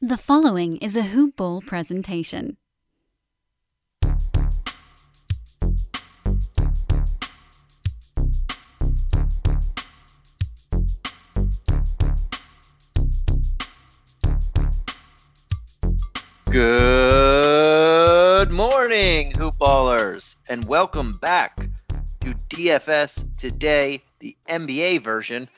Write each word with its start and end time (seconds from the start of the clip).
The 0.00 0.16
following 0.16 0.76
is 0.76 0.94
a 0.94 1.02
Hoop 1.02 1.34
Ball 1.34 1.60
presentation. 1.60 2.56
Good 16.48 18.52
morning, 18.52 19.32
hoopballers, 19.32 20.36
and 20.48 20.64
welcome 20.66 21.16
back 21.16 21.56
to 22.20 22.34
DFS 22.50 23.36
Today, 23.36 24.00
the 24.20 24.36
NBA 24.48 25.02
version. 25.02 25.48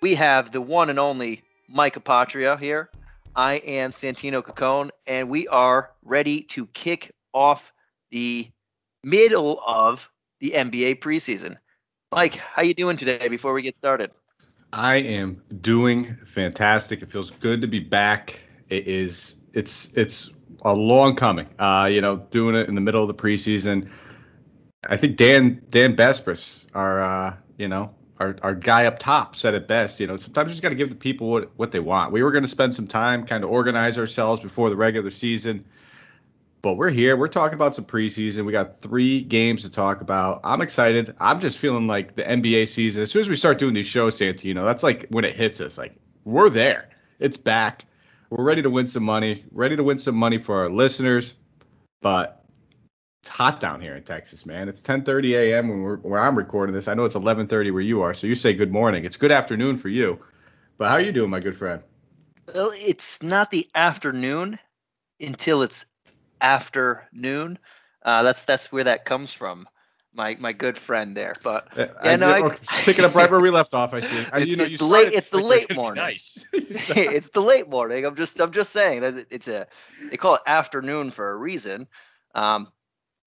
We 0.00 0.14
have 0.14 0.52
the 0.52 0.62
one 0.62 0.88
and 0.88 0.98
only 0.98 1.42
Mike 1.68 2.02
Apotria 2.02 2.58
here. 2.58 2.88
I 3.36 3.56
am 3.56 3.90
Santino 3.90 4.42
Cacone, 4.42 4.88
and 5.06 5.28
we 5.28 5.46
are 5.48 5.90
ready 6.02 6.40
to 6.44 6.64
kick 6.68 7.12
off 7.34 7.70
the 8.10 8.50
middle 9.04 9.60
of 9.66 10.10
the 10.40 10.52
NBA 10.52 11.00
preseason. 11.00 11.58
Mike, 12.12 12.36
how 12.36 12.62
you 12.62 12.72
doing 12.72 12.96
today 12.96 13.28
before 13.28 13.52
we 13.52 13.60
get 13.60 13.76
started? 13.76 14.10
I 14.72 14.96
am 14.96 15.42
doing 15.60 16.16
fantastic. 16.24 17.02
It 17.02 17.12
feels 17.12 17.30
good 17.30 17.60
to 17.60 17.66
be 17.66 17.78
back. 17.78 18.40
It 18.70 18.88
is 18.88 19.34
it's 19.52 19.90
it's 19.94 20.30
a 20.62 20.72
long 20.72 21.14
coming. 21.14 21.46
Uh, 21.58 21.90
you 21.92 22.00
know, 22.00 22.16
doing 22.30 22.54
it 22.54 22.70
in 22.70 22.74
the 22.74 22.80
middle 22.80 23.02
of 23.02 23.08
the 23.08 23.14
preseason. 23.14 23.90
I 24.88 24.96
think 24.96 25.18
Dan 25.18 25.60
Dan 25.68 25.94
Besbris, 25.94 26.64
our 26.72 27.02
uh, 27.02 27.36
you 27.58 27.68
know 27.68 27.94
our 28.18 28.36
our 28.42 28.54
guy 28.54 28.86
up 28.86 28.98
top, 28.98 29.36
said 29.36 29.54
it 29.54 29.68
best. 29.68 30.00
You 30.00 30.06
know, 30.06 30.16
sometimes 30.16 30.48
you 30.48 30.54
just 30.54 30.62
got 30.62 30.70
to 30.70 30.74
give 30.74 30.88
the 30.88 30.94
people 30.94 31.28
what 31.28 31.50
what 31.56 31.72
they 31.72 31.80
want. 31.80 32.12
We 32.12 32.22
were 32.22 32.30
going 32.30 32.44
to 32.44 32.48
spend 32.48 32.74
some 32.74 32.86
time, 32.86 33.26
kind 33.26 33.44
of 33.44 33.50
organize 33.50 33.98
ourselves 33.98 34.42
before 34.42 34.70
the 34.70 34.76
regular 34.76 35.10
season, 35.10 35.64
but 36.62 36.74
we're 36.74 36.90
here. 36.90 37.16
We're 37.16 37.28
talking 37.28 37.54
about 37.54 37.74
some 37.74 37.84
preseason. 37.84 38.44
We 38.44 38.52
got 38.52 38.80
three 38.80 39.22
games 39.22 39.62
to 39.62 39.70
talk 39.70 40.00
about. 40.00 40.40
I'm 40.44 40.60
excited. 40.60 41.14
I'm 41.20 41.40
just 41.40 41.58
feeling 41.58 41.86
like 41.86 42.16
the 42.16 42.22
NBA 42.22 42.68
season. 42.68 43.02
As 43.02 43.10
soon 43.10 43.20
as 43.20 43.28
we 43.28 43.36
start 43.36 43.58
doing 43.58 43.74
these 43.74 43.86
shows, 43.86 44.18
Santino, 44.18 44.64
that's 44.64 44.82
like 44.82 45.06
when 45.10 45.24
it 45.24 45.36
hits 45.36 45.60
us. 45.60 45.78
Like 45.78 45.94
we're 46.24 46.50
there. 46.50 46.88
It's 47.18 47.36
back 47.36 47.86
we're 48.30 48.44
ready 48.44 48.62
to 48.62 48.70
win 48.70 48.86
some 48.86 49.04
money, 49.04 49.44
ready 49.52 49.76
to 49.76 49.84
win 49.84 49.98
some 49.98 50.16
money 50.16 50.38
for 50.38 50.58
our 50.60 50.70
listeners. 50.70 51.34
But 52.00 52.44
it's 53.26 53.34
hot 53.34 53.58
down 53.58 53.80
here 53.80 53.96
in 53.96 54.04
Texas, 54.04 54.46
man. 54.46 54.68
It's 54.68 54.80
10:30 54.80 55.34
a.m. 55.34 55.68
when 55.68 55.82
we're 55.82 55.96
where 55.96 56.20
I'm 56.20 56.38
recording 56.38 56.72
this. 56.72 56.86
I 56.86 56.94
know 56.94 57.04
it's 57.04 57.16
11:30 57.16 57.72
where 57.72 57.82
you 57.82 58.00
are, 58.00 58.14
so 58.14 58.28
you 58.28 58.36
say 58.36 58.54
good 58.54 58.70
morning. 58.70 59.04
It's 59.04 59.16
good 59.16 59.32
afternoon 59.32 59.78
for 59.78 59.88
you. 59.88 60.20
But 60.78 60.90
how 60.90 60.94
are 60.94 61.00
you 61.00 61.10
doing, 61.10 61.30
my 61.30 61.40
good 61.40 61.56
friend? 61.56 61.82
Well, 62.54 62.72
it's 62.76 63.24
not 63.24 63.50
the 63.50 63.68
afternoon 63.74 64.60
until 65.20 65.62
it's 65.62 65.86
afternoon. 66.40 67.58
Uh, 68.04 68.22
that's 68.22 68.44
that's 68.44 68.70
where 68.70 68.84
that 68.84 69.04
comes 69.04 69.32
from 69.32 69.66
my 70.14 70.36
my 70.38 70.52
good 70.52 70.78
friend 70.78 71.16
there. 71.16 71.34
But 71.42 71.66
yeah, 71.76 71.86
I, 72.00 72.16
no, 72.16 72.30
I, 72.30 72.56
pick 72.84 73.00
it 73.00 73.04
up 73.04 73.16
right 73.16 73.28
where 73.28 73.40
we 73.40 73.50
left 73.50 73.74
off. 73.74 73.92
I 73.92 73.98
see. 73.98 74.24
I, 74.32 74.38
it's, 74.38 74.46
you 74.50 74.56
know, 74.56 74.64
it's 74.64 74.78
the 74.78 74.86
late. 74.86 75.12
It's 75.12 75.30
the 75.30 75.40
late 75.40 75.68
morning. 75.74 76.04
Nice. 76.04 76.46
it's 76.52 77.30
the 77.30 77.42
late 77.42 77.68
morning. 77.68 78.04
I'm 78.06 78.14
just 78.14 78.40
I'm 78.40 78.52
just 78.52 78.70
saying 78.72 79.00
that 79.00 79.26
it's 79.30 79.48
a 79.48 79.66
they 80.12 80.16
call 80.16 80.36
it 80.36 80.42
afternoon 80.46 81.10
for 81.10 81.30
a 81.30 81.36
reason. 81.36 81.88
Um, 82.36 82.68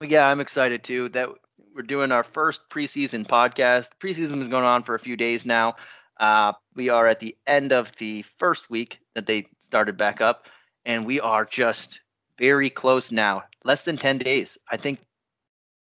yeah, 0.01 0.27
I'm 0.27 0.39
excited 0.39 0.83
too 0.83 1.09
that 1.09 1.29
we're 1.75 1.81
doing 1.81 2.11
our 2.11 2.23
first 2.23 2.69
preseason 2.69 3.27
podcast. 3.27 3.89
Preseason 4.01 4.41
is 4.41 4.47
going 4.47 4.63
on 4.63 4.83
for 4.83 4.95
a 4.95 4.99
few 4.99 5.17
days 5.17 5.45
now. 5.45 5.75
Uh, 6.19 6.53
we 6.75 6.89
are 6.89 7.07
at 7.07 7.19
the 7.19 7.35
end 7.47 7.71
of 7.71 7.95
the 7.97 8.23
first 8.37 8.69
week 8.69 8.99
that 9.15 9.25
they 9.25 9.47
started 9.59 9.97
back 9.97 10.21
up, 10.21 10.47
and 10.85 11.05
we 11.05 11.19
are 11.19 11.45
just 11.45 12.01
very 12.37 12.69
close 12.69 13.11
now. 13.11 13.43
Less 13.63 13.83
than 13.83 13.97
10 13.97 14.19
days. 14.19 14.57
I 14.71 14.77
think 14.77 14.99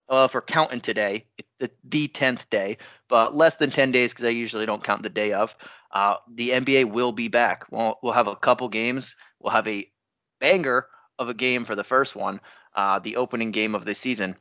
uh, 0.08 0.28
for 0.28 0.42
counting 0.42 0.80
today, 0.80 1.27
the, 1.58 1.70
the 1.84 2.08
10th 2.08 2.48
day, 2.50 2.77
but 3.08 3.34
less 3.34 3.56
than 3.56 3.70
10 3.70 3.92
days 3.92 4.12
because 4.12 4.27
I 4.27 4.30
usually 4.30 4.67
don't 4.67 4.84
count 4.84 5.02
the 5.02 5.08
day 5.08 5.33
of. 5.33 5.56
Uh, 5.90 6.17
the 6.34 6.50
NBA 6.50 6.90
will 6.90 7.12
be 7.12 7.29
back. 7.29 7.64
We'll, 7.70 7.98
we'll 8.02 8.12
have 8.12 8.27
a 8.27 8.36
couple 8.36 8.68
games. 8.68 9.14
We'll 9.40 9.52
have 9.52 9.68
a 9.68 9.90
banger 10.40 10.86
of 11.18 11.29
a 11.29 11.34
game 11.34 11.64
for 11.64 11.74
the 11.74 11.84
first 11.84 12.17
one, 12.17 12.40
uh, 12.74 12.98
the 12.98 13.16
opening 13.16 13.50
game 13.50 13.74
of 13.74 13.84
the 13.84 13.94
season. 13.94 14.36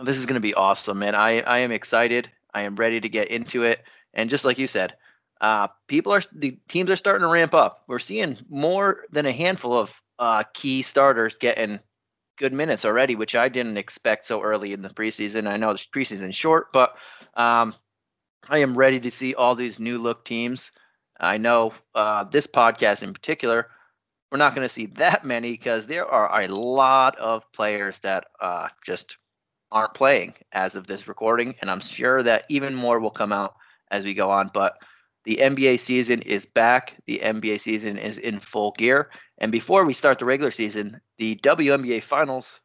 This 0.00 0.18
is 0.18 0.26
going 0.26 0.34
to 0.34 0.40
be 0.40 0.54
awesome, 0.54 1.02
and 1.02 1.14
I, 1.14 1.38
I 1.40 1.58
am 1.60 1.72
excited. 1.72 2.30
I 2.52 2.62
am 2.62 2.76
ready 2.76 3.00
to 3.00 3.08
get 3.08 3.28
into 3.28 3.62
it. 3.62 3.82
And 4.12 4.30
just 4.30 4.44
like 4.44 4.58
you 4.58 4.66
said, 4.66 4.94
uh, 5.40 5.68
people 5.88 6.12
are 6.12 6.22
the 6.32 6.58
teams 6.68 6.90
are 6.90 6.96
starting 6.96 7.26
to 7.26 7.32
ramp 7.32 7.54
up. 7.54 7.84
We're 7.86 7.98
seeing 7.98 8.38
more 8.48 9.04
than 9.10 9.26
a 9.26 9.32
handful 9.32 9.78
of 9.78 9.92
uh, 10.18 10.44
key 10.54 10.82
starters 10.82 11.34
getting 11.34 11.80
good 12.38 12.52
minutes 12.52 12.84
already, 12.84 13.14
which 13.14 13.34
I 13.34 13.48
didn't 13.48 13.76
expect 13.76 14.24
so 14.24 14.42
early 14.42 14.72
in 14.72 14.82
the 14.82 14.88
preseason. 14.88 15.48
I 15.48 15.56
know 15.56 15.72
the 15.72 15.78
preseason 15.78 16.34
short, 16.34 16.72
but 16.72 16.96
um, 17.34 17.74
I 18.48 18.58
am 18.58 18.76
ready 18.76 19.00
to 19.00 19.10
see 19.10 19.34
all 19.34 19.54
these 19.54 19.78
new 19.78 19.98
look 19.98 20.24
teams. 20.24 20.72
I 21.20 21.36
know 21.38 21.74
uh, 21.94 22.24
this 22.24 22.46
podcast 22.46 23.02
in 23.02 23.12
particular, 23.12 23.68
we're 24.34 24.38
not 24.38 24.56
going 24.56 24.66
to 24.66 24.74
see 24.74 24.86
that 24.86 25.24
many 25.24 25.52
because 25.52 25.86
there 25.86 26.08
are 26.08 26.40
a 26.40 26.48
lot 26.48 27.16
of 27.18 27.44
players 27.52 28.00
that 28.00 28.26
uh, 28.40 28.66
just 28.84 29.16
aren't 29.70 29.94
playing 29.94 30.34
as 30.50 30.74
of 30.74 30.88
this 30.88 31.06
recording, 31.06 31.54
and 31.60 31.70
I'm 31.70 31.78
sure 31.78 32.20
that 32.20 32.44
even 32.48 32.74
more 32.74 32.98
will 32.98 33.12
come 33.12 33.32
out 33.32 33.54
as 33.92 34.02
we 34.02 34.12
go 34.12 34.32
on. 34.32 34.50
But 34.52 34.76
the 35.24 35.36
NBA 35.36 35.78
season 35.78 36.20
is 36.22 36.46
back. 36.46 36.94
The 37.06 37.20
NBA 37.22 37.60
season 37.60 37.96
is 37.96 38.18
in 38.18 38.40
full 38.40 38.72
gear. 38.72 39.08
And 39.38 39.52
before 39.52 39.84
we 39.84 39.94
start 39.94 40.18
the 40.18 40.24
regular 40.24 40.50
season, 40.50 41.00
the 41.18 41.36
WNBA 41.36 42.02
finals 42.02 42.58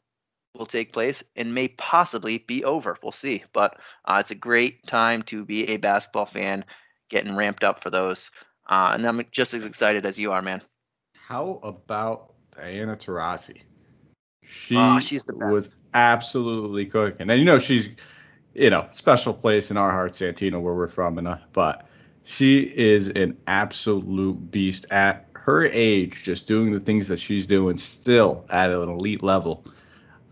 will 0.55 0.65
take 0.65 0.91
place 0.91 1.23
and 1.35 1.53
may 1.53 1.67
possibly 1.67 2.39
be 2.39 2.63
over. 2.63 2.97
We'll 3.03 3.11
see. 3.11 3.43
But 3.53 3.77
uh, 4.05 4.17
it's 4.19 4.31
a 4.31 4.35
great 4.35 4.87
time 4.87 5.21
to 5.23 5.45
be 5.45 5.69
a 5.69 5.77
basketball 5.77 6.25
fan, 6.25 6.65
getting 7.11 7.35
ramped 7.35 7.63
up 7.63 7.79
for 7.79 7.91
those. 7.91 8.31
Uh, 8.67 8.93
and 8.95 9.05
I'm 9.05 9.21
just 9.29 9.53
as 9.53 9.65
excited 9.65 10.07
as 10.07 10.17
you 10.17 10.31
are, 10.31 10.41
man. 10.41 10.63
How 11.29 11.59
about 11.61 12.33
Diana 12.55 12.95
Taurasi? 12.95 13.61
She 14.41 14.75
oh, 14.75 14.99
she's 14.99 15.23
the 15.25 15.33
best. 15.33 15.51
was 15.51 15.75
absolutely 15.93 16.87
cooking. 16.87 17.29
And 17.29 17.37
you 17.37 17.45
know, 17.45 17.59
she's, 17.59 17.89
you 18.55 18.71
know, 18.71 18.87
special 18.93 19.35
place 19.35 19.69
in 19.69 19.77
our 19.77 19.91
hearts, 19.91 20.19
Santino, 20.19 20.59
where 20.59 20.73
we're 20.73 20.87
from. 20.87 21.19
And, 21.19 21.27
uh, 21.27 21.37
but 21.53 21.87
she 22.23 22.61
is 22.75 23.09
an 23.09 23.37
absolute 23.45 24.49
beast 24.49 24.87
at 24.89 25.27
her 25.33 25.67
age, 25.67 26.23
just 26.23 26.47
doing 26.47 26.73
the 26.73 26.79
things 26.79 27.07
that 27.09 27.19
she's 27.19 27.45
doing, 27.45 27.77
still 27.77 28.43
at 28.49 28.71
an 28.71 28.89
elite 28.89 29.21
level. 29.21 29.63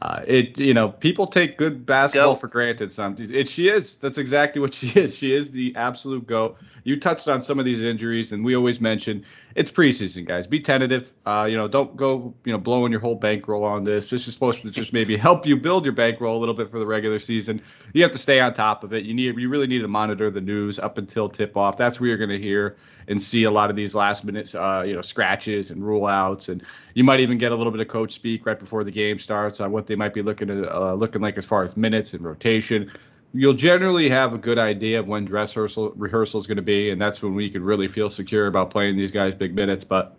Uh, 0.01 0.21
it 0.25 0.59
you 0.59 0.73
know 0.73 0.89
people 0.89 1.27
take 1.27 1.59
good 1.59 1.85
basketball 1.85 2.33
Go. 2.33 2.39
for 2.39 2.47
granted. 2.47 2.91
Some 2.91 3.15
it 3.19 3.47
she 3.47 3.69
is. 3.69 3.97
That's 3.97 4.17
exactly 4.17 4.61
what 4.61 4.73
she 4.73 4.99
is. 4.99 5.15
She 5.15 5.33
is 5.33 5.51
the 5.51 5.75
absolute 5.75 6.25
goat. 6.25 6.57
You 6.87 6.97
touched 6.97 7.27
on 7.27 7.41
some 7.41 7.59
of 7.59 7.65
these 7.65 7.81
injuries, 7.81 8.31
and 8.31 8.45
we 8.45 8.55
always 8.55 8.79
mention 8.79 9.25
it's 9.55 9.69
preseason, 9.69 10.25
guys. 10.25 10.47
Be 10.47 10.57
tentative. 10.57 11.11
Uh, 11.25 11.45
you 11.49 11.57
know, 11.57 11.67
don't 11.67 11.93
go 11.97 12.33
you 12.45 12.53
know 12.53 12.57
blowing 12.57 12.93
your 12.93 13.01
whole 13.01 13.13
bankroll 13.13 13.65
on 13.65 13.83
this. 13.83 14.09
This 14.09 14.25
is 14.25 14.33
supposed 14.33 14.61
to 14.61 14.71
just 14.71 14.93
maybe 14.93 15.17
help 15.17 15.45
you 15.45 15.57
build 15.57 15.83
your 15.83 15.91
bankroll 15.91 16.37
a 16.37 16.39
little 16.39 16.55
bit 16.55 16.71
for 16.71 16.79
the 16.79 16.85
regular 16.85 17.19
season. 17.19 17.61
You 17.93 18.03
have 18.03 18.13
to 18.13 18.17
stay 18.17 18.39
on 18.39 18.53
top 18.53 18.85
of 18.85 18.93
it. 18.93 19.03
You 19.03 19.13
need 19.13 19.37
you 19.37 19.49
really 19.49 19.67
need 19.67 19.79
to 19.79 19.89
monitor 19.89 20.31
the 20.31 20.39
news 20.39 20.79
up 20.79 20.97
until 20.97 21.27
tip 21.27 21.57
off. 21.57 21.75
That's 21.75 21.99
where 21.99 22.07
you're 22.07 22.17
going 22.17 22.29
to 22.29 22.39
hear 22.39 22.77
and 23.09 23.21
see 23.21 23.43
a 23.43 23.51
lot 23.51 23.69
of 23.69 23.75
these 23.75 23.93
last 23.93 24.23
minute, 24.23 24.53
uh, 24.55 24.83
you 24.85 24.93
know, 24.93 25.01
scratches 25.01 25.71
and 25.71 25.85
rule 25.85 26.05
outs, 26.07 26.47
and 26.47 26.63
you 26.93 27.03
might 27.03 27.19
even 27.19 27.37
get 27.37 27.51
a 27.51 27.55
little 27.55 27.71
bit 27.71 27.81
of 27.81 27.87
coach 27.89 28.13
speak 28.13 28.45
right 28.45 28.59
before 28.59 28.85
the 28.85 28.91
game 28.91 29.19
starts 29.19 29.59
on 29.59 29.71
what 29.71 29.87
they 29.87 29.95
might 29.95 30.13
be 30.13 30.21
looking 30.21 30.49
at, 30.49 30.71
uh, 30.71 30.93
looking 30.93 31.21
like 31.21 31.37
as 31.37 31.45
far 31.45 31.63
as 31.63 31.75
minutes 31.75 32.13
and 32.13 32.23
rotation. 32.23 32.89
You'll 33.33 33.53
generally 33.53 34.09
have 34.09 34.33
a 34.33 34.37
good 34.37 34.57
idea 34.57 34.99
of 34.99 35.07
when 35.07 35.25
dress 35.25 35.55
rehearsal 35.55 35.91
rehearsal 35.95 36.39
is 36.39 36.47
going 36.47 36.57
to 36.57 36.61
be, 36.61 36.89
and 36.89 37.01
that's 37.01 37.21
when 37.21 37.35
we 37.35 37.49
can 37.49 37.63
really 37.63 37.87
feel 37.87 38.09
secure 38.09 38.47
about 38.47 38.69
playing 38.69 38.97
these 38.97 39.11
guys 39.11 39.35
big 39.35 39.53
minutes. 39.53 39.83
But 39.83 40.15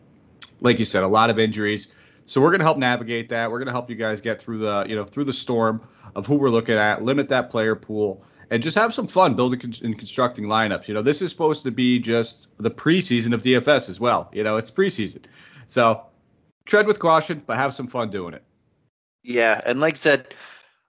like 0.60 0.78
you 0.78 0.84
said, 0.84 1.02
a 1.02 1.08
lot 1.08 1.30
of 1.30 1.38
injuries. 1.38 1.88
So 2.26 2.40
we're 2.40 2.50
going 2.50 2.60
to 2.60 2.64
help 2.66 2.76
navigate 2.76 3.28
that. 3.30 3.50
We're 3.50 3.58
going 3.58 3.66
to 3.66 3.72
help 3.72 3.88
you 3.88 3.96
guys 3.96 4.20
get 4.20 4.40
through 4.40 4.58
the, 4.58 4.84
you 4.86 4.94
know, 4.94 5.04
through 5.04 5.24
the 5.24 5.32
storm 5.32 5.80
of 6.14 6.26
who 6.26 6.36
we're 6.36 6.50
looking 6.50 6.76
at, 6.76 7.02
limit 7.02 7.28
that 7.30 7.50
player 7.50 7.74
pool, 7.74 8.22
and 8.50 8.62
just 8.62 8.76
have 8.76 8.92
some 8.92 9.06
fun 9.06 9.34
building 9.34 9.74
and 9.82 9.98
constructing 9.98 10.44
lineups. 10.44 10.88
You 10.88 10.94
know, 10.94 11.02
this 11.02 11.22
is 11.22 11.30
supposed 11.30 11.64
to 11.64 11.70
be 11.70 11.98
just 11.98 12.48
the 12.58 12.70
preseason 12.70 13.32
of 13.32 13.42
DFS 13.42 13.88
as 13.88 13.98
well. 13.98 14.30
You 14.34 14.44
know, 14.44 14.58
it's 14.58 14.70
preseason. 14.70 15.22
So 15.66 16.02
tread 16.66 16.86
with 16.86 16.98
caution, 16.98 17.42
but 17.46 17.56
have 17.56 17.72
some 17.72 17.86
fun 17.86 18.10
doing 18.10 18.34
it. 18.34 18.44
Yeah. 19.22 19.60
And 19.64 19.80
like 19.80 19.94
I 19.94 19.98
said, 19.98 20.34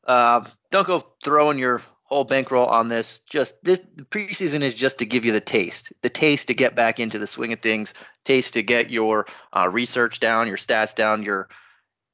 uh, 0.07 0.43
don't 0.71 0.87
go 0.87 1.05
throwing 1.23 1.57
your 1.57 1.81
whole 2.09 2.23
bankroll 2.23 2.65
on 2.65 2.89
this. 2.89 3.19
Just 3.29 3.63
this 3.63 3.79
the 3.95 4.03
preseason 4.03 4.61
is 4.61 4.73
just 4.73 4.97
to 4.99 5.05
give 5.05 5.23
you 5.23 5.31
the 5.31 5.39
taste, 5.39 5.93
the 6.01 6.09
taste 6.09 6.47
to 6.47 6.53
get 6.53 6.75
back 6.75 6.99
into 6.99 7.19
the 7.19 7.27
swing 7.27 7.53
of 7.53 7.59
things, 7.59 7.93
taste 8.25 8.53
to 8.55 8.63
get 8.63 8.89
your 8.89 9.27
uh, 9.55 9.69
research 9.69 10.19
down, 10.19 10.47
your 10.47 10.57
stats 10.57 10.93
down, 10.93 11.23
your 11.23 11.49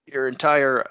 your 0.06 0.28
entire 0.28 0.86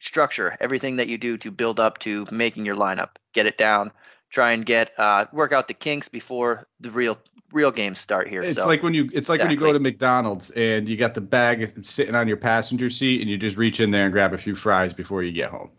structure, 0.00 0.56
everything 0.60 0.96
that 0.96 1.08
you 1.08 1.18
do 1.18 1.36
to 1.38 1.50
build 1.50 1.80
up 1.80 1.98
to 1.98 2.26
making 2.30 2.64
your 2.64 2.76
lineup, 2.76 3.10
get 3.32 3.46
it 3.46 3.58
down, 3.58 3.90
try 4.30 4.52
and 4.52 4.64
get 4.64 4.92
uh, 4.98 5.26
work 5.32 5.52
out 5.52 5.68
the 5.68 5.74
kinks 5.74 6.08
before 6.08 6.68
the 6.80 6.90
real 6.90 7.18
real 7.52 7.70
games 7.70 7.98
start 7.98 8.28
here. 8.28 8.42
It's 8.42 8.54
so. 8.54 8.66
like 8.66 8.82
when 8.82 8.94
you 8.94 9.10
it's 9.12 9.28
like 9.28 9.40
exactly. 9.40 9.44
when 9.44 9.50
you 9.50 9.58
go 9.58 9.72
to 9.72 9.80
McDonald's 9.80 10.50
and 10.50 10.88
you 10.88 10.96
got 10.96 11.14
the 11.14 11.20
bag 11.20 11.84
sitting 11.84 12.14
on 12.14 12.28
your 12.28 12.36
passenger 12.36 12.88
seat 12.88 13.20
and 13.20 13.28
you 13.28 13.36
just 13.36 13.56
reach 13.56 13.80
in 13.80 13.90
there 13.90 14.04
and 14.04 14.12
grab 14.12 14.32
a 14.32 14.38
few 14.38 14.54
fries 14.54 14.92
before 14.92 15.22
you 15.22 15.32
get 15.32 15.50
home. 15.50 15.70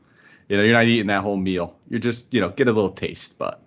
You 0.48 0.58
know, 0.58 0.64
you're 0.64 0.74
not 0.74 0.86
eating 0.86 1.08
that 1.08 1.22
whole 1.22 1.38
meal. 1.38 1.76
You're 1.90 2.00
just, 2.00 2.34
you 2.34 2.40
know, 2.40 2.50
get 2.50 2.68
a 2.68 2.72
little 2.72 2.92
taste. 2.92 3.38
But 3.38 3.64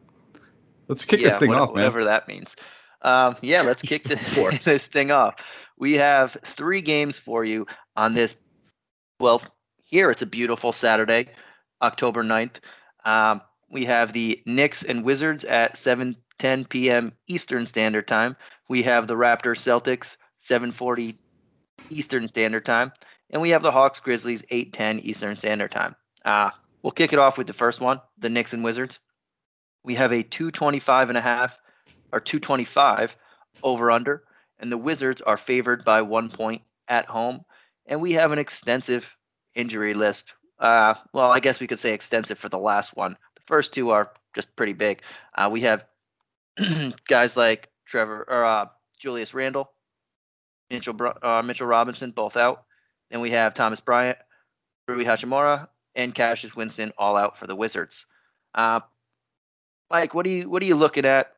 let's 0.86 1.04
kick 1.04 1.20
yeah, 1.20 1.30
this 1.30 1.38
thing 1.38 1.48
whatever, 1.48 1.64
off, 1.64 1.74
man. 1.74 1.82
Whatever 1.82 2.04
that 2.04 2.28
means. 2.28 2.56
Um, 3.02 3.36
yeah, 3.42 3.62
let's 3.62 3.82
kick 3.82 4.02
this, 4.04 4.34
this 4.64 4.86
thing 4.86 5.10
off. 5.10 5.36
We 5.78 5.94
have 5.94 6.36
three 6.44 6.80
games 6.80 7.18
for 7.18 7.44
you 7.44 7.66
on 7.96 8.14
this. 8.14 8.36
Well, 9.20 9.42
here 9.84 10.10
it's 10.10 10.22
a 10.22 10.26
beautiful 10.26 10.72
Saturday, 10.72 11.28
October 11.82 12.22
9th. 12.22 12.56
Um, 13.04 13.40
we 13.70 13.84
have 13.84 14.12
the 14.12 14.42
Knicks 14.46 14.82
and 14.82 15.04
Wizards 15.04 15.44
at 15.44 15.74
7:10 15.74 16.68
p.m. 16.68 17.12
Eastern 17.26 17.66
Standard 17.66 18.06
Time. 18.06 18.36
We 18.68 18.82
have 18.82 19.06
the 19.06 19.14
Raptors 19.14 19.60
Celtics 19.60 20.16
7:40 20.40 21.16
Eastern 21.90 22.28
Standard 22.28 22.64
Time, 22.64 22.92
and 23.30 23.42
we 23.42 23.50
have 23.50 23.62
the 23.62 23.72
Hawks 23.72 24.00
Grizzlies 24.00 24.42
8:10 24.50 25.00
Eastern 25.04 25.36
Standard 25.36 25.70
Time. 25.70 25.94
Uh, 26.24 26.50
we'll 26.82 26.90
kick 26.92 27.12
it 27.12 27.18
off 27.18 27.38
with 27.38 27.46
the 27.46 27.52
first 27.52 27.80
one, 27.80 28.00
the 28.18 28.28
Knicks 28.28 28.52
and 28.52 28.64
Wizards. 28.64 28.98
We 29.84 29.94
have 29.96 30.12
a 30.12 30.22
225 30.22 31.08
and 31.10 31.18
a 31.18 31.20
half 31.20 31.58
or 32.12 32.20
225 32.20 33.16
over 33.62 33.90
under, 33.90 34.24
and 34.58 34.70
the 34.70 34.78
Wizards 34.78 35.20
are 35.22 35.36
favored 35.36 35.84
by 35.84 36.02
one 36.02 36.30
point 36.30 36.62
at 36.88 37.06
home. 37.06 37.44
And 37.86 38.00
we 38.00 38.14
have 38.14 38.32
an 38.32 38.38
extensive 38.38 39.16
injury 39.54 39.94
list. 39.94 40.34
Uh, 40.58 40.94
well, 41.12 41.30
I 41.30 41.40
guess 41.40 41.60
we 41.60 41.66
could 41.66 41.78
say 41.78 41.92
extensive 41.92 42.38
for 42.38 42.48
the 42.48 42.58
last 42.58 42.96
one. 42.96 43.16
The 43.36 43.42
first 43.46 43.72
two 43.72 43.90
are 43.90 44.12
just 44.34 44.54
pretty 44.56 44.72
big. 44.72 45.02
Uh, 45.34 45.48
we 45.50 45.62
have 45.62 45.84
guys 47.08 47.36
like 47.36 47.68
Trevor 47.86 48.24
or 48.28 48.44
uh, 48.44 48.66
Julius 48.98 49.32
Randle, 49.32 49.70
Mitchell 50.70 50.96
uh, 51.22 51.42
Mitchell 51.42 51.66
Robinson, 51.66 52.10
both 52.10 52.36
out. 52.36 52.64
Then 53.10 53.20
we 53.20 53.30
have 53.30 53.54
Thomas 53.54 53.80
Bryant, 53.80 54.18
Rui 54.86 55.04
Hachimura, 55.04 55.68
and 55.94 56.14
Cassius 56.14 56.54
Winston 56.54 56.92
all 56.98 57.16
out 57.16 57.36
for 57.36 57.46
the 57.46 57.56
Wizards. 57.56 58.06
Uh, 58.54 58.80
Mike, 59.90 60.14
what 60.14 60.26
are 60.26 60.30
you 60.30 60.48
what 60.48 60.62
are 60.62 60.66
you 60.66 60.74
looking 60.74 61.04
at 61.04 61.32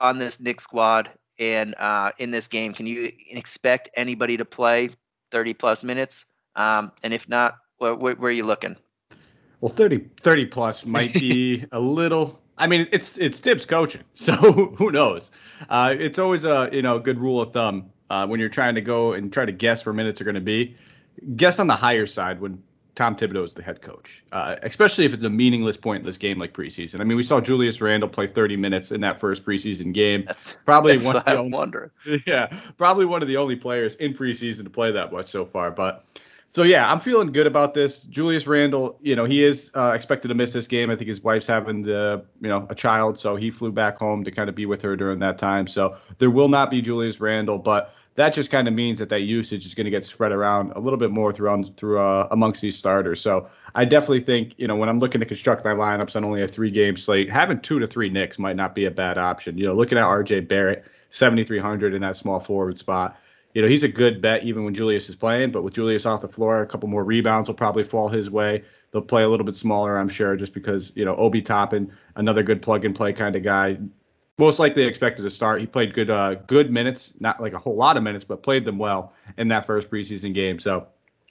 on 0.00 0.18
this 0.18 0.40
Knicks 0.40 0.64
squad 0.64 1.10
and 1.38 1.74
uh, 1.78 2.12
in 2.18 2.30
this 2.30 2.46
game? 2.46 2.72
Can 2.72 2.86
you 2.86 3.12
expect 3.30 3.88
anybody 3.96 4.36
to 4.36 4.44
play 4.44 4.90
30 5.30 5.54
plus 5.54 5.82
minutes? 5.82 6.24
Um, 6.56 6.92
and 7.02 7.14
if 7.14 7.28
not, 7.28 7.56
where, 7.78 7.94
where, 7.94 8.14
where, 8.16 8.30
are 8.30 8.32
you 8.32 8.44
looking? 8.44 8.76
Well, 9.60 9.72
30, 9.72 10.08
30 10.20 10.46
plus 10.46 10.86
might 10.86 11.14
be 11.14 11.64
a 11.72 11.80
little. 11.80 12.38
I 12.58 12.66
mean, 12.66 12.88
it's 12.90 13.16
it's 13.18 13.38
Thibs 13.38 13.64
coaching, 13.64 14.02
so 14.14 14.32
who 14.34 14.90
knows? 14.90 15.30
Uh, 15.68 15.94
it's 15.98 16.18
always 16.18 16.44
a 16.44 16.68
you 16.72 16.82
know 16.82 16.98
good 16.98 17.18
rule 17.18 17.40
of 17.40 17.52
thumb 17.52 17.90
uh, 18.10 18.26
when 18.26 18.40
you're 18.40 18.48
trying 18.48 18.74
to 18.74 18.80
go 18.80 19.12
and 19.12 19.32
try 19.32 19.44
to 19.44 19.52
guess 19.52 19.86
where 19.86 19.92
minutes 19.92 20.20
are 20.20 20.24
going 20.24 20.34
to 20.34 20.40
be. 20.40 20.76
Guess 21.36 21.58
on 21.58 21.66
the 21.66 21.76
higher 21.76 22.06
side 22.06 22.40
when 22.40 22.62
Tom 22.98 23.14
Thibodeau 23.14 23.44
is 23.44 23.54
the 23.54 23.62
head 23.62 23.80
coach, 23.80 24.24
uh, 24.32 24.56
especially 24.64 25.04
if 25.04 25.14
it's 25.14 25.22
a 25.22 25.30
meaningless, 25.30 25.76
pointless 25.76 26.16
game 26.16 26.36
like 26.36 26.52
preseason. 26.52 27.00
I 27.00 27.04
mean, 27.04 27.16
we 27.16 27.22
saw 27.22 27.40
Julius 27.40 27.80
Randle 27.80 28.08
play 28.08 28.26
30 28.26 28.56
minutes 28.56 28.90
in 28.90 29.00
that 29.02 29.20
first 29.20 29.44
preseason 29.44 29.94
game. 29.94 30.24
That's 30.26 30.56
probably 30.64 30.94
that's 30.94 31.06
one. 31.06 31.14
What 31.14 31.28
I 31.28 31.38
wonder. 31.38 31.92
Yeah, 32.26 32.46
probably 32.76 33.06
one 33.06 33.22
of 33.22 33.28
the 33.28 33.36
only 33.36 33.54
players 33.54 33.94
in 33.96 34.14
preseason 34.14 34.64
to 34.64 34.70
play 34.70 34.90
that 34.90 35.12
much 35.12 35.26
so 35.26 35.46
far. 35.46 35.70
But 35.70 36.06
so 36.50 36.64
yeah, 36.64 36.90
I'm 36.90 36.98
feeling 36.98 37.30
good 37.30 37.46
about 37.46 37.72
this. 37.72 38.00
Julius 38.02 38.48
Randle, 38.48 38.98
you 39.00 39.14
know, 39.14 39.26
he 39.26 39.44
is 39.44 39.70
uh, 39.76 39.92
expected 39.94 40.26
to 40.26 40.34
miss 40.34 40.52
this 40.52 40.66
game. 40.66 40.90
I 40.90 40.96
think 40.96 41.06
his 41.06 41.22
wife's 41.22 41.46
having 41.46 41.82
the, 41.82 42.24
you 42.40 42.48
know, 42.48 42.66
a 42.68 42.74
child, 42.74 43.16
so 43.16 43.36
he 43.36 43.52
flew 43.52 43.70
back 43.70 43.96
home 43.96 44.24
to 44.24 44.32
kind 44.32 44.48
of 44.48 44.56
be 44.56 44.66
with 44.66 44.82
her 44.82 44.96
during 44.96 45.20
that 45.20 45.38
time. 45.38 45.68
So 45.68 45.96
there 46.18 46.30
will 46.30 46.48
not 46.48 46.68
be 46.68 46.82
Julius 46.82 47.20
Randle, 47.20 47.58
but 47.58 47.94
that 48.18 48.34
just 48.34 48.50
kind 48.50 48.66
of 48.66 48.74
means 48.74 48.98
that 48.98 49.08
that 49.10 49.20
usage 49.20 49.64
is 49.64 49.76
going 49.76 49.84
to 49.84 49.92
get 49.92 50.02
spread 50.04 50.32
around 50.32 50.72
a 50.72 50.80
little 50.80 50.98
bit 50.98 51.12
more 51.12 51.32
throughout 51.32 51.70
through 51.76 52.00
uh, 52.00 52.26
amongst 52.32 52.60
these 52.60 52.76
starters. 52.76 53.20
So 53.20 53.48
I 53.76 53.84
definitely 53.84 54.22
think 54.22 54.54
you 54.56 54.66
know 54.66 54.74
when 54.74 54.88
I'm 54.88 54.98
looking 54.98 55.20
to 55.20 55.24
construct 55.24 55.64
my 55.64 55.70
lineups 55.70 56.16
on 56.16 56.24
only 56.24 56.42
a 56.42 56.48
three 56.48 56.72
game 56.72 56.96
slate, 56.96 57.30
having 57.30 57.60
two 57.60 57.78
to 57.78 57.86
three 57.86 58.10
Knicks 58.10 58.36
might 58.36 58.56
not 58.56 58.74
be 58.74 58.86
a 58.86 58.90
bad 58.90 59.18
option. 59.18 59.56
You 59.56 59.66
know, 59.66 59.74
looking 59.74 59.98
at 59.98 60.04
R.J. 60.04 60.40
Barrett, 60.40 60.84
7,300 61.10 61.94
in 61.94 62.02
that 62.02 62.16
small 62.16 62.40
forward 62.40 62.76
spot. 62.76 63.16
You 63.54 63.62
know, 63.62 63.68
he's 63.68 63.84
a 63.84 63.88
good 63.88 64.20
bet 64.20 64.42
even 64.42 64.64
when 64.64 64.74
Julius 64.74 65.08
is 65.08 65.14
playing, 65.14 65.52
but 65.52 65.62
with 65.62 65.74
Julius 65.74 66.04
off 66.04 66.20
the 66.20 66.28
floor, 66.28 66.60
a 66.60 66.66
couple 66.66 66.88
more 66.88 67.04
rebounds 67.04 67.48
will 67.48 67.54
probably 67.54 67.84
fall 67.84 68.08
his 68.08 68.30
way. 68.30 68.64
They'll 68.90 69.00
play 69.00 69.22
a 69.22 69.28
little 69.28 69.46
bit 69.46 69.56
smaller, 69.56 69.96
I'm 69.96 70.08
sure, 70.08 70.36
just 70.36 70.52
because, 70.52 70.92
you 70.94 71.04
know, 71.04 71.14
Obi 71.16 71.40
Toppin, 71.40 71.92
another 72.16 72.42
good 72.42 72.62
plug 72.62 72.84
and 72.84 72.94
play 72.94 73.12
kind 73.12 73.36
of 73.36 73.42
guy, 73.42 73.78
most 74.38 74.58
likely 74.58 74.84
expected 74.84 75.22
to 75.22 75.30
start. 75.30 75.60
He 75.60 75.66
played 75.66 75.92
good 75.92 76.10
uh, 76.10 76.36
good 76.46 76.70
minutes, 76.70 77.12
not 77.20 77.40
like 77.40 77.52
a 77.52 77.58
whole 77.58 77.76
lot 77.76 77.96
of 77.96 78.02
minutes, 78.02 78.24
but 78.24 78.42
played 78.42 78.64
them 78.64 78.78
well 78.78 79.12
in 79.36 79.48
that 79.48 79.66
first 79.66 79.90
preseason 79.90 80.32
game. 80.32 80.58
So 80.58 80.86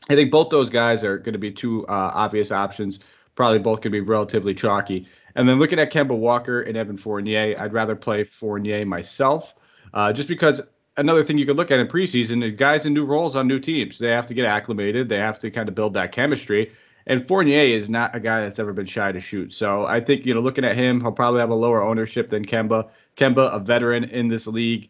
I 0.10 0.16
think 0.16 0.32
both 0.32 0.50
those 0.50 0.70
guys 0.70 1.04
are 1.04 1.18
going 1.18 1.34
to 1.34 1.40
be 1.40 1.52
two 1.52 1.88
uh, 1.88 2.12
obvious 2.14 2.52
options. 2.52 3.00
Probably 3.36 3.60
both 3.60 3.82
can 3.82 3.92
be 3.92 4.02
relatively 4.02 4.54
chalky. 4.54 5.08
And 5.36 5.48
then 5.48 5.60
looking 5.60 5.80
at 5.80 5.92
Kemba 5.92 6.18
Walker 6.18 6.62
and 6.62 6.76
Evan 6.76 6.98
Fournier, 6.98 7.56
I'd 7.60 7.74
rather 7.74 7.96
play 7.96 8.24
Fournier 8.24 8.86
myself, 8.86 9.54
uh, 9.94 10.12
just 10.12 10.28
because 10.28 10.62
another 10.98 11.24
thing 11.24 11.38
you 11.38 11.46
could 11.46 11.58
look 11.58 11.70
at 11.70 11.80
in 11.80 11.88
preseason 11.88 12.44
is 12.44 12.54
guys 12.54 12.86
in 12.86 12.94
new 12.94 13.06
roles 13.06 13.36
on 13.36 13.48
new 13.48 13.60
teams. 13.60 14.00
They 14.00 14.10
have 14.10 14.28
to 14.28 14.34
get 14.34 14.46
acclimated. 14.46 15.08
They 15.08 15.18
have 15.18 15.40
to 15.40 15.52
kind 15.52 15.70
of 15.70 15.76
build 15.76 15.94
that 15.94 16.12
chemistry. 16.12 16.72
And 17.08 17.26
Fournier 17.26 17.74
is 17.74 17.90
not 17.90 18.14
a 18.16 18.20
guy 18.20 18.42
that's 18.42 18.60
ever 18.60 18.74
been 18.74 18.86
shy 18.86 19.12
to 19.14 19.20
shoot. 19.20 19.54
So 19.54 19.86
I 19.86 20.02
think, 20.02 20.26
you 20.26 20.34
know, 20.34 20.42
looking 20.42 20.66
at 20.66 20.76
him, 20.76 21.00
he'll 21.00 21.14
probably 21.14 21.40
have 21.40 21.50
a 21.50 21.56
lower 21.56 21.82
ownership 21.82 22.28
than 22.28 22.46
Kemba. 22.46 22.90
Kemba, 23.16 23.54
a 23.54 23.60
veteran 23.60 24.04
in 24.04 24.28
this 24.28 24.46
league, 24.46 24.90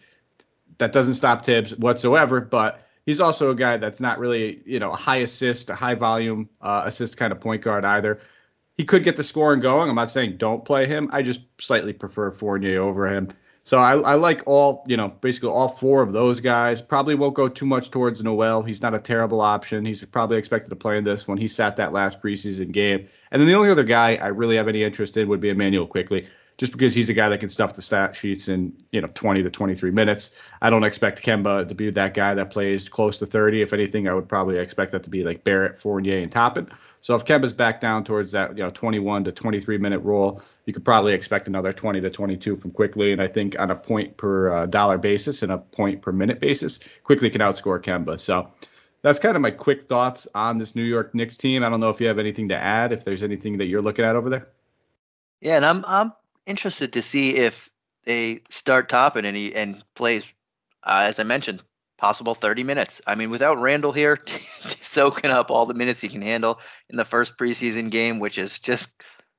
that 0.79 0.91
doesn't 0.91 1.13
stop 1.13 1.45
Thibs 1.45 1.75
whatsoever, 1.77 2.41
but 2.41 2.87
he's 3.05 3.19
also 3.19 3.51
a 3.51 3.55
guy 3.55 3.77
that's 3.77 3.99
not 3.99 4.17
really, 4.17 4.61
you 4.65 4.79
know, 4.79 4.91
a 4.91 4.95
high 4.95 5.17
assist, 5.17 5.69
a 5.69 5.75
high 5.75 5.93
volume 5.93 6.49
uh, 6.61 6.81
assist 6.85 7.17
kind 7.17 7.31
of 7.31 7.39
point 7.39 7.61
guard 7.61 7.85
either. 7.85 8.19
He 8.77 8.83
could 8.83 9.03
get 9.03 9.15
the 9.15 9.23
scoring 9.23 9.59
going. 9.59 9.89
I'm 9.89 9.95
not 9.95 10.09
saying 10.09 10.37
don't 10.37 10.65
play 10.65 10.87
him. 10.87 11.09
I 11.11 11.21
just 11.21 11.41
slightly 11.59 11.93
prefer 11.93 12.31
Fournier 12.31 12.81
over 12.81 13.07
him. 13.07 13.29
So 13.67 13.79
I, 13.79 13.97
I, 13.99 14.15
like 14.15 14.43
all, 14.45 14.85
you 14.87 14.95
know, 14.95 15.09
basically 15.09 15.49
all 15.49 15.67
four 15.67 16.01
of 16.01 16.13
those 16.13 16.39
guys. 16.39 16.81
Probably 16.81 17.15
won't 17.15 17.33
go 17.33 17.49
too 17.49 17.65
much 17.65 17.91
towards 17.91 18.23
Noel. 18.23 18.63
He's 18.63 18.81
not 18.81 18.93
a 18.93 18.97
terrible 18.97 19.41
option. 19.41 19.83
He's 19.83 20.05
probably 20.05 20.37
expected 20.37 20.69
to 20.69 20.75
play 20.77 20.97
in 20.97 21.03
this 21.03 21.27
when 21.27 21.37
he 21.37 21.49
sat 21.49 21.75
that 21.75 21.91
last 21.91 22.21
preseason 22.21 22.71
game. 22.71 23.09
And 23.29 23.41
then 23.41 23.45
the 23.49 23.55
only 23.55 23.69
other 23.69 23.83
guy 23.83 24.15
I 24.15 24.27
really 24.27 24.55
have 24.55 24.69
any 24.69 24.85
interest 24.85 25.17
in 25.17 25.27
would 25.27 25.41
be 25.41 25.49
Immanuel 25.49 25.85
Quickley, 25.85 26.29
just 26.57 26.71
because 26.71 26.95
he's 26.95 27.09
a 27.09 27.13
guy 27.13 27.27
that 27.27 27.41
can 27.41 27.49
stuff 27.49 27.73
the 27.73 27.81
stat 27.81 28.15
sheets 28.15 28.47
in, 28.47 28.71
you 28.93 29.01
know, 29.01 29.09
20 29.15 29.43
to 29.43 29.49
23 29.49 29.91
minutes. 29.91 30.31
I 30.61 30.69
don't 30.69 30.85
expect 30.85 31.21
Kemba 31.21 31.67
to 31.67 31.75
be 31.75 31.89
that 31.89 32.13
guy 32.13 32.35
that 32.35 32.51
plays 32.51 32.87
close 32.87 33.17
to 33.17 33.25
30. 33.25 33.63
If 33.63 33.73
anything, 33.73 34.07
I 34.07 34.13
would 34.13 34.29
probably 34.29 34.59
expect 34.59 34.93
that 34.93 35.03
to 35.03 35.09
be 35.09 35.25
like 35.25 35.43
Barrett, 35.43 35.77
Fournier, 35.77 36.19
and 36.19 36.31
Toppin. 36.31 36.69
So 37.07 37.15
if 37.15 37.23
Kemba's 37.23 37.53
back 37.53 37.79
down 37.79 38.03
towards 38.03 38.33
that, 38.33 38.57
you 38.57 38.61
know, 38.61 38.69
21 38.69 39.23
to 39.23 39.31
23 39.31 39.77
minute 39.77 39.99
role, 39.99 40.41
you 40.65 40.73
could 40.73 40.83
probably 40.83 41.13
expect 41.13 41.47
another 41.47 41.71
20 41.71 42.01
to 42.01 42.09
22 42.09 42.57
from 42.57 42.71
Quickley. 42.71 43.13
And 43.13 43.21
I 43.21 43.27
think 43.27 43.57
on 43.57 43.71
a 43.71 43.77
point 43.77 44.17
per 44.17 44.51
uh, 44.51 44.65
dollar 44.65 44.97
basis 44.97 45.41
and 45.41 45.49
a 45.49 45.57
point 45.57 46.01
per 46.01 46.11
minute 46.11 46.41
basis, 46.41 46.81
Quickley 47.05 47.29
can 47.29 47.39
outscore 47.39 47.81
Kemba. 47.81 48.19
So 48.19 48.51
that's 49.03 49.19
kind 49.19 49.37
of 49.37 49.41
my 49.41 49.51
quick 49.51 49.83
thoughts 49.83 50.27
on 50.35 50.57
this 50.57 50.75
New 50.75 50.83
York 50.83 51.15
Knicks 51.15 51.37
team. 51.37 51.63
I 51.63 51.69
don't 51.69 51.79
know 51.79 51.89
if 51.89 52.01
you 52.01 52.07
have 52.07 52.19
anything 52.19 52.49
to 52.49 52.57
add, 52.57 52.91
if 52.91 53.05
there's 53.05 53.23
anything 53.23 53.57
that 53.59 53.67
you're 53.67 53.81
looking 53.81 54.03
at 54.03 54.17
over 54.17 54.29
there. 54.29 54.49
Yeah, 55.39 55.55
and 55.55 55.65
I'm 55.65 55.85
I'm 55.87 56.11
interested 56.45 56.91
to 56.91 57.01
see 57.01 57.37
if 57.37 57.69
they 58.03 58.41
start 58.49 58.89
Toppin 58.89 59.23
and 59.23 59.37
he 59.37 59.55
and 59.55 59.81
plays, 59.95 60.33
uh, 60.83 61.05
as 61.07 61.21
I 61.21 61.23
mentioned, 61.23 61.63
possible 61.97 62.35
30 62.35 62.63
minutes. 62.63 63.01
I 63.07 63.15
mean, 63.15 63.29
without 63.29 63.59
Randle 63.59 63.91
here, 63.91 64.17
soaking 64.81 65.31
up 65.31 65.51
all 65.51 65.65
the 65.65 65.73
minutes 65.73 66.01
he 66.01 66.07
can 66.07 66.21
handle 66.21 66.59
in 66.89 66.97
the 66.97 67.05
first 67.05 67.37
preseason 67.37 67.89
game, 67.89 68.19
which 68.19 68.37
is 68.37 68.59
just 68.59 68.89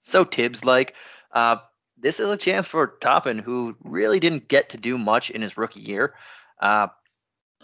so 0.04 0.24
Thibs 0.24 0.64
like, 0.64 0.94
Uh, 1.32 1.56
this 2.00 2.20
is 2.20 2.28
a 2.30 2.36
chance 2.36 2.66
for 2.68 2.96
Toppin, 3.00 3.38
who 3.38 3.76
really 3.82 4.20
didn't 4.20 4.48
get 4.48 4.70
to 4.70 4.76
do 4.76 4.96
much 4.96 5.30
in 5.30 5.42
his 5.42 5.56
rookie 5.56 5.80
year, 5.80 6.14
uh, 6.60 6.86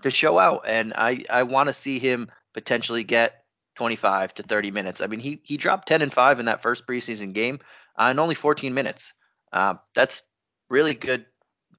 to 0.03 0.11
show 0.11 0.39
out. 0.39 0.65
And 0.67 0.93
I, 0.97 1.25
I 1.31 1.45
want 1.45 1.69
to 1.69 1.73
see 1.73 1.99
him 1.99 2.31
potentially 2.53 3.05
get 3.05 3.45
25 3.77 4.35
to 4.35 4.43
30 4.43 4.71
minutes. 4.71 5.01
I 5.01 5.07
mean, 5.07 5.21
he 5.21 5.41
he 5.43 5.57
dropped 5.57 5.89
10 5.89 6.03
and 6.03 6.13
5 6.13 6.41
in 6.41 6.47
that 6.47 6.63
first 6.63 6.87
preseason 6.87 7.33
game 7.33 7.61
uh, 8.01 8.09
in 8.11 8.19
only 8.19 8.35
14 8.35 8.75
minutes. 8.75 9.13
Uh, 9.53 9.75
that's 9.95 10.23
really 10.71 10.95
good 10.95 11.27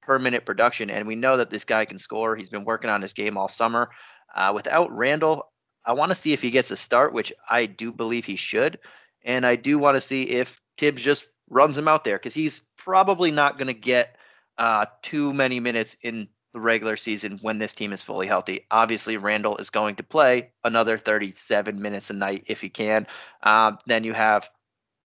per 0.06 0.18
minute 0.18 0.46
production. 0.46 0.88
And 0.88 1.06
we 1.06 1.16
know 1.16 1.36
that 1.36 1.50
this 1.50 1.64
guy 1.64 1.84
can 1.84 1.98
score. 1.98 2.36
He's 2.36 2.48
been 2.48 2.64
working 2.64 2.88
on 2.88 3.02
his 3.02 3.12
game 3.12 3.36
all 3.36 3.48
summer. 3.48 3.90
Uh, 4.34 4.52
without 4.54 4.96
Randle, 4.96 5.50
I 5.84 5.92
want 5.92 6.10
to 6.10 6.16
see 6.16 6.32
if 6.32 6.40
he 6.40 6.50
gets 6.50 6.70
a 6.70 6.76
start, 6.76 7.12
which 7.12 7.32
I 7.50 7.66
do 7.66 7.92
believe 7.92 8.24
he 8.24 8.36
should. 8.36 8.78
And 9.24 9.44
I 9.44 9.56
do 9.56 9.78
want 9.78 9.96
to 9.96 10.00
see 10.00 10.22
if 10.22 10.60
Thibs 10.78 11.02
just 11.02 11.26
runs 11.50 11.76
him 11.76 11.88
out 11.88 12.04
there 12.04 12.18
because 12.18 12.34
he's 12.34 12.62
probably 12.78 13.30
not 13.30 13.58
going 13.58 13.66
to 13.66 13.74
get 13.74 14.16
uh, 14.58 14.86
too 15.02 15.32
many 15.32 15.60
minutes 15.60 15.96
in 16.02 16.28
the 16.54 16.60
regular 16.60 16.96
season 16.96 17.38
when 17.42 17.58
this 17.58 17.74
team 17.74 17.92
is 17.92 18.02
fully 18.02 18.26
healthy. 18.26 18.66
Obviously, 18.70 19.16
Randle 19.16 19.58
is 19.58 19.70
going 19.70 19.96
to 19.96 20.02
play 20.02 20.52
another 20.64 20.96
37 20.96 21.80
minutes 21.80 22.10
a 22.10 22.14
night 22.14 22.44
if 22.46 22.60
he 22.60 22.68
can. 22.68 23.06
Um, 23.42 23.78
then 23.86 24.04
you 24.04 24.12
have 24.12 24.48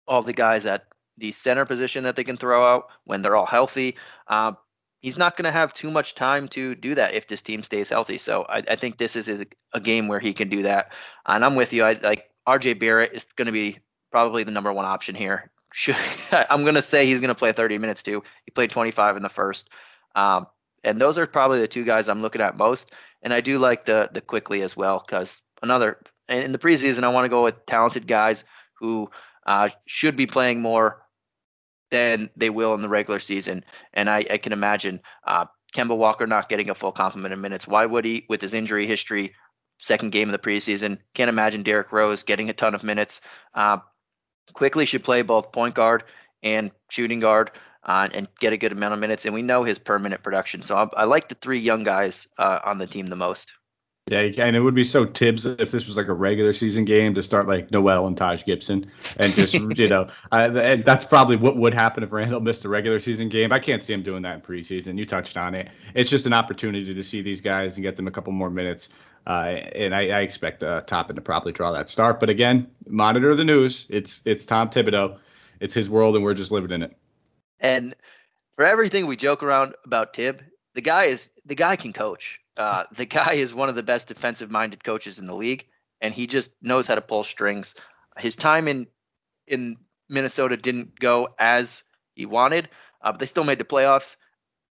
all 0.07 0.21
the 0.21 0.33
guys 0.33 0.65
at 0.65 0.86
the 1.17 1.31
center 1.31 1.65
position 1.65 2.03
that 2.03 2.15
they 2.15 2.24
can 2.24 2.38
throw 2.38 2.65
out 2.65 2.89
when 3.05 3.21
they're 3.21 3.36
all 3.36 3.45
healthy. 3.45 3.95
Uh, 4.27 4.53
he's 5.01 5.17
not 5.17 5.36
going 5.36 5.46
to 5.46 5.51
have 5.51 5.74
too 5.74 5.91
much 5.91 6.15
time 6.15 6.48
to 6.50 6.75
do 6.75 6.96
that 6.96 7.13
if 7.13 7.27
this 7.27 7.41
team 7.41 7.63
stays 7.63 7.89
healthy. 7.89 8.17
So 8.17 8.43
I, 8.43 8.63
I 8.70 8.75
think 8.75 8.98
this 8.98 9.15
is, 9.15 9.46
a 9.74 9.79
game 9.79 10.10
where 10.10 10.20
he 10.20 10.34
can 10.34 10.50
do 10.50 10.63
that. 10.63 10.91
And 11.25 11.46
I'm 11.46 11.55
with 11.55 11.72
you. 11.72 11.84
I 11.84 11.93
like 11.93 12.29
RJ 12.48 12.79
Barrett 12.79 13.13
is 13.13 13.25
going 13.36 13.46
to 13.46 13.51
be 13.53 13.79
probably 14.12 14.43
the 14.43 14.51
number 14.51 14.72
one 14.74 14.86
option 14.86 15.15
here. 15.15 15.50
Should, 15.74 15.96
I'm 16.50 16.63
going 16.63 16.75
to 16.75 16.81
say 16.81 17.05
he's 17.05 17.22
going 17.22 17.29
to 17.29 17.36
play 17.36 17.53
30 17.53 17.77
minutes 17.77 18.03
too. 18.03 18.22
He 18.46 18.51
played 18.51 18.70
25 18.70 19.15
in 19.15 19.24
the 19.24 19.29
first. 19.29 19.70
Um, 20.15 20.48
and 20.84 21.00
those 21.00 21.17
are 21.17 21.25
probably 21.25 21.60
the 21.60 21.67
two 21.67 21.86
guys 21.86 22.10
I'm 22.10 22.22
looking 22.22 22.41
at 22.41 22.58
most. 22.58 22.91
And 23.22 23.34
I 23.34 23.39
do 23.39 23.60
like 23.60 23.86
the 23.86 24.10
the 24.12 24.20
Quickley 24.20 24.63
as 24.63 24.75
well 24.75 25.03
because 25.05 25.41
another 25.62 26.00
in 26.27 26.51
the 26.51 26.58
preseason 26.58 27.03
I 27.03 27.10
want 27.10 27.25
to 27.25 27.29
go 27.29 27.43
with 27.43 27.65
talented 27.65 28.08
guys 28.08 28.43
who 28.74 29.10
uh, 29.46 29.70
should 29.86 30.15
be 30.15 30.25
playing 30.25 30.62
more 30.62 31.03
than 31.91 32.29
they 32.36 32.50
will 32.50 32.74
in 32.74 32.81
the 32.81 32.89
regular 32.89 33.19
season. 33.19 33.63
And 33.93 34.10
I, 34.10 34.24
I 34.29 34.38
can 34.38 34.53
imagine 34.53 35.01
uh, 35.27 35.45
Kemba 35.75 35.95
Walker 35.95 36.25
not 36.25 36.50
getting 36.50 36.69
a 36.69 36.75
full 36.75 36.91
complement 36.91 37.33
of 37.33 37.39
minutes. 37.39 37.67
Why 37.67 37.86
would 37.86 38.05
he, 38.05 38.25
with 38.29 38.41
his 38.41 38.53
injury 38.53 38.88
history, 38.88 39.33
second 39.79 40.12
game 40.12 40.29
of 40.29 40.33
the 40.33 40.39
preseason? 40.50 40.98
Can't 41.13 41.29
imagine 41.29 41.63
Derrick 41.63 41.91
Rose 41.91 42.24
getting 42.24 42.50
a 42.50 42.53
ton 42.53 42.74
of 42.74 42.83
minutes. 42.83 43.21
Uh, 43.53 43.77
Quickley 44.53 44.86
should 44.86 45.03
play 45.03 45.21
both 45.21 45.51
point 45.51 45.75
guard 45.75 46.03
and 46.43 46.71
shooting 46.89 47.19
guard 47.19 47.51
uh, 47.83 48.07
and 48.13 48.27
get 48.39 48.53
a 48.53 48.57
good 48.57 48.71
amount 48.71 48.93
of 48.93 49.00
minutes. 49.00 49.25
And 49.25 49.33
we 49.33 49.41
know 49.41 49.63
his 49.63 49.79
per 49.79 50.00
minute 50.00 50.24
production. 50.24 50.62
So 50.62 50.75
I, 50.77 51.01
I 51.01 51.03
like 51.05 51.29
the 51.29 51.36
three 51.36 51.60
young 51.60 51.83
guys 51.83 52.27
uh, 52.38 52.60
on 52.63 52.77
the 52.77 52.88
team 52.88 53.07
the 53.07 53.15
most. 53.15 53.51
Yeah, 54.12 54.30
and 54.39 54.58
it 54.58 54.60
would 54.60 54.75
be 54.75 54.84
so 54.84 55.06
Thibs 55.06 55.46
if 55.46 55.72
this 55.72 55.88
was 55.88 55.96
like 55.96 56.10
a 56.10 56.13
regular 56.13 56.51
season 56.51 56.84
game 56.84 57.13
to 57.15 57.24
start 57.24 57.48
like 57.48 57.72
Noel 57.72 58.06
and 58.08 58.18
Taj 58.18 58.44
Gibson 58.44 58.91
and 59.15 59.32
just 59.32 59.53
you 59.77 59.88
know 59.88 60.10
and 60.34 60.84
that's 60.84 61.06
probably 61.06 61.38
what 61.38 61.56
would 61.56 61.74
happen 61.74 62.03
if 62.03 62.12
Randle 62.12 62.41
missed 62.41 62.65
a 62.65 62.70
regular 62.70 63.00
season 63.00 63.30
game. 63.30 63.53
I 63.53 63.60
can't 63.60 63.82
see 63.82 63.94
him 63.94 64.03
doing 64.03 64.22
that 64.24 64.36
in 64.36 64.41
preseason. 64.41 64.98
You 64.98 65.06
touched 65.06 65.38
on 65.38 65.56
it. 65.56 65.70
It's 65.96 66.10
just 66.10 66.25
an 66.25 66.34
opportunity 66.34 66.94
to 66.94 67.03
see 67.03 67.22
these 67.22 67.39
guys 67.39 67.77
and 67.77 67.84
get 67.84 67.96
them 67.96 68.06
a 68.06 68.12
couple 68.12 68.34
more 68.34 68.50
minutes. 68.50 68.89
Uh, 69.27 69.62
and 69.75 69.96
I, 69.96 70.10
I 70.10 70.20
expect 70.22 70.62
uh, 70.62 70.82
Toppin 70.82 71.15
to 71.15 71.22
probably 71.22 71.53
draw 71.53 71.72
that 71.72 71.88
start. 71.88 72.20
But 72.20 72.30
again, 72.30 72.70
monitor 72.88 73.34
the 73.34 73.46
news. 73.46 73.86
It's 73.88 74.22
it's 74.25 74.44
Tom 74.46 74.70
Thibodeau. 74.70 75.18
It's 75.62 75.74
his 75.74 75.89
world, 75.89 76.15
and 76.15 76.24
we're 76.25 76.34
just 76.34 76.51
living 76.51 76.72
in 76.72 76.84
it. 76.84 76.98
And 77.62 77.96
for 78.58 78.65
everything 78.65 79.06
we 79.06 79.15
joke 79.15 79.41
around 79.41 79.74
about 79.86 80.13
Thib, 80.13 80.41
the 80.74 80.82
guy 80.82 81.06
is 81.06 81.30
the 81.46 81.56
guy 81.56 81.77
can 81.77 81.94
coach. 81.94 82.40
Uh, 82.58 82.84
the 82.96 83.05
guy 83.05 83.34
is 83.34 83.53
one 83.53 83.70
of 83.70 83.75
the 83.75 83.84
best 83.84 84.08
defensive-minded 84.08 84.84
coaches 84.84 85.20
in 85.20 85.27
the 85.27 85.36
league, 85.36 85.65
and 86.01 86.13
he 86.13 86.27
just 86.27 86.51
knows 86.62 86.88
how 86.88 86.96
to 86.96 87.01
pull 87.01 87.24
strings. 87.24 87.75
His 88.17 88.36
time 88.36 88.67
in 88.67 88.88
in 89.48 89.77
Minnesota 90.10 90.58
didn't 90.58 91.00
go 91.00 91.29
as 91.39 91.84
he 92.15 92.25
wanted, 92.25 92.70
uh, 93.01 93.12
but 93.12 93.20
they 93.20 93.25
still 93.25 93.43
made 93.43 93.58
the 93.60 93.63
playoffs. 93.65 94.17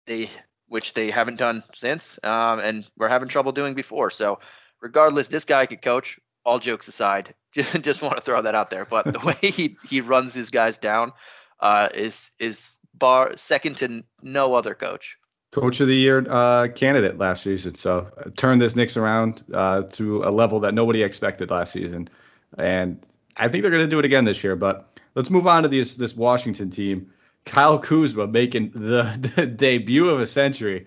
They 0.06 0.30
which 0.68 0.94
they 0.94 1.10
haven't 1.10 1.36
done 1.36 1.62
since, 1.74 2.18
um, 2.24 2.58
and 2.58 2.86
we're 2.96 3.08
having 3.08 3.28
trouble 3.28 3.52
doing 3.52 3.74
before. 3.74 4.10
So, 4.10 4.40
regardless, 4.80 5.28
this 5.28 5.44
guy 5.44 5.66
could 5.66 5.82
coach. 5.82 6.18
All 6.44 6.60
jokes 6.60 6.86
aside, 6.86 7.34
just 7.80 8.02
want 8.02 8.14
to 8.14 8.20
throw 8.22 8.40
that 8.42 8.54
out 8.54 8.70
there. 8.70 8.84
But 8.84 9.12
the 9.12 9.18
way 9.18 9.50
he 9.50 9.76
he 9.88 10.00
runs 10.00 10.32
his 10.32 10.50
guys 10.50 10.78
down 10.78 11.12
uh, 11.58 11.88
is 11.92 12.30
is 12.38 12.78
bar 12.94 13.36
second 13.36 13.78
to 13.78 14.04
no 14.22 14.54
other 14.54 14.74
coach. 14.74 15.16
Coach 15.56 15.80
of 15.80 15.88
the 15.88 15.96
year 15.96 16.22
uh, 16.30 16.68
candidate 16.68 17.16
last 17.16 17.42
season. 17.42 17.74
So 17.76 18.06
uh, 18.18 18.28
turned 18.36 18.60
this 18.60 18.76
Knicks 18.76 18.94
around 18.94 19.42
uh, 19.54 19.84
to 19.92 20.22
a 20.22 20.30
level 20.30 20.60
that 20.60 20.74
nobody 20.74 21.02
expected 21.02 21.50
last 21.50 21.72
season, 21.72 22.10
and 22.58 23.02
I 23.38 23.48
think 23.48 23.62
they're 23.62 23.70
going 23.70 23.82
to 23.82 23.88
do 23.88 23.98
it 23.98 24.04
again 24.04 24.26
this 24.26 24.44
year. 24.44 24.54
But 24.54 25.00
let's 25.14 25.30
move 25.30 25.46
on 25.46 25.62
to 25.62 25.70
this 25.70 25.94
this 25.94 26.14
Washington 26.14 26.68
team. 26.68 27.10
Kyle 27.46 27.78
Kuzma 27.78 28.26
making 28.26 28.72
the, 28.72 29.32
the 29.36 29.46
debut 29.46 30.10
of 30.10 30.20
a 30.20 30.26
century. 30.26 30.86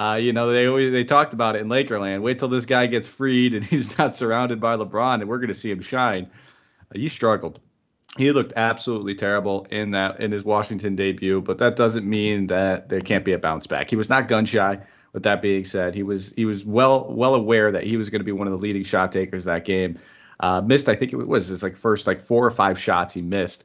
Uh, 0.00 0.18
you 0.20 0.32
know, 0.32 0.50
they 0.50 0.90
they 0.90 1.04
talked 1.04 1.32
about 1.32 1.54
it 1.54 1.60
in 1.60 1.68
Lakerland. 1.68 2.22
Wait 2.22 2.40
till 2.40 2.48
this 2.48 2.64
guy 2.64 2.88
gets 2.88 3.06
freed 3.06 3.54
and 3.54 3.64
he's 3.72 3.96
not 3.98 4.16
surrounded 4.16 4.60
by 4.60 4.74
LeBron, 4.74 5.20
and 5.20 5.28
we're 5.28 5.38
going 5.38 5.46
to 5.46 5.54
see 5.54 5.70
him 5.70 5.80
shine. 5.80 6.28
Uh, 6.92 6.98
he 6.98 7.06
struggled. 7.06 7.60
He 8.18 8.32
looked 8.32 8.52
absolutely 8.56 9.14
terrible 9.14 9.66
in 9.70 9.92
that 9.92 10.20
in 10.20 10.32
his 10.32 10.44
Washington 10.44 10.96
debut, 10.96 11.40
but 11.40 11.58
that 11.58 11.76
doesn't 11.76 12.08
mean 12.08 12.48
that 12.48 12.88
there 12.88 13.00
can't 13.00 13.24
be 13.24 13.32
a 13.32 13.38
bounce 13.38 13.66
back. 13.66 13.88
He 13.88 13.96
was 13.96 14.08
not 14.08 14.28
gun 14.28 14.44
shy. 14.44 14.78
With 15.14 15.22
that 15.22 15.40
being 15.40 15.64
said, 15.64 15.94
he 15.94 16.02
was 16.02 16.34
he 16.36 16.44
was 16.44 16.64
well 16.64 17.06
well 17.10 17.34
aware 17.34 17.72
that 17.72 17.84
he 17.84 17.96
was 17.96 18.10
going 18.10 18.20
to 18.20 18.24
be 18.24 18.32
one 18.32 18.46
of 18.46 18.52
the 18.52 18.58
leading 18.58 18.84
shot 18.84 19.10
takers 19.10 19.44
that 19.44 19.64
game. 19.64 19.98
Uh, 20.40 20.60
missed, 20.60 20.88
I 20.88 20.94
think 20.94 21.12
it 21.12 21.16
was 21.16 21.48
his 21.48 21.62
like 21.62 21.76
first 21.76 22.06
like 22.06 22.20
four 22.20 22.44
or 22.44 22.50
five 22.50 22.78
shots 22.78 23.14
he 23.14 23.22
missed 23.22 23.64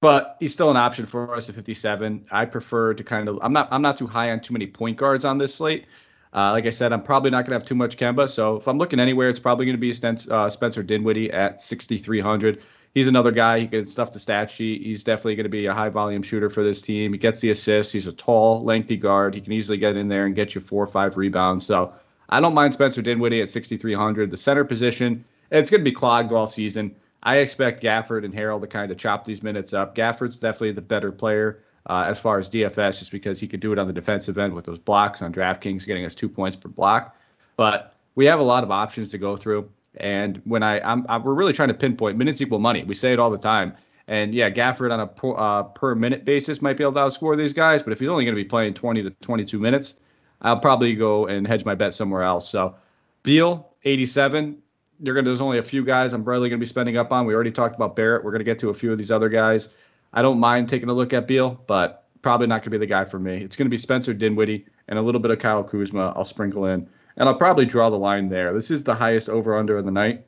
but 0.00 0.36
he's 0.38 0.52
still 0.52 0.70
an 0.70 0.76
option 0.76 1.06
for 1.06 1.34
us 1.34 1.48
at 1.48 1.54
57. 1.54 2.26
I 2.30 2.44
prefer 2.44 2.94
to 2.94 3.04
kind 3.04 3.28
of 3.28 3.38
I'm 3.42 3.52
not 3.52 3.68
I'm 3.70 3.82
not 3.82 3.96
too 3.96 4.06
high 4.06 4.30
on 4.30 4.40
too 4.40 4.52
many 4.52 4.66
point 4.66 4.96
guards 4.96 5.24
on 5.24 5.38
this 5.38 5.54
slate. 5.54 5.86
Uh, 6.32 6.52
like 6.52 6.66
I 6.66 6.70
said, 6.70 6.92
I'm 6.92 7.02
probably 7.02 7.30
not 7.30 7.46
going 7.46 7.50
to 7.50 7.54
have 7.54 7.66
too 7.66 7.74
much 7.74 7.96
Kemba. 7.96 8.28
So 8.28 8.56
if 8.56 8.68
I'm 8.68 8.78
looking 8.78 9.00
anywhere, 9.00 9.30
it's 9.30 9.38
probably 9.38 9.64
going 9.64 9.80
to 9.80 9.80
be 9.80 10.30
uh, 10.30 10.50
Spencer 10.50 10.82
Dinwiddie 10.82 11.32
at 11.32 11.60
6,300. 11.60 12.62
He's 12.94 13.06
another 13.06 13.30
guy. 13.30 13.60
He 13.60 13.68
can 13.68 13.84
stuff 13.84 14.12
the 14.12 14.18
stat 14.18 14.50
sheet. 14.50 14.82
He's 14.82 15.04
definitely 15.04 15.36
going 15.36 15.44
to 15.44 15.50
be 15.50 15.66
a 15.66 15.74
high 15.74 15.88
volume 15.88 16.22
shooter 16.22 16.50
for 16.50 16.64
this 16.64 16.82
team. 16.82 17.12
He 17.12 17.18
gets 17.18 17.40
the 17.40 17.50
assists. 17.50 17.92
He's 17.92 18.06
a 18.06 18.12
tall, 18.12 18.64
lengthy 18.64 18.96
guard. 18.96 19.34
He 19.34 19.40
can 19.40 19.52
easily 19.52 19.78
get 19.78 19.96
in 19.96 20.08
there 20.08 20.26
and 20.26 20.34
get 20.34 20.54
you 20.54 20.60
four 20.60 20.82
or 20.82 20.88
five 20.88 21.16
rebounds. 21.16 21.66
So 21.66 21.92
I 22.30 22.40
don't 22.40 22.54
mind 22.54 22.72
Spencer 22.74 23.02
Dinwiddie 23.02 23.42
at 23.42 23.48
6,300. 23.50 24.30
The 24.30 24.36
center 24.36 24.64
position, 24.64 25.24
it's 25.50 25.70
going 25.70 25.80
to 25.80 25.84
be 25.84 25.92
clogged 25.92 26.32
all 26.32 26.46
season. 26.46 26.94
I 27.22 27.36
expect 27.36 27.82
Gafford 27.82 28.24
and 28.24 28.32
Harrell 28.32 28.60
to 28.60 28.66
kind 28.66 28.90
of 28.90 28.98
chop 28.98 29.24
these 29.24 29.42
minutes 29.42 29.72
up. 29.72 29.94
Gafford's 29.94 30.38
definitely 30.38 30.72
the 30.72 30.80
better 30.80 31.10
player 31.10 31.60
uh, 31.86 32.04
as 32.06 32.18
far 32.18 32.38
as 32.38 32.50
DFS, 32.50 32.98
just 32.98 33.10
because 33.10 33.40
he 33.40 33.48
could 33.48 33.60
do 33.60 33.72
it 33.72 33.78
on 33.78 33.86
the 33.86 33.92
defensive 33.92 34.38
end 34.38 34.54
with 34.54 34.64
those 34.64 34.78
blocks 34.78 35.22
on 35.22 35.32
DraftKings, 35.32 35.86
getting 35.86 36.04
us 36.04 36.14
two 36.14 36.28
points 36.28 36.56
per 36.56 36.68
block. 36.68 37.16
But 37.56 37.94
we 38.14 38.26
have 38.26 38.40
a 38.40 38.44
lot 38.44 38.62
of 38.62 38.70
options 38.70 39.10
to 39.10 39.18
go 39.18 39.36
through. 39.36 39.68
And 39.96 40.40
when 40.44 40.62
I, 40.62 40.80
I'm, 40.80 41.04
I'm 41.08 41.24
we're 41.24 41.34
really 41.34 41.52
trying 41.52 41.68
to 41.68 41.74
pinpoint 41.74 42.16
minutes 42.16 42.40
equal 42.40 42.58
money. 42.58 42.84
We 42.84 42.94
say 42.94 43.12
it 43.12 43.18
all 43.18 43.30
the 43.30 43.38
time. 43.38 43.74
And 44.06 44.32
yeah, 44.32 44.48
Gafford 44.48 44.92
on 44.92 45.00
a 45.00 45.06
per, 45.06 45.36
uh, 45.36 45.64
per 45.64 45.94
minute 45.94 46.24
basis 46.24 46.62
might 46.62 46.76
be 46.78 46.84
able 46.84 46.94
to 46.94 47.00
outscore 47.00 47.36
these 47.36 47.52
guys, 47.52 47.82
but 47.82 47.92
if 47.92 48.00
he's 48.00 48.08
only 48.08 48.24
going 48.24 48.34
to 48.34 48.42
be 48.42 48.48
playing 48.48 48.74
20 48.74 49.02
to 49.02 49.10
22 49.10 49.58
minutes, 49.58 49.94
I'll 50.40 50.60
probably 50.60 50.94
go 50.94 51.26
and 51.26 51.46
hedge 51.46 51.64
my 51.64 51.74
bet 51.74 51.92
somewhere 51.92 52.22
else. 52.22 52.48
So 52.48 52.74
Beal, 53.22 53.68
87 53.84 54.62
you're 55.00 55.14
gonna 55.14 55.24
there's 55.24 55.40
only 55.40 55.58
a 55.58 55.62
few 55.62 55.84
guys 55.84 56.12
I'm 56.12 56.24
probably 56.24 56.48
gonna 56.48 56.60
be 56.60 56.66
spending 56.66 56.96
up 56.96 57.12
on. 57.12 57.26
We 57.26 57.34
already 57.34 57.52
talked 57.52 57.74
about 57.74 57.96
Barrett. 57.96 58.24
We're 58.24 58.32
gonna 58.32 58.44
get 58.44 58.58
to 58.60 58.70
a 58.70 58.74
few 58.74 58.92
of 58.92 58.98
these 58.98 59.10
other 59.10 59.28
guys. 59.28 59.68
I 60.12 60.22
don't 60.22 60.40
mind 60.40 60.68
taking 60.68 60.88
a 60.88 60.92
look 60.92 61.12
at 61.12 61.26
Beal, 61.26 61.62
but 61.66 62.06
probably 62.22 62.46
not 62.46 62.62
gonna 62.62 62.70
be 62.70 62.78
the 62.78 62.86
guy 62.86 63.04
for 63.04 63.18
me. 63.18 63.36
It's 63.36 63.56
gonna 63.56 63.70
be 63.70 63.78
Spencer 63.78 64.12
Dinwiddie 64.12 64.66
and 64.88 64.98
a 64.98 65.02
little 65.02 65.20
bit 65.20 65.30
of 65.30 65.38
Kyle 65.38 65.62
Kuzma. 65.62 66.12
I'll 66.16 66.24
sprinkle 66.24 66.66
in, 66.66 66.88
and 67.18 67.28
I'll 67.28 67.34
probably 67.34 67.66
draw 67.66 67.90
the 67.90 67.98
line 67.98 68.30
there. 68.30 68.54
This 68.54 68.70
is 68.70 68.84
the 68.84 68.94
highest 68.94 69.28
over 69.28 69.58
under 69.58 69.76
of 69.76 69.84
the 69.84 69.90
night, 69.90 70.26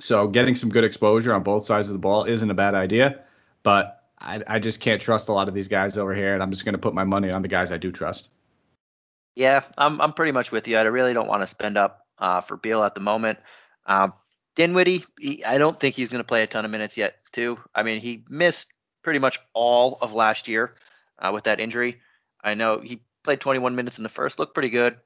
so 0.00 0.26
getting 0.26 0.56
some 0.56 0.70
good 0.70 0.84
exposure 0.84 1.32
on 1.32 1.44
both 1.44 1.64
sides 1.64 1.86
of 1.86 1.92
the 1.92 2.00
ball 2.00 2.24
isn't 2.24 2.50
a 2.50 2.54
bad 2.54 2.74
idea. 2.74 3.20
But 3.62 4.02
I, 4.18 4.42
I 4.46 4.58
just 4.58 4.80
can't 4.80 5.00
trust 5.00 5.28
a 5.28 5.32
lot 5.32 5.46
of 5.46 5.54
these 5.54 5.68
guys 5.68 5.96
over 5.96 6.14
here, 6.14 6.34
and 6.34 6.42
I'm 6.42 6.50
just 6.50 6.64
gonna 6.64 6.78
put 6.78 6.94
my 6.94 7.04
money 7.04 7.30
on 7.30 7.42
the 7.42 7.48
guys 7.48 7.70
I 7.70 7.76
do 7.76 7.92
trust. 7.92 8.30
Yeah, 9.36 9.62
I'm 9.78 10.00
I'm 10.00 10.12
pretty 10.12 10.32
much 10.32 10.50
with 10.50 10.66
you. 10.66 10.76
I 10.76 10.82
really 10.82 11.14
don't 11.14 11.28
want 11.28 11.42
to 11.42 11.46
spend 11.46 11.78
up 11.78 12.06
uh, 12.18 12.40
for 12.40 12.56
Beal 12.56 12.82
at 12.82 12.94
the 12.94 13.00
moment. 13.00 13.38
Um, 13.86 14.12
Dinwiddie, 14.54 15.04
he, 15.18 15.44
I 15.44 15.58
don't 15.58 15.78
think 15.78 15.94
he's 15.94 16.08
going 16.08 16.20
to 16.20 16.26
play 16.26 16.42
a 16.42 16.46
ton 16.46 16.64
of 16.64 16.70
minutes 16.70 16.96
yet, 16.96 17.16
too. 17.32 17.58
I 17.74 17.82
mean, 17.82 18.00
he 18.00 18.24
missed 18.28 18.68
pretty 19.02 19.18
much 19.18 19.38
all 19.54 19.98
of 20.00 20.12
last 20.12 20.46
year 20.46 20.74
uh, 21.18 21.30
with 21.32 21.44
that 21.44 21.60
injury. 21.60 22.00
I 22.42 22.54
know 22.54 22.80
he 22.80 23.00
played 23.24 23.40
21 23.40 23.74
minutes 23.74 23.98
in 23.98 24.02
the 24.02 24.08
first, 24.08 24.38
looked 24.38 24.54
pretty 24.54 24.68
good, 24.68 24.96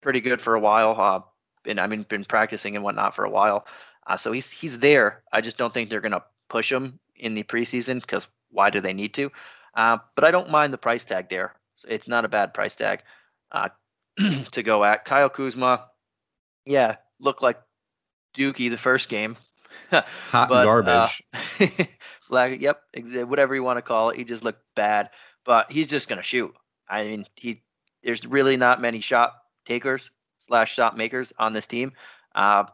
pretty 0.00 0.20
good 0.20 0.40
for 0.40 0.54
a 0.54 0.60
while. 0.60 0.94
Uh, 0.98 1.20
and 1.68 1.80
I 1.80 1.86
mean, 1.86 2.04
been 2.04 2.24
practicing 2.24 2.76
and 2.76 2.84
whatnot 2.84 3.14
for 3.14 3.24
a 3.24 3.30
while. 3.30 3.66
Uh, 4.06 4.16
so 4.16 4.32
he's 4.32 4.50
he's 4.50 4.78
there. 4.78 5.22
I 5.32 5.40
just 5.40 5.58
don't 5.58 5.74
think 5.74 5.90
they're 5.90 6.00
going 6.00 6.12
to 6.12 6.24
push 6.48 6.72
him 6.72 6.98
in 7.16 7.34
the 7.34 7.42
preseason 7.42 8.00
because 8.00 8.26
why 8.50 8.70
do 8.70 8.80
they 8.80 8.92
need 8.92 9.14
to? 9.14 9.30
Uh, 9.74 9.98
but 10.14 10.24
I 10.24 10.30
don't 10.30 10.50
mind 10.50 10.72
the 10.72 10.78
price 10.78 11.04
tag 11.04 11.28
there. 11.28 11.54
It's 11.86 12.08
not 12.08 12.24
a 12.24 12.28
bad 12.28 12.54
price 12.54 12.74
tag 12.74 13.02
uh, 13.52 13.68
to 14.52 14.62
go 14.62 14.82
at. 14.84 15.04
Kyle 15.04 15.28
Kuzma, 15.28 15.86
yeah, 16.64 16.96
looked 17.20 17.42
like 17.42 17.60
Dookie 18.36 18.70
the 18.70 18.76
first 18.76 19.08
game. 19.08 19.36
Hot 19.90 20.48
but, 20.48 20.64
garbage. 20.64 21.22
Uh, 21.60 21.66
like, 22.28 22.60
yep, 22.60 22.82
whatever 23.26 23.54
you 23.54 23.62
want 23.62 23.76
to 23.76 23.82
call 23.82 24.10
it. 24.10 24.16
He 24.16 24.24
just 24.24 24.44
looked 24.44 24.62
bad, 24.74 25.10
but 25.44 25.70
he's 25.70 25.86
just 25.86 26.08
gonna 26.08 26.22
shoot. 26.22 26.54
I 26.88 27.04
mean, 27.04 27.26
he 27.36 27.62
there's 28.02 28.26
really 28.26 28.56
not 28.56 28.80
many 28.80 29.00
shot 29.00 29.34
takers 29.68 30.10
slash 30.38 30.74
shot 30.74 30.96
makers 30.96 31.32
on 31.38 31.52
this 31.52 31.66
team, 31.66 31.92
uh, 32.34 32.64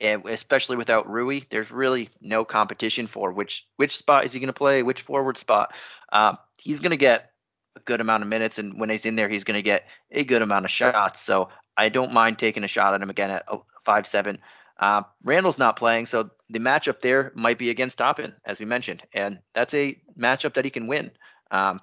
and 0.00 0.26
especially 0.26 0.76
without 0.76 1.08
Rui, 1.08 1.42
there's 1.50 1.70
really 1.70 2.08
no 2.20 2.44
competition 2.44 3.06
for 3.06 3.32
which 3.32 3.66
which 3.76 3.96
spot 3.96 4.24
is 4.24 4.32
he 4.32 4.40
gonna 4.40 4.52
play, 4.52 4.82
which 4.82 5.02
forward 5.02 5.38
spot. 5.38 5.72
Uh, 6.12 6.34
he's 6.60 6.80
gonna 6.80 6.96
get 6.96 7.30
a 7.76 7.80
good 7.80 8.00
amount 8.00 8.22
of 8.22 8.28
minutes, 8.28 8.58
and 8.58 8.78
when 8.78 8.90
he's 8.90 9.06
in 9.06 9.16
there, 9.16 9.28
he's 9.30 9.44
gonna 9.44 9.62
get 9.62 9.86
a 10.10 10.24
good 10.24 10.42
amount 10.42 10.64
of 10.64 10.70
shots. 10.70 11.22
So 11.22 11.48
I 11.76 11.88
don't 11.88 12.12
mind 12.12 12.38
taking 12.38 12.64
a 12.64 12.68
shot 12.68 12.94
at 12.94 13.02
him 13.02 13.10
again 13.10 13.30
at 13.30 13.44
oh, 13.48 13.64
five 13.84 14.06
seven. 14.06 14.38
Uh, 14.78 15.02
Randle's 15.22 15.58
not 15.58 15.76
playing, 15.76 16.06
so 16.06 16.30
the 16.50 16.58
matchup 16.58 17.00
there 17.00 17.32
might 17.34 17.58
be 17.58 17.70
against 17.70 17.98
Toppin, 17.98 18.34
as 18.44 18.58
we 18.58 18.66
mentioned, 18.66 19.02
and 19.12 19.38
that's 19.54 19.74
a 19.74 19.96
matchup 20.18 20.54
that 20.54 20.64
he 20.64 20.70
can 20.70 20.88
win. 20.88 21.10
Um, 21.50 21.80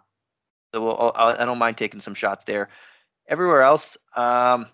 So 0.74 0.84
we'll, 0.84 1.12
I 1.15 1.46
don't 1.46 1.60
mind 1.60 1.77
taking 1.77 2.01
some 2.01 2.15
shots 2.15 2.46
there. 2.46 2.70
Everywhere 3.32 3.62
else, 3.62 3.98
um, 4.16 4.68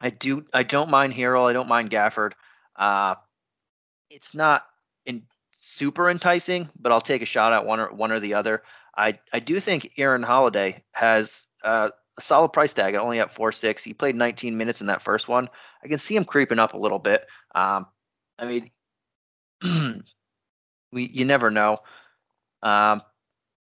I 0.00 0.10
do. 0.10 0.44
I 0.52 0.64
don't 0.64 0.90
mind 0.90 1.14
Harrell. 1.14 1.48
I 1.48 1.52
don't 1.52 1.68
mind 1.68 1.90
Gafford. 1.90 2.32
Uh, 2.74 3.14
it's 4.10 4.34
not 4.34 4.64
in 5.06 5.22
super 5.52 6.10
enticing, 6.10 6.68
but 6.78 6.90
I'll 6.90 7.00
take 7.00 7.22
a 7.22 7.26
shot 7.26 7.52
at 7.52 7.64
one 7.64 7.78
or 7.78 7.92
one 7.92 8.10
or 8.10 8.18
the 8.18 8.34
other. 8.34 8.64
I 8.96 9.18
I 9.32 9.38
do 9.38 9.60
think 9.60 9.92
Aaron 9.96 10.24
Holiday 10.24 10.82
has 10.90 11.46
uh, 11.62 11.90
a 12.18 12.20
solid 12.20 12.48
price 12.48 12.74
tag, 12.74 12.96
only 12.96 13.20
at 13.20 13.32
four 13.32 13.52
six. 13.52 13.84
He 13.84 13.94
played 13.94 14.16
19 14.16 14.56
minutes 14.56 14.80
in 14.80 14.88
that 14.88 15.00
first 15.00 15.28
one. 15.28 15.48
I 15.84 15.88
can 15.88 15.98
see 15.98 16.16
him 16.16 16.24
creeping 16.24 16.58
up 16.58 16.74
a 16.74 16.78
little 16.78 16.98
bit. 16.98 17.24
Um, 17.54 17.86
I 18.36 18.46
mean, 18.46 18.70
we 20.92 21.04
you 21.06 21.24
never 21.24 21.50
know. 21.52 21.78
Um, 22.64 23.02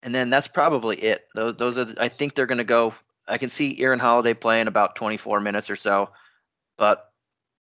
and 0.05 0.15
then 0.15 0.31
that's 0.31 0.49
probably 0.49 0.97
it. 0.99 1.27
Those 1.35 1.57
those 1.57 1.79
are 1.79 1.89
I 1.99 2.09
think 2.09 2.35
they're 2.37 2.47
going 2.47 2.59
to 2.59 2.65
go. 2.65 2.95
I 3.31 3.39
can 3.39 3.49
see 3.49 3.81
Aaron 3.81 3.99
Holiday 3.99 4.35
playing 4.35 4.67
about 4.67 4.97
24 4.97 5.41
minutes 5.41 5.71
or 5.71 5.77
so, 5.77 6.11
but 6.77 7.11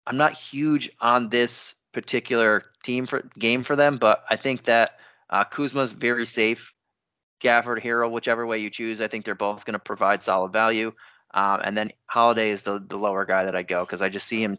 I'm 0.06 0.16
not 0.16 0.32
huge 0.32 0.90
on 1.00 1.28
this 1.28 1.74
particular 1.92 2.64
team 2.82 3.06
for 3.06 3.28
game 3.38 3.62
for 3.62 3.76
them. 3.76 3.96
But 3.96 4.24
I 4.28 4.36
think 4.36 4.64
that 4.64 4.98
uh, 5.30 5.44
Kuzma's 5.44 5.92
very 5.92 6.26
safe. 6.26 6.74
Gafford, 7.42 7.82
Harrell, 7.82 8.10
whichever 8.10 8.46
way 8.46 8.58
you 8.58 8.70
choose, 8.70 9.00
I 9.00 9.08
think 9.08 9.24
they're 9.24 9.34
both 9.34 9.64
going 9.64 9.74
to 9.74 9.78
provide 9.78 10.22
solid 10.22 10.52
value. 10.52 10.92
Um, 11.34 11.60
and 11.64 11.76
then 11.76 11.90
Holiday 12.06 12.50
is 12.50 12.62
the 12.62 12.84
the 12.86 12.96
lower 12.96 13.24
guy 13.24 13.44
that 13.44 13.56
I 13.56 13.62
go 13.62 13.84
because 13.84 14.02
I 14.02 14.08
just 14.08 14.26
see 14.26 14.42
him 14.42 14.58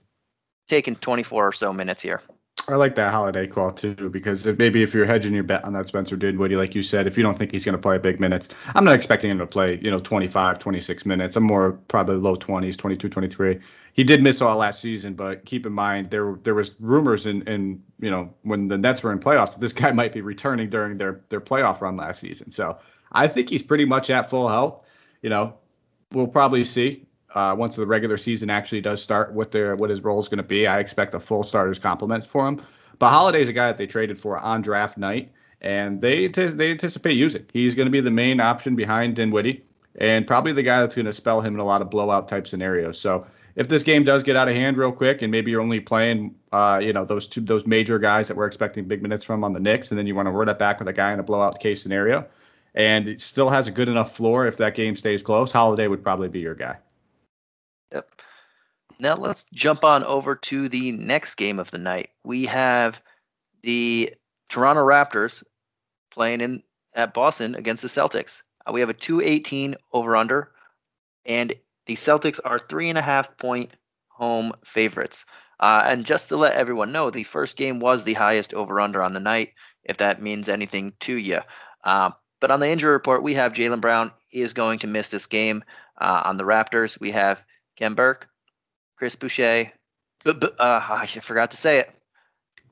taking 0.67 0.95
24 0.95 1.47
or 1.47 1.51
so 1.53 1.71
minutes 1.71 2.01
here. 2.01 2.21
I 2.67 2.75
like 2.75 2.95
that 2.95 3.13
holiday 3.13 3.45
call 3.45 3.71
too 3.71 4.09
because 4.09 4.47
if, 4.47 4.57
maybe 4.57 4.81
if 4.81 4.93
you're 4.93 5.05
hedging 5.05 5.33
your 5.35 5.43
bet 5.43 5.63
on 5.65 5.73
that 5.73 5.85
Spencer 5.85 6.15
Dinwiddie, 6.15 6.55
like 6.55 6.73
you 6.73 6.81
said, 6.81 7.05
if 7.05 7.15
you 7.15 7.21
don't 7.21 7.37
think 7.37 7.51
he's 7.51 7.63
going 7.63 7.75
to 7.75 7.81
play 7.81 7.97
big 7.99 8.19
minutes, 8.19 8.47
I'm 8.73 8.83
not 8.83 8.95
expecting 8.95 9.29
him 9.29 9.37
to 9.37 9.45
play, 9.45 9.79
you 9.83 9.91
know, 9.91 9.99
25, 9.99 10.57
26 10.57 11.05
minutes. 11.05 11.35
I'm 11.35 11.43
more 11.43 11.73
probably 11.87 12.15
low 12.15 12.35
20s, 12.35 12.75
22, 12.75 13.07
23. 13.07 13.59
He 13.93 14.03
did 14.03 14.23
miss 14.23 14.41
all 14.41 14.57
last 14.57 14.81
season, 14.81 15.13
but 15.13 15.45
keep 15.45 15.65
in 15.65 15.73
mind 15.73 16.07
there 16.07 16.37
there 16.43 16.55
was 16.55 16.71
rumors 16.79 17.27
in, 17.27 17.43
in 17.43 17.81
you 17.99 18.09
know 18.09 18.33
when 18.41 18.67
the 18.67 18.77
Nets 18.77 19.03
were 19.03 19.11
in 19.11 19.19
playoffs 19.19 19.53
that 19.53 19.61
this 19.61 19.73
guy 19.73 19.91
might 19.91 20.11
be 20.11 20.21
returning 20.21 20.69
during 20.69 20.97
their 20.97 21.21
their 21.29 21.41
playoff 21.41 21.81
run 21.81 21.95
last 21.95 22.19
season. 22.19 22.51
So 22.51 22.79
I 23.11 23.27
think 23.27 23.49
he's 23.49 23.63
pretty 23.63 23.85
much 23.85 24.09
at 24.09 24.29
full 24.29 24.49
health. 24.49 24.83
You 25.21 25.29
know, 25.29 25.53
we'll 26.11 26.27
probably 26.27 26.63
see 26.63 27.05
uh, 27.35 27.53
once 27.57 27.75
the 27.75 27.85
regular 27.85 28.17
season 28.17 28.49
actually 28.49 28.81
does 28.81 29.01
start, 29.01 29.33
what 29.33 29.51
their 29.51 29.75
what 29.75 29.89
his 29.89 30.01
role 30.01 30.19
is 30.19 30.27
going 30.27 30.37
to 30.37 30.43
be. 30.43 30.65
I 30.65 30.79
expect 30.79 31.13
a 31.13 31.19
full 31.19 31.43
starters 31.43 31.77
complement 31.77 32.25
for 32.25 32.47
him. 32.47 32.61
But 32.97 33.09
Holiday's 33.09 33.49
a 33.49 33.53
guy 33.53 33.67
that 33.67 33.77
they 33.77 33.87
traded 33.87 34.17
for 34.17 34.37
on 34.37 34.61
draft 34.61 34.97
night, 34.97 35.31
and 35.61 36.01
they 36.01 36.27
they 36.27 36.71
anticipate 36.71 37.17
using. 37.17 37.45
He's 37.51 37.75
going 37.75 37.87
to 37.87 37.91
be 37.91 38.01
the 38.01 38.11
main 38.11 38.39
option 38.39 38.75
behind 38.75 39.17
Dinwiddie, 39.17 39.63
and 39.99 40.25
probably 40.25 40.53
the 40.53 40.63
guy 40.63 40.79
that's 40.79 40.95
going 40.95 41.05
to 41.05 41.13
spell 41.13 41.41
him 41.41 41.53
in 41.53 41.59
a 41.59 41.65
lot 41.65 41.81
of 41.81 41.89
blowout 41.89 42.29
type 42.29 42.47
scenarios. 42.47 42.97
So 42.97 43.27
if 43.57 43.67
this 43.67 43.83
game 43.83 44.05
does 44.05 44.23
get 44.23 44.37
out 44.37 44.47
of 44.47 44.55
hand 44.55 44.77
real 44.77 44.93
quick, 44.93 45.21
and 45.21 45.29
maybe 45.29 45.51
you're 45.51 45.61
only 45.61 45.81
playing, 45.81 46.35
uh, 46.53 46.79
you 46.81 46.93
know, 46.93 47.03
those 47.03 47.27
two 47.27 47.41
those 47.41 47.65
major 47.65 47.99
guys 47.99 48.29
that 48.29 48.37
we're 48.37 48.47
expecting 48.47 48.85
big 48.85 49.01
minutes 49.01 49.25
from 49.25 49.43
on 49.43 49.51
the 49.51 49.59
Knicks, 49.59 49.89
and 49.89 49.99
then 49.99 50.07
you 50.07 50.15
want 50.15 50.27
to 50.27 50.31
run 50.31 50.47
it 50.47 50.57
back 50.57 50.79
with 50.79 50.87
a 50.87 50.93
guy 50.93 51.11
in 51.11 51.19
a 51.19 51.23
blowout 51.23 51.59
case 51.59 51.81
scenario, 51.81 52.25
and 52.75 53.09
it 53.09 53.19
still 53.19 53.49
has 53.49 53.67
a 53.67 53.71
good 53.71 53.89
enough 53.89 54.15
floor 54.15 54.47
if 54.47 54.55
that 54.55 54.73
game 54.73 54.95
stays 54.95 55.21
close, 55.21 55.51
Holiday 55.51 55.87
would 55.87 56.01
probably 56.01 56.29
be 56.29 56.39
your 56.39 56.55
guy. 56.55 56.77
Now 58.99 59.15
let's 59.15 59.45
jump 59.53 59.83
on 59.83 60.03
over 60.03 60.35
to 60.35 60.69
the 60.69 60.91
next 60.91 61.35
game 61.35 61.59
of 61.59 61.71
the 61.71 61.77
night. 61.77 62.09
We 62.23 62.45
have 62.45 63.01
the 63.63 64.13
Toronto 64.49 64.85
Raptors 64.85 65.43
playing 66.11 66.41
in 66.41 66.63
at 66.93 67.13
Boston 67.13 67.55
against 67.55 67.81
the 67.81 67.89
Celtics. 67.89 68.41
Uh, 68.65 68.71
we 68.71 68.79
have 68.79 68.89
a 68.89 68.93
218 68.93 69.75
over 69.91 70.15
under, 70.15 70.51
and 71.25 71.53
the 71.87 71.95
Celtics 71.95 72.39
are 72.45 72.59
three 72.59 72.89
and 72.89 72.97
a 72.97 73.01
half 73.01 73.37
point 73.37 73.71
home 74.07 74.53
favorites. 74.63 75.25
Uh, 75.59 75.83
and 75.85 76.05
just 76.05 76.29
to 76.29 76.37
let 76.37 76.55
everyone 76.55 76.91
know, 76.91 77.09
the 77.09 77.23
first 77.23 77.57
game 77.57 77.79
was 77.79 78.03
the 78.03 78.13
highest 78.13 78.53
over 78.53 78.79
under 78.79 79.01
on 79.01 79.13
the 79.13 79.19
night, 79.19 79.53
if 79.83 79.97
that 79.97 80.21
means 80.21 80.49
anything 80.49 80.93
to 81.01 81.15
you. 81.15 81.39
Uh, 81.83 82.11
but 82.39 82.51
on 82.51 82.59
the 82.59 82.67
injury 82.67 82.91
report, 82.91 83.23
we 83.23 83.33
have 83.33 83.53
Jaylen 83.53 83.81
Brown 83.81 84.11
is 84.31 84.53
going 84.53 84.79
to 84.79 84.87
miss 84.87 85.09
this 85.09 85.25
game. 85.25 85.63
Uh, 85.97 86.23
on 86.25 86.37
the 86.37 86.43
Raptors, 86.43 86.99
we 86.99 87.11
have 87.11 87.41
Khem 87.77 87.95
Birch, 87.95 88.23
Chris 88.97 89.15
Boucher, 89.15 89.71
uh, 90.25 90.33
I 90.59 91.05
forgot 91.07 91.51
to 91.51 91.57
say 91.57 91.79
it. 91.79 91.91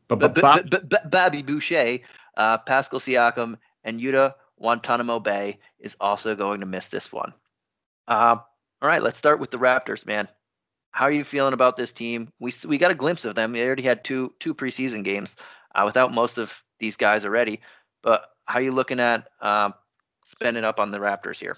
Bobby 0.08 1.42
Boucher, 1.42 2.00
uh, 2.38 2.58
Pascal 2.60 3.00
Siakam, 3.00 3.58
and 3.84 4.00
Yuta 4.00 4.34
Watanabe 4.58 5.24
Bay 5.24 5.60
is 5.80 5.96
also 6.00 6.36
going 6.36 6.62
to 6.62 6.66
miss 6.66 6.88
this 6.88 7.12
one. 7.12 7.34
Uh, 8.08 8.38
all 8.82 8.90
right, 8.90 9.02
let's 9.04 9.18
start 9.18 9.40
with 9.40 9.52
the 9.52 9.58
Raptors, 9.58 10.06
man. 10.06 10.28
How 10.92 11.06
are 11.06 11.12
you 11.12 11.24
feeling 11.24 11.54
about 11.54 11.76
this 11.76 11.92
team? 11.92 12.32
We 12.40 12.52
we 12.68 12.78
got 12.78 12.92
a 12.92 12.96
glimpse 12.96 13.26
of 13.26 13.36
them. 13.36 13.54
They 13.54 13.66
already 13.66 13.84
had 13.84 14.04
two 14.04 14.34
two 14.40 14.54
preseason 14.54 15.04
games 15.04 15.36
uh, 15.74 15.84
without 15.86 16.14
most 16.14 16.38
of 16.38 16.62
these 16.80 16.98
guys 16.98 17.26
already. 17.26 17.62
But 18.04 18.26
how 18.46 18.60
are 18.60 18.62
you 18.62 18.72
looking 18.72 19.00
at 19.00 19.28
um, 19.42 19.74
spending 20.26 20.64
up 20.64 20.80
on 20.80 20.92
the 20.92 21.00
Raptors 21.00 21.40
here? 21.40 21.58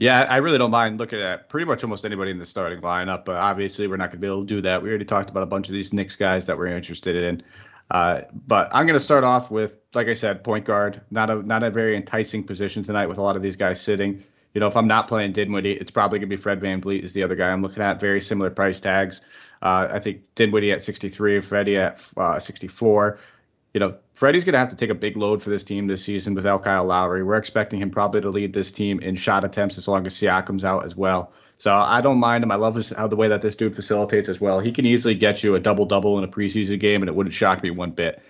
Yeah, 0.00 0.28
I 0.30 0.36
really 0.36 0.58
don't 0.58 0.70
mind 0.70 0.98
looking 0.98 1.20
at 1.20 1.48
pretty 1.48 1.64
much 1.64 1.82
almost 1.82 2.04
anybody 2.04 2.30
in 2.30 2.38
the 2.38 2.46
starting 2.46 2.80
lineup, 2.80 3.24
but 3.24 3.34
obviously 3.34 3.88
we're 3.88 3.96
not 3.96 4.10
going 4.10 4.20
to 4.20 4.26
be 4.26 4.28
able 4.28 4.42
to 4.42 4.46
do 4.46 4.62
that. 4.62 4.80
We 4.80 4.90
already 4.90 5.04
talked 5.04 5.28
about 5.28 5.42
a 5.42 5.46
bunch 5.46 5.66
of 5.66 5.72
these 5.72 5.92
Knicks 5.92 6.14
guys 6.14 6.46
that 6.46 6.56
we're 6.56 6.68
interested 6.68 7.16
in. 7.16 7.42
Uh, 7.90 8.20
but 8.46 8.68
I'm 8.72 8.86
going 8.86 8.98
to 8.98 9.04
start 9.04 9.24
off 9.24 9.50
with, 9.50 9.74
like 9.94 10.06
I 10.06 10.12
said, 10.12 10.44
point 10.44 10.64
guard. 10.64 11.00
Not 11.10 11.30
a 11.30 11.42
not 11.42 11.64
a 11.64 11.70
very 11.70 11.96
enticing 11.96 12.44
position 12.44 12.84
tonight 12.84 13.06
with 13.06 13.18
a 13.18 13.22
lot 13.22 13.34
of 13.34 13.42
these 13.42 13.56
guys 13.56 13.80
sitting. 13.80 14.22
You 14.54 14.60
know, 14.60 14.68
if 14.68 14.76
I'm 14.76 14.86
not 14.86 15.08
playing 15.08 15.32
Dinwiddie, 15.32 15.72
it's 15.72 15.90
probably 15.90 16.20
going 16.20 16.30
to 16.30 16.36
be 16.36 16.40
Fred 16.40 16.60
VanVleet 16.60 17.02
is 17.02 17.12
the 17.12 17.24
other 17.24 17.34
guy 17.34 17.48
I'm 17.48 17.62
looking 17.62 17.82
at. 17.82 17.98
Very 17.98 18.20
similar 18.20 18.50
price 18.50 18.78
tags. 18.78 19.20
Uh, 19.62 19.88
I 19.90 19.98
think 19.98 20.22
Dinwiddie 20.36 20.70
at 20.70 20.82
63, 20.82 21.40
Freddie 21.40 21.76
at 21.76 22.06
uh, 22.16 22.38
64 22.38 23.18
you 23.74 23.80
know, 23.80 23.94
Freddie's 24.14 24.44
going 24.44 24.54
to 24.54 24.58
have 24.58 24.68
to 24.68 24.76
take 24.76 24.90
a 24.90 24.94
big 24.94 25.16
load 25.16 25.42
for 25.42 25.50
this 25.50 25.62
team 25.62 25.86
this 25.86 26.04
season 26.04 26.34
without 26.34 26.64
Kyle 26.64 26.84
Lowry. 26.84 27.22
We're 27.22 27.36
expecting 27.36 27.80
him 27.80 27.90
probably 27.90 28.20
to 28.20 28.30
lead 28.30 28.52
this 28.52 28.70
team 28.70 28.98
in 29.00 29.14
shot 29.14 29.44
attempts 29.44 29.76
as 29.76 29.86
long 29.86 30.06
as 30.06 30.14
Siakam's 30.14 30.64
out 30.64 30.84
as 30.84 30.96
well. 30.96 31.32
So 31.58 31.72
I 31.72 32.00
don't 32.00 32.18
mind 32.18 32.44
him. 32.44 32.50
I 32.50 32.54
love 32.54 32.76
his, 32.76 32.90
how 32.90 33.08
the 33.08 33.16
way 33.16 33.28
that 33.28 33.42
this 33.42 33.56
dude 33.56 33.74
facilitates 33.74 34.28
as 34.28 34.40
well. 34.40 34.60
He 34.60 34.72
can 34.72 34.86
easily 34.86 35.14
get 35.14 35.42
you 35.42 35.54
a 35.56 35.60
double 35.60 35.84
double 35.84 36.16
in 36.16 36.24
a 36.24 36.28
preseason 36.28 36.78
game, 36.78 37.02
and 37.02 37.08
it 37.08 37.14
wouldn't 37.14 37.34
shock 37.34 37.62
me 37.62 37.70
one 37.70 37.90
bit. 37.90 38.22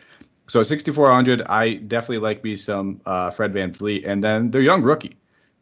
So 0.49 0.61
at 0.61 0.67
6,400, 0.67 1.43
I 1.43 1.75
definitely 1.75 2.19
like 2.19 2.43
me 2.43 2.57
some 2.57 3.03
uh, 3.05 3.31
Fred 3.31 3.53
VanVleet. 3.53 4.09
And 4.09 4.25
then 4.25 4.51
their 4.51 4.63
young 4.63 4.83
rookie, 4.83 5.18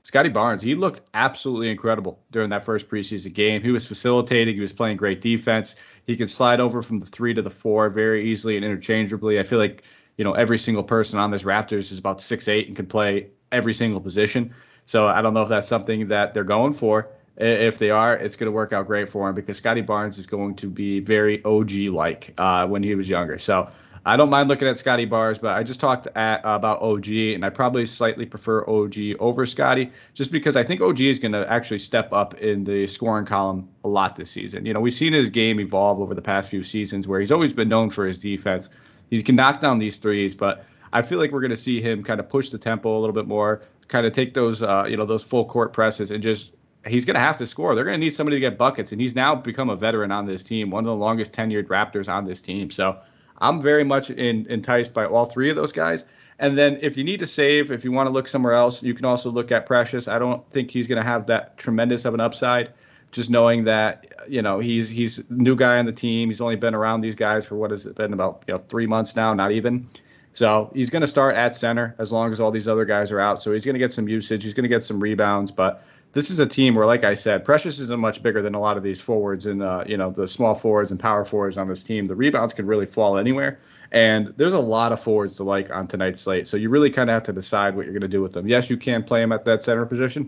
Scottie 0.06 0.28
Barnes, 0.28 0.62
he 0.62 0.76
looked 0.76 1.00
absolutely 1.14 1.68
incredible 1.68 2.20
during 2.30 2.48
that 2.50 2.62
first 2.62 2.88
preseason 2.88 3.32
game. 3.32 3.60
He 3.60 3.72
was 3.72 3.88
facilitating, 3.88 4.54
he 4.54 4.60
was 4.60 4.72
playing 4.72 4.98
great 4.98 5.20
defense. 5.20 5.74
He 6.06 6.14
can 6.14 6.28
slide 6.28 6.60
over 6.60 6.80
from 6.80 6.98
the 6.98 7.06
three 7.06 7.34
to 7.34 7.42
the 7.42 7.50
four 7.50 7.90
very 7.90 8.24
easily 8.30 8.54
and 8.54 8.64
interchangeably. 8.64 9.40
I 9.40 9.42
feel 9.42 9.58
like, 9.58 9.82
you 10.16 10.22
know, 10.22 10.34
every 10.34 10.58
single 10.58 10.84
person 10.84 11.18
on 11.18 11.32
this 11.32 11.42
Raptors 11.42 11.90
is 11.90 11.98
about 11.98 12.20
six 12.20 12.46
eight 12.46 12.68
and 12.68 12.76
can 12.76 12.86
play 12.86 13.30
every 13.50 13.74
single 13.74 14.00
position. 14.00 14.54
So 14.84 15.08
I 15.08 15.20
don't 15.20 15.34
know 15.34 15.42
if 15.42 15.48
that's 15.48 15.66
something 15.66 16.06
that 16.06 16.34
they're 16.34 16.44
going 16.44 16.74
for. 16.74 17.08
If 17.36 17.78
they 17.78 17.90
are, 17.90 18.14
it's 18.14 18.36
going 18.36 18.46
to 18.46 18.54
work 18.54 18.72
out 18.72 18.86
great 18.86 19.08
for 19.08 19.28
him 19.28 19.34
because 19.34 19.56
Scottie 19.56 19.80
Barnes 19.80 20.18
is 20.18 20.26
going 20.28 20.54
to 20.54 20.70
be 20.70 21.00
very 21.00 21.44
OG 21.44 21.72
like 21.92 22.32
uh, 22.38 22.64
when 22.68 22.84
he 22.84 22.94
was 22.94 23.08
younger. 23.08 23.40
So 23.40 23.68
I 24.06 24.16
don't 24.16 24.30
mind 24.30 24.48
looking 24.48 24.68
at 24.68 24.78
Scottie 24.78 25.04
Barnes, 25.04 25.36
but 25.36 25.56
I 25.56 25.64
just 25.64 25.80
talked 25.80 26.06
at, 26.14 26.40
about 26.44 26.80
OG, 26.80 27.08
and 27.08 27.44
I 27.44 27.50
probably 27.50 27.84
slightly 27.86 28.24
prefer 28.24 28.64
OG 28.68 28.94
over 29.18 29.44
Scottie, 29.46 29.90
just 30.14 30.30
because 30.30 30.54
I 30.54 30.62
think 30.62 30.80
OG 30.80 31.00
is 31.00 31.18
going 31.18 31.32
to 31.32 31.44
actually 31.50 31.80
step 31.80 32.12
up 32.12 32.34
in 32.34 32.62
the 32.62 32.86
scoring 32.86 33.26
column 33.26 33.68
a 33.82 33.88
lot 33.88 34.14
this 34.14 34.30
season. 34.30 34.64
You 34.64 34.72
know, 34.72 34.78
we've 34.78 34.94
seen 34.94 35.12
his 35.12 35.28
game 35.28 35.58
evolve 35.58 36.00
over 36.00 36.14
the 36.14 36.22
past 36.22 36.48
few 36.48 36.62
seasons, 36.62 37.08
where 37.08 37.18
he's 37.18 37.32
always 37.32 37.52
been 37.52 37.68
known 37.68 37.90
for 37.90 38.06
his 38.06 38.16
defense. 38.16 38.70
He 39.10 39.20
can 39.24 39.34
knock 39.34 39.60
down 39.60 39.80
these 39.80 39.96
threes, 39.96 40.36
but 40.36 40.64
I 40.92 41.02
feel 41.02 41.18
like 41.18 41.32
we're 41.32 41.40
going 41.40 41.50
to 41.50 41.56
see 41.56 41.82
him 41.82 42.04
kind 42.04 42.20
of 42.20 42.28
push 42.28 42.50
the 42.50 42.58
tempo 42.58 42.96
a 42.96 43.00
little 43.00 43.14
bit 43.14 43.26
more, 43.26 43.62
kind 43.88 44.06
of 44.06 44.12
take 44.12 44.34
those, 44.34 44.62
uh, 44.62 44.84
you 44.88 44.96
know, 44.96 45.04
those 45.04 45.24
full 45.24 45.44
court 45.44 45.72
presses 45.72 46.12
and 46.12 46.22
just 46.22 46.52
he's 46.86 47.04
going 47.04 47.16
to 47.16 47.20
have 47.20 47.38
to 47.38 47.46
score. 47.46 47.74
They're 47.74 47.82
going 47.82 47.98
to 47.98 48.04
need 48.04 48.14
somebody 48.14 48.36
to 48.36 48.40
get 48.40 48.56
buckets, 48.56 48.92
and 48.92 49.00
he's 49.00 49.16
now 49.16 49.34
become 49.34 49.68
a 49.68 49.74
veteran 49.74 50.12
on 50.12 50.26
this 50.26 50.44
team, 50.44 50.70
one 50.70 50.84
of 50.84 50.86
the 50.86 50.94
longest 50.94 51.32
tenured 51.32 51.66
Raptors 51.66 52.08
on 52.08 52.24
this 52.24 52.40
team. 52.40 52.70
So 52.70 53.00
I'm 53.38 53.60
very 53.60 53.84
much 53.84 54.10
in, 54.10 54.46
enticed 54.48 54.94
by 54.94 55.06
all 55.06 55.26
three 55.26 55.50
of 55.50 55.56
those 55.56 55.72
guys. 55.72 56.04
And 56.38 56.56
then 56.56 56.78
if 56.82 56.96
you 56.96 57.04
need 57.04 57.20
to 57.20 57.26
save, 57.26 57.70
if 57.70 57.84
you 57.84 57.92
want 57.92 58.08
to 58.08 58.12
look 58.12 58.28
somewhere 58.28 58.52
else, 58.52 58.82
you 58.82 58.94
can 58.94 59.04
also 59.04 59.30
look 59.30 59.50
at 59.50 59.64
Precious. 59.66 60.06
I 60.06 60.18
don't 60.18 60.48
think 60.50 60.70
he's 60.70 60.86
going 60.86 61.00
to 61.00 61.06
have 61.06 61.26
that 61.26 61.56
tremendous 61.56 62.04
of 62.04 62.14
an 62.14 62.20
upside. 62.20 62.72
Just 63.12 63.30
knowing 63.30 63.64
that 63.64 64.12
you 64.28 64.42
know 64.42 64.58
he's 64.58 64.88
he's 64.88 65.22
new 65.30 65.54
guy 65.54 65.78
on 65.78 65.86
the 65.86 65.92
team. 65.92 66.28
He's 66.28 66.40
only 66.40 66.56
been 66.56 66.74
around 66.74 67.00
these 67.00 67.14
guys 67.14 67.46
for 67.46 67.54
what 67.54 67.70
has 67.70 67.86
it 67.86 67.94
been 67.94 68.12
about 68.12 68.42
you 68.46 68.54
know 68.54 68.62
three 68.68 68.86
months 68.86 69.16
now, 69.16 69.32
not 69.32 69.52
even. 69.52 69.88
So 70.34 70.70
he's 70.74 70.90
going 70.90 71.00
to 71.00 71.06
start 71.06 71.34
at 71.34 71.54
center 71.54 71.94
as 71.98 72.12
long 72.12 72.30
as 72.30 72.40
all 72.40 72.50
these 72.50 72.68
other 72.68 72.84
guys 72.84 73.10
are 73.10 73.20
out. 73.20 73.40
So 73.40 73.54
he's 73.54 73.64
going 73.64 73.74
to 73.74 73.78
get 73.78 73.90
some 73.90 74.06
usage. 74.06 74.42
He's 74.44 74.52
going 74.52 74.64
to 74.64 74.68
get 74.68 74.82
some 74.82 75.00
rebounds, 75.00 75.50
but 75.50 75.82
this 76.16 76.30
is 76.30 76.38
a 76.38 76.46
team 76.46 76.74
where, 76.74 76.86
like 76.86 77.04
I 77.04 77.12
said, 77.12 77.44
Precious 77.44 77.78
isn't 77.78 78.00
much 78.00 78.22
bigger 78.22 78.40
than 78.40 78.54
a 78.54 78.58
lot 78.58 78.78
of 78.78 78.82
these 78.82 78.98
forwards 78.98 79.44
and 79.44 79.62
uh, 79.62 79.84
you 79.86 79.98
know 79.98 80.10
the 80.10 80.26
small 80.26 80.54
forwards 80.54 80.90
and 80.90 80.98
power 80.98 81.26
forwards 81.26 81.58
on 81.58 81.68
this 81.68 81.84
team. 81.84 82.06
The 82.06 82.14
rebounds 82.14 82.54
can 82.54 82.66
really 82.66 82.86
fall 82.86 83.18
anywhere, 83.18 83.60
and 83.92 84.32
there's 84.38 84.54
a 84.54 84.58
lot 84.58 84.92
of 84.92 85.00
forwards 85.00 85.36
to 85.36 85.44
like 85.44 85.70
on 85.70 85.86
tonight's 85.86 86.18
slate. 86.18 86.48
So 86.48 86.56
you 86.56 86.70
really 86.70 86.88
kind 86.88 87.10
of 87.10 87.14
have 87.14 87.24
to 87.24 87.34
decide 87.34 87.76
what 87.76 87.84
you're 87.84 87.92
going 87.92 88.00
to 88.00 88.08
do 88.08 88.22
with 88.22 88.32
them. 88.32 88.48
Yes, 88.48 88.70
you 88.70 88.78
can 88.78 89.02
play 89.04 89.20
them 89.20 89.30
at 89.30 89.44
that 89.44 89.62
center 89.62 89.84
position, 89.84 90.26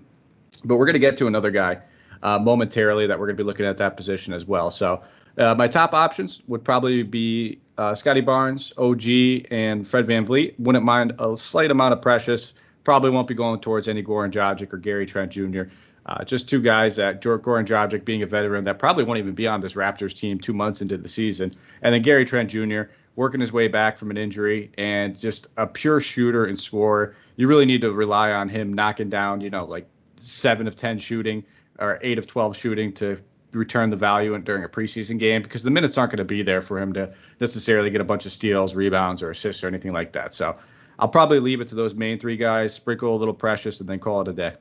but 0.63 0.77
we're 0.77 0.85
going 0.85 0.93
to 0.93 1.01
get 1.01 1.17
to 1.17 1.27
another 1.27 1.51
guy 1.51 1.79
uh, 2.23 2.39
momentarily 2.39 3.07
that 3.07 3.19
we're 3.19 3.27
going 3.27 3.39
to 3.39 3.43
be 3.43 3.47
looking 3.47 3.65
at 3.65 3.79
that 3.79 3.97
position 3.97 4.35
as 4.35 4.45
well. 4.45 4.71
So 4.71 5.01
uh, 5.39 5.55
my 5.55 5.69
top 5.69 5.95
options 5.95 6.43
would 6.49 6.63
probably 6.63 7.03
be 7.03 7.61
uh, 7.79 7.95
Scottie 7.95 8.21
Barnes, 8.21 8.75
OG, 8.77 9.05
and 9.51 9.89
Fred 9.89 10.07
Van 10.07 10.27
VanVleet. 10.27 10.53
Wouldn't 10.59 10.85
mind 10.85 11.15
a 11.19 11.35
slight 11.35 11.71
amount 11.71 11.95
of 11.95 12.03
Precious. 12.03 12.53
Probably 12.89 13.11
won't 13.11 13.29
be 13.29 13.35
going 13.35 13.61
towards 13.61 13.87
any 13.87 14.03
Goran 14.03 14.31
Dragic 14.31 14.73
or 14.73 14.79
Gary 14.79 15.05
Trent 15.05 15.31
Jr. 15.31 15.65
Uh, 16.07 16.25
just 16.25 16.49
two 16.49 16.59
guys 16.59 16.97
that 16.97 17.21
Goran 17.21 17.67
Dragic 17.67 18.03
being 18.03 18.23
a 18.23 18.27
veteran 18.27 18.65
that 18.65 18.79
probably 18.79 19.05
won't 19.05 19.19
even 19.19 19.35
be 19.35 19.47
on 19.47 19.61
this 19.61 19.75
Raptors 19.75 20.17
team 20.17 20.39
two 20.39 20.55
months 20.55 20.81
into 20.81 20.97
the 20.97 21.07
season. 21.07 21.53
And 21.83 21.93
then 21.93 22.01
Gary 22.01 22.25
Trent 22.25 22.49
Jr. 22.49 22.85
working 23.15 23.43
his 23.43 23.53
way 23.53 23.69
back 23.69 23.99
from 23.99 24.11
an 24.11 24.17
injury 24.17 24.73
and 24.79 25.15
just 25.19 25.49
a 25.59 25.67
pure 25.67 26.01
shooter 26.01 26.47
and 26.47 26.59
scorer. 26.59 27.15
You 27.37 27.47
really 27.47 27.67
need 27.67 27.83
to 27.83 27.93
rely 27.93 28.31
on 28.31 28.49
him 28.49 28.73
knocking 28.73 29.11
down, 29.11 29.43
you 29.43 29.51
know, 29.51 29.67
like 29.67 29.87
seven 30.17 30.67
of 30.67 30.75
10 30.75 30.99
shooting 30.99 31.45
or 31.81 31.99
eight 32.01 32.17
of 32.17 32.27
12 32.27 32.57
shooting 32.57 32.91
to 32.95 33.19
return 33.53 33.91
the 33.91 33.97
value 33.97 34.39
during 34.39 34.65
a 34.65 34.69
preseason 34.69 35.19
game 35.19 35.43
because 35.43 35.63
the 35.63 35.71
minutes 35.71 35.99
aren't 35.99 36.13
going 36.13 36.17
to 36.17 36.25
be 36.25 36.43
there 36.43 36.63
for 36.63 36.81
him 36.81 36.95
to 36.95 37.13
necessarily 37.39 37.91
get 37.91 38.01
a 38.01 38.05
bunch 38.05 38.25
of 38.25 38.33
steals, 38.33 38.75
rebounds, 38.75 39.23
or 39.23 39.31
assists 39.31 39.63
or 39.63 39.67
anything 39.67 39.93
like 39.93 40.13
that. 40.13 40.33
So 40.33 40.57
I'll 40.99 41.09
probably 41.09 41.41
leave 41.41 41.61
it 41.61 41.69
to 41.69 41.75
those 41.75 41.95
main 41.95 42.19
three 42.19 42.37
guys, 42.37 42.75
sprinkle 42.75 43.15
a 43.15 43.17
little 43.17 43.35
precious, 43.35 43.81
and 43.81 43.89
then 43.89 43.99
call 43.99 44.21
it 44.23 44.29
a 44.29 44.33
day. 44.33 44.55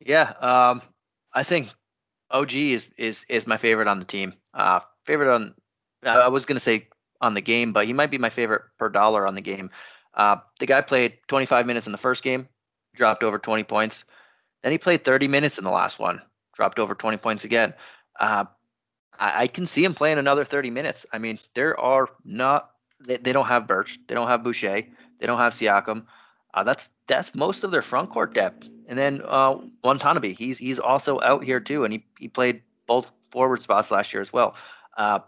Yeah, 0.00 0.32
um, 0.40 0.82
I 1.32 1.42
think 1.42 1.68
OG 2.30 2.54
is 2.54 2.90
is 2.96 3.24
is 3.28 3.46
my 3.46 3.56
favorite 3.56 3.88
on 3.88 3.98
the 3.98 4.04
team. 4.04 4.34
Uh, 4.54 4.80
favorite 5.04 5.32
on 5.32 5.54
I 6.04 6.28
was 6.28 6.46
gonna 6.46 6.60
say 6.60 6.88
on 7.20 7.34
the 7.34 7.40
game, 7.40 7.72
but 7.72 7.86
he 7.86 7.92
might 7.92 8.10
be 8.10 8.18
my 8.18 8.30
favorite 8.30 8.62
per 8.78 8.88
dollar 8.88 9.26
on 9.26 9.34
the 9.34 9.40
game. 9.40 9.70
Uh, 10.14 10.36
the 10.58 10.66
guy 10.66 10.80
played 10.80 11.18
25 11.28 11.66
minutes 11.66 11.86
in 11.86 11.92
the 11.92 11.98
first 11.98 12.22
game, 12.22 12.48
dropped 12.94 13.22
over 13.22 13.38
20 13.38 13.64
points. 13.64 14.04
Then 14.62 14.72
he 14.72 14.78
played 14.78 15.04
30 15.04 15.28
minutes 15.28 15.58
in 15.58 15.64
the 15.64 15.70
last 15.70 15.98
one, 15.98 16.20
dropped 16.54 16.78
over 16.78 16.94
20 16.94 17.16
points 17.18 17.44
again. 17.44 17.74
Uh, 18.18 18.46
I, 19.18 19.42
I, 19.42 19.46
can 19.46 19.66
see 19.66 19.84
him 19.84 19.94
playing 19.94 20.18
another 20.18 20.44
30 20.44 20.70
minutes. 20.70 21.06
I 21.12 21.18
mean, 21.18 21.38
there 21.54 21.78
are 21.78 22.08
not 22.24 22.70
they, 23.00 23.16
they 23.16 23.32
don't 23.32 23.46
have 23.46 23.66
Birch, 23.66 23.98
they 24.06 24.14
don't 24.14 24.28
have 24.28 24.42
Boucher, 24.42 24.82
they 25.18 25.26
don't 25.26 25.38
have 25.38 25.52
Siakam. 25.52 26.04
Uh, 26.54 26.64
that's 26.64 26.90
that's 27.06 27.34
most 27.34 27.64
of 27.64 27.70
their 27.70 27.82
front 27.82 28.10
court 28.10 28.34
depth. 28.34 28.68
And 28.86 28.98
then 28.98 29.20
uh, 29.24 29.56
Watanabe, 29.84 30.34
he's 30.34 30.58
he's 30.58 30.78
also 30.78 31.20
out 31.20 31.44
here 31.44 31.60
too, 31.60 31.84
and 31.84 31.92
he 31.92 32.04
he 32.18 32.28
played 32.28 32.62
both 32.86 33.10
forward 33.30 33.60
spots 33.60 33.90
last 33.90 34.12
year 34.12 34.22
as 34.22 34.32
well. 34.32 34.54
Uh, 34.96 35.20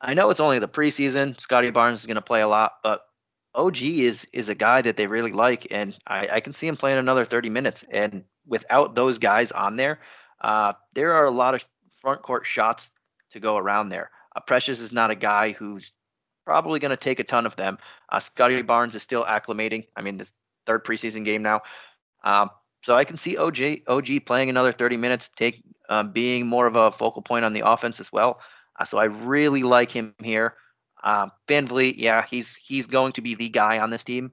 I 0.00 0.14
know 0.14 0.30
it's 0.30 0.40
only 0.40 0.60
the 0.60 0.68
preseason. 0.68 1.38
Scottie 1.40 1.70
Barnes 1.70 2.00
is 2.00 2.06
going 2.06 2.14
to 2.14 2.22
play 2.22 2.40
a 2.40 2.48
lot, 2.48 2.74
but 2.82 3.04
OG 3.54 3.82
is 3.82 4.26
is 4.32 4.48
a 4.48 4.54
guy 4.54 4.80
that 4.82 4.96
they 4.96 5.06
really 5.06 5.32
like, 5.32 5.66
and 5.70 5.96
I, 6.06 6.28
I 6.34 6.40
can 6.40 6.52
see 6.52 6.68
him 6.68 6.76
playing 6.76 6.98
another 6.98 7.24
30 7.24 7.50
minutes. 7.50 7.84
And 7.90 8.24
without 8.46 8.94
those 8.94 9.18
guys 9.18 9.50
on 9.50 9.76
there, 9.76 10.00
uh, 10.40 10.74
there 10.94 11.14
are 11.14 11.26
a 11.26 11.30
lot 11.30 11.54
of 11.54 11.64
front 11.90 12.22
court 12.22 12.46
shots 12.46 12.92
to 13.30 13.40
go 13.40 13.56
around 13.56 13.88
there. 13.88 14.10
Uh, 14.36 14.40
Precious 14.40 14.80
is 14.80 14.92
not 14.92 15.10
a 15.10 15.16
guy 15.16 15.52
who's 15.52 15.92
probably 16.48 16.80
going 16.80 16.88
to 16.88 16.96
take 16.96 17.20
a 17.20 17.24
ton 17.24 17.44
of 17.44 17.56
them. 17.56 17.76
Uh, 18.08 18.18
Scottie 18.18 18.62
Barnes 18.62 18.94
is 18.94 19.02
still 19.02 19.22
acclimating. 19.22 19.86
I 19.94 20.00
mean, 20.00 20.16
the 20.16 20.26
third 20.66 20.82
preseason 20.82 21.22
game 21.22 21.42
now. 21.42 21.60
Um, 22.24 22.48
so 22.82 22.96
I 22.96 23.04
can 23.04 23.18
see 23.18 23.36
OG 23.36 23.80
OG 23.86 24.24
playing 24.24 24.48
another 24.48 24.72
30 24.72 24.96
minutes, 24.96 25.28
take 25.36 25.62
uh, 25.90 26.04
being 26.04 26.46
more 26.46 26.66
of 26.66 26.74
a 26.74 26.90
focal 26.90 27.20
point 27.20 27.44
on 27.44 27.52
the 27.52 27.68
offense 27.68 28.00
as 28.00 28.10
well. 28.10 28.40
Uh, 28.80 28.86
so 28.86 28.96
I 28.96 29.04
really 29.04 29.62
like 29.62 29.90
him 29.90 30.14
here. 30.22 30.54
Um, 31.04 31.32
VanVleet, 31.48 31.96
yeah, 31.98 32.24
he's 32.30 32.54
he's 32.54 32.86
going 32.86 33.12
to 33.12 33.20
be 33.20 33.34
the 33.34 33.50
guy 33.50 33.78
on 33.78 33.90
this 33.90 34.04
team. 34.04 34.32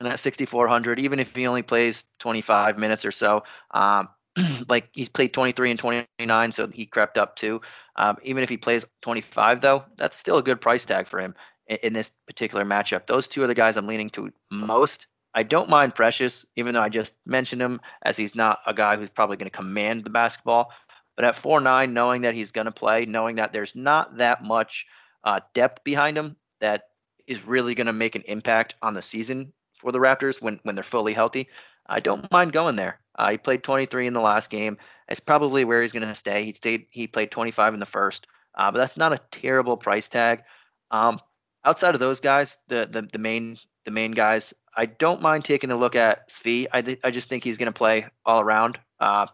And 0.00 0.08
at 0.08 0.20
6,400, 0.20 0.98
even 1.00 1.20
if 1.20 1.36
he 1.36 1.46
only 1.46 1.62
plays 1.62 2.04
25 2.20 2.78
minutes 2.78 3.04
or 3.04 3.12
so, 3.12 3.44
um, 3.72 4.08
like 4.68 4.88
he's 4.92 5.08
played 5.08 5.32
23 5.32 5.70
and 5.70 5.78
29, 5.78 6.52
so 6.52 6.66
he 6.68 6.86
crept 6.86 7.18
up 7.18 7.36
too. 7.36 7.60
Um, 7.96 8.16
even 8.22 8.42
if 8.42 8.48
he 8.48 8.56
plays 8.56 8.86
25, 9.02 9.60
though, 9.60 9.84
that's 9.96 10.16
still 10.16 10.38
a 10.38 10.42
good 10.42 10.60
price 10.60 10.86
tag 10.86 11.06
for 11.06 11.20
him 11.20 11.34
in, 11.66 11.78
in, 11.82 11.92
this 11.92 12.12
particular 12.26 12.64
matchup. 12.64 13.06
Those 13.06 13.28
two 13.28 13.42
are 13.42 13.46
the 13.46 13.54
guys 13.54 13.76
I'm 13.76 13.86
leaning 13.86 14.10
to 14.10 14.32
most. 14.50 15.06
I 15.34 15.42
don't 15.42 15.68
mind 15.68 15.94
Precious, 15.94 16.44
even 16.56 16.74
though 16.74 16.80
I 16.80 16.88
just 16.88 17.16
mentioned 17.26 17.62
him 17.62 17.80
as 18.02 18.16
he's 18.16 18.34
not 18.34 18.60
a 18.66 18.74
guy 18.74 18.96
who's 18.96 19.08
probably 19.08 19.36
going 19.36 19.50
to 19.50 19.56
command 19.56 20.04
the 20.04 20.10
basketball. 20.10 20.70
But 21.16 21.24
at 21.26 21.36
4 21.36 21.60
9, 21.60 21.92
knowing 21.92 22.22
that 22.22 22.34
he's 22.34 22.52
going 22.52 22.64
to 22.64 22.72
play, 22.72 23.04
knowing 23.04 23.36
that 23.36 23.52
there's 23.52 23.76
not 23.76 24.16
that 24.18 24.42
much 24.42 24.86
uh, 25.24 25.40
depth 25.54 25.84
behind 25.84 26.16
him 26.16 26.36
that 26.60 26.84
is 27.26 27.46
really 27.46 27.74
going 27.74 27.86
to 27.86 27.92
make 27.92 28.14
an 28.14 28.22
impact 28.22 28.76
on 28.82 28.94
the 28.94 29.02
season 29.02 29.52
for 29.78 29.92
the 29.92 29.98
Raptors 29.98 30.40
when, 30.40 30.60
when 30.62 30.74
they're 30.74 30.84
fully 30.84 31.12
healthy, 31.12 31.48
I 31.86 32.00
don't 32.00 32.30
mind 32.30 32.52
going 32.52 32.76
there. 32.76 33.00
Uh, 33.14 33.32
he 33.32 33.38
played 33.38 33.62
23 33.62 34.06
in 34.06 34.14
the 34.14 34.20
last 34.20 34.50
game. 34.50 34.78
It's 35.08 35.20
probably 35.20 35.64
where 35.64 35.82
he's 35.82 35.92
going 35.92 36.06
to 36.06 36.14
stay. 36.14 36.44
He 36.44 36.52
stayed. 36.52 36.86
He 36.90 37.06
played 37.06 37.30
25 37.30 37.74
in 37.74 37.80
the 37.80 37.86
first, 37.86 38.26
uh, 38.56 38.70
but 38.70 38.78
that's 38.78 38.96
not 38.96 39.12
a 39.12 39.20
terrible 39.30 39.76
price 39.76 40.08
tag. 40.08 40.42
Um, 40.90 41.20
outside 41.64 41.94
of 41.94 42.00
those 42.00 42.20
guys, 42.20 42.58
the, 42.68 42.88
the 42.90 43.02
the 43.02 43.18
main 43.18 43.58
the 43.84 43.90
main 43.90 44.12
guys, 44.12 44.54
I 44.76 44.86
don't 44.86 45.20
mind 45.20 45.44
taking 45.44 45.70
a 45.70 45.76
look 45.76 45.94
at 45.94 46.30
Svi. 46.30 46.66
I 46.72 46.82
th- 46.82 47.00
I 47.04 47.10
just 47.10 47.28
think 47.28 47.44
he's 47.44 47.58
going 47.58 47.66
to 47.66 47.72
play 47.72 48.06
all 48.24 48.40
around. 48.40 48.78
Uh, 48.98 49.26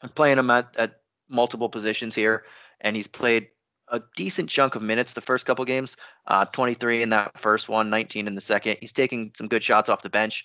I'm 0.00 0.10
playing 0.10 0.38
him 0.38 0.50
at, 0.50 0.74
at 0.76 1.00
multiple 1.28 1.68
positions 1.68 2.14
here, 2.14 2.44
and 2.80 2.96
he's 2.96 3.08
played 3.08 3.48
a 3.90 4.00
decent 4.16 4.50
chunk 4.50 4.74
of 4.74 4.82
minutes 4.82 5.12
the 5.12 5.20
first 5.20 5.46
couple 5.46 5.64
games. 5.64 5.96
Uh, 6.26 6.44
23 6.44 7.02
in 7.02 7.08
that 7.10 7.38
first 7.38 7.68
one, 7.68 7.90
19 7.90 8.26
in 8.26 8.34
the 8.34 8.40
second. 8.40 8.76
He's 8.80 8.92
taking 8.92 9.32
some 9.34 9.48
good 9.48 9.62
shots 9.62 9.88
off 9.88 10.02
the 10.02 10.10
bench. 10.10 10.44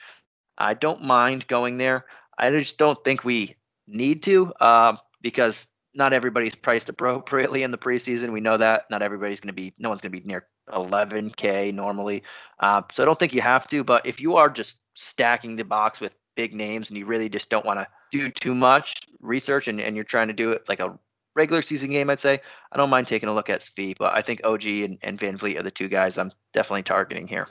I 0.57 0.73
don't 0.73 1.03
mind 1.03 1.47
going 1.47 1.77
there. 1.77 2.05
I 2.37 2.49
just 2.51 2.77
don't 2.77 3.03
think 3.03 3.23
we 3.23 3.55
need 3.87 4.23
to 4.23 4.53
uh, 4.59 4.97
because 5.21 5.67
not 5.93 6.13
everybody's 6.13 6.55
priced 6.55 6.89
appropriately 6.89 7.63
in 7.63 7.71
the 7.71 7.77
preseason. 7.77 8.31
We 8.31 8.41
know 8.41 8.57
that 8.57 8.89
not 8.89 9.01
everybody's 9.01 9.39
going 9.39 9.49
to 9.49 9.53
be, 9.53 9.73
no 9.77 9.89
one's 9.89 10.01
going 10.01 10.11
to 10.11 10.19
be 10.19 10.25
near 10.25 10.47
11K 10.69 11.73
normally. 11.73 12.23
Uh, 12.59 12.81
so 12.91 13.03
I 13.03 13.05
don't 13.05 13.19
think 13.19 13.33
you 13.33 13.41
have 13.41 13.67
to. 13.67 13.83
But 13.83 14.05
if 14.05 14.19
you 14.19 14.35
are 14.37 14.49
just 14.49 14.79
stacking 14.95 15.55
the 15.55 15.63
box 15.63 15.99
with 15.99 16.15
big 16.35 16.53
names 16.53 16.89
and 16.89 16.97
you 16.97 17.05
really 17.05 17.29
just 17.29 17.49
don't 17.49 17.65
want 17.65 17.79
to 17.79 17.87
do 18.11 18.29
too 18.29 18.55
much 18.55 19.01
research 19.19 19.67
and, 19.67 19.79
and 19.79 19.95
you're 19.95 20.03
trying 20.03 20.27
to 20.27 20.33
do 20.33 20.51
it 20.51 20.67
like 20.67 20.79
a 20.79 20.97
regular 21.35 21.61
season 21.61 21.91
game, 21.91 22.09
I'd 22.09 22.19
say 22.19 22.41
I 22.71 22.77
don't 22.77 22.89
mind 22.89 23.07
taking 23.07 23.29
a 23.29 23.33
look 23.33 23.49
at 23.49 23.61
Svi, 23.61 23.95
but 23.97 24.15
I 24.15 24.21
think 24.21 24.41
OG 24.43 24.65
and, 24.65 24.97
and 25.03 25.19
VanVleet 25.19 25.59
are 25.59 25.63
the 25.63 25.71
two 25.71 25.89
guys 25.89 26.17
I'm 26.17 26.31
definitely 26.53 26.83
targeting 26.83 27.27
here. 27.27 27.47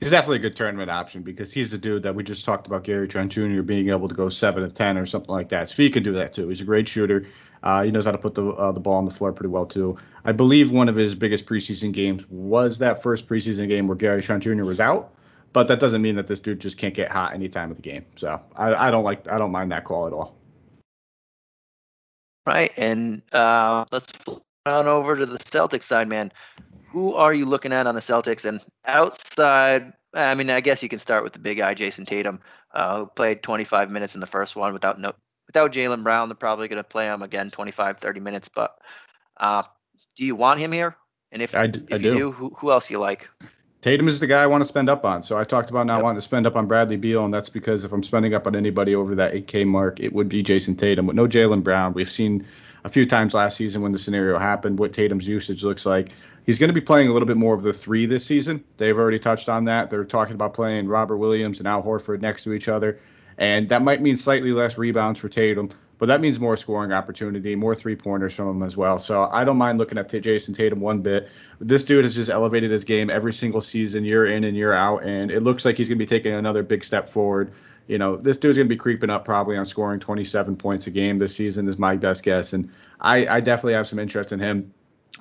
He's 0.00 0.10
definitely 0.10 0.36
a 0.36 0.40
good 0.40 0.56
tournament 0.56 0.90
option 0.90 1.22
because 1.22 1.52
he's 1.52 1.70
the 1.70 1.78
dude 1.78 2.02
that 2.02 2.14
we 2.14 2.22
just 2.22 2.44
talked 2.44 2.66
about, 2.66 2.84
Gary 2.84 3.08
Trent 3.08 3.32
Jr. 3.32 3.62
being 3.62 3.88
able 3.88 4.08
to 4.08 4.14
go 4.14 4.28
seven 4.28 4.62
of 4.62 4.74
ten 4.74 4.98
or 4.98 5.06
something 5.06 5.30
like 5.30 5.48
that. 5.48 5.70
So 5.70 5.82
he 5.82 5.90
can 5.90 6.02
do 6.02 6.12
that 6.12 6.32
too. 6.34 6.48
He's 6.48 6.60
a 6.60 6.64
great 6.64 6.86
shooter. 6.86 7.26
Uh, 7.62 7.82
he 7.82 7.90
knows 7.90 8.04
how 8.04 8.12
to 8.12 8.18
put 8.18 8.34
the 8.34 8.46
uh, 8.50 8.72
the 8.72 8.80
ball 8.80 8.96
on 8.96 9.06
the 9.06 9.10
floor 9.10 9.32
pretty 9.32 9.48
well 9.48 9.64
too. 9.64 9.96
I 10.24 10.32
believe 10.32 10.70
one 10.70 10.88
of 10.88 10.96
his 10.96 11.14
biggest 11.14 11.46
preseason 11.46 11.92
games 11.92 12.28
was 12.28 12.78
that 12.78 13.02
first 13.02 13.26
preseason 13.26 13.68
game 13.68 13.88
where 13.88 13.96
Gary 13.96 14.22
Trent 14.22 14.42
Jr. 14.42 14.64
was 14.64 14.80
out, 14.80 15.14
but 15.52 15.66
that 15.68 15.80
doesn't 15.80 16.02
mean 16.02 16.14
that 16.16 16.26
this 16.26 16.40
dude 16.40 16.60
just 16.60 16.76
can't 16.76 16.94
get 16.94 17.08
hot 17.08 17.32
any 17.32 17.48
time 17.48 17.70
of 17.70 17.76
the 17.76 17.82
game. 17.82 18.04
So 18.16 18.40
I, 18.56 18.88
I 18.88 18.90
don't 18.90 19.04
like 19.04 19.26
I 19.28 19.38
don't 19.38 19.50
mind 19.50 19.72
that 19.72 19.84
call 19.84 20.06
at 20.06 20.12
all. 20.12 20.36
Right, 22.46 22.72
and 22.76 23.22
uh, 23.32 23.86
let's 23.90 24.12
on 24.66 24.86
over 24.86 25.16
to 25.16 25.26
the 25.26 25.38
Celtics 25.38 25.84
side, 25.84 26.08
man 26.08 26.32
who 26.96 27.12
are 27.12 27.34
you 27.34 27.44
looking 27.44 27.74
at 27.74 27.86
on 27.86 27.94
the 27.94 28.00
Celtics? 28.00 28.46
And 28.46 28.58
outside, 28.86 29.92
I 30.14 30.34
mean, 30.34 30.48
I 30.48 30.62
guess 30.62 30.82
you 30.82 30.88
can 30.88 30.98
start 30.98 31.24
with 31.24 31.34
the 31.34 31.38
big 31.38 31.58
guy, 31.58 31.74
Jayson 31.74 32.06
Tatum, 32.06 32.40
uh, 32.72 33.00
who 33.00 33.06
played 33.06 33.42
25 33.42 33.90
minutes 33.90 34.14
in 34.14 34.22
the 34.22 34.26
first 34.26 34.56
one 34.56 34.72
without 34.72 34.98
no 34.98 35.12
without 35.46 35.72
Jaylen 35.72 36.02
Brown. 36.02 36.30
They're 36.30 36.36
probably 36.36 36.68
going 36.68 36.78
to 36.78 36.88
play 36.88 37.04
him 37.04 37.20
again 37.20 37.50
25, 37.50 37.98
30 37.98 38.20
minutes. 38.20 38.48
But 38.48 38.78
uh, 39.36 39.64
do 40.16 40.24
you 40.24 40.34
want 40.34 40.58
him 40.58 40.72
here? 40.72 40.96
And 41.32 41.42
if, 41.42 41.54
I, 41.54 41.66
d- 41.66 41.84
if 41.88 41.94
I 41.94 41.96
you 41.96 42.02
do, 42.02 42.18
do 42.18 42.32
who, 42.32 42.56
who 42.56 42.70
else 42.70 42.90
you 42.90 42.98
like? 42.98 43.28
Tatum 43.82 44.08
is 44.08 44.18
the 44.18 44.26
guy 44.26 44.42
I 44.42 44.46
want 44.46 44.62
to 44.62 44.68
spend 44.68 44.88
up 44.88 45.04
on. 45.04 45.22
So 45.22 45.36
I 45.36 45.44
talked 45.44 45.68
about 45.68 45.86
not 45.86 45.96
yep. 45.96 46.04
wanting 46.04 46.16
to 46.16 46.22
spend 46.22 46.46
up 46.46 46.56
on 46.56 46.66
Bradley 46.66 46.96
Beal, 46.96 47.26
and 47.26 47.34
that's 47.34 47.50
because 47.50 47.84
if 47.84 47.92
I'm 47.92 48.02
spending 48.02 48.32
up 48.32 48.46
on 48.46 48.56
anybody 48.56 48.94
over 48.94 49.14
that 49.16 49.34
8K 49.34 49.66
mark, 49.66 50.00
it 50.00 50.14
would 50.14 50.30
be 50.30 50.42
Jayson 50.42 50.76
Tatum. 50.76 51.06
With 51.06 51.16
no 51.16 51.28
Jaylen 51.28 51.62
Brown, 51.62 51.92
we've 51.92 52.10
seen 52.10 52.46
a 52.86 52.88
few 52.88 53.04
times 53.04 53.34
last 53.34 53.56
season 53.56 53.82
when 53.82 53.90
the 53.90 53.98
scenario 53.98 54.38
happened 54.38 54.78
what 54.78 54.92
Tatum's 54.92 55.26
usage 55.26 55.64
looks 55.64 55.84
like. 55.84 56.10
He's 56.46 56.56
going 56.56 56.68
to 56.68 56.74
be 56.74 56.80
playing 56.80 57.08
a 57.08 57.12
little 57.12 57.26
bit 57.26 57.36
more 57.36 57.52
of 57.52 57.64
the 57.64 57.72
three 57.72 58.06
this 58.06 58.24
season. 58.24 58.62
They've 58.76 58.96
already 58.96 59.18
touched 59.18 59.48
on 59.48 59.64
that. 59.64 59.90
They're 59.90 60.04
talking 60.04 60.34
about 60.34 60.54
playing 60.54 60.86
Robert 60.86 61.16
Williams 61.16 61.58
and 61.58 61.66
Al 61.66 61.82
Horford 61.82 62.20
next 62.20 62.44
to 62.44 62.52
each 62.52 62.68
other. 62.68 63.00
And 63.38 63.68
that 63.70 63.82
might 63.82 64.02
mean 64.02 64.16
slightly 64.16 64.52
less 64.52 64.78
rebounds 64.78 65.18
for 65.18 65.28
Tatum, 65.28 65.70
but 65.98 66.06
that 66.06 66.20
means 66.20 66.38
more 66.38 66.56
scoring 66.56 66.92
opportunity, 66.92 67.56
more 67.56 67.74
three 67.74 67.96
pointers 67.96 68.34
from 68.34 68.48
him 68.48 68.62
as 68.62 68.76
well. 68.76 69.00
So 69.00 69.28
I 69.32 69.42
don't 69.42 69.56
mind 69.56 69.78
looking 69.78 69.98
at 69.98 70.08
Jayson 70.08 70.54
Tatum 70.54 70.78
one 70.78 71.00
bit. 71.00 71.28
This 71.60 71.84
dude 71.84 72.04
has 72.04 72.14
just 72.14 72.30
elevated 72.30 72.70
his 72.70 72.84
game 72.84 73.10
every 73.10 73.32
single 73.32 73.60
season, 73.60 74.04
year 74.04 74.26
in 74.26 74.44
and 74.44 74.56
year 74.56 74.72
out. 74.72 75.02
And 75.02 75.32
it 75.32 75.42
looks 75.42 75.64
like 75.64 75.76
he's 75.76 75.88
going 75.88 75.98
to 75.98 76.04
be 76.04 76.08
taking 76.08 76.34
another 76.34 76.62
big 76.62 76.84
step 76.84 77.10
forward 77.10 77.52
you 77.86 77.98
know, 77.98 78.16
this 78.16 78.38
dude's 78.38 78.58
going 78.58 78.68
to 78.68 78.74
be 78.74 78.78
creeping 78.78 79.10
up 79.10 79.24
probably 79.24 79.56
on 79.56 79.64
scoring 79.64 80.00
27 80.00 80.56
points 80.56 80.86
a 80.86 80.90
game 80.90 81.18
this 81.18 81.34
season 81.36 81.68
is 81.68 81.78
my 81.78 81.96
best 81.96 82.22
guess. 82.22 82.52
And 82.52 82.70
I, 83.00 83.26
I 83.26 83.40
definitely 83.40 83.74
have 83.74 83.86
some 83.86 83.98
interest 83.98 84.32
in 84.32 84.40
him. 84.40 84.72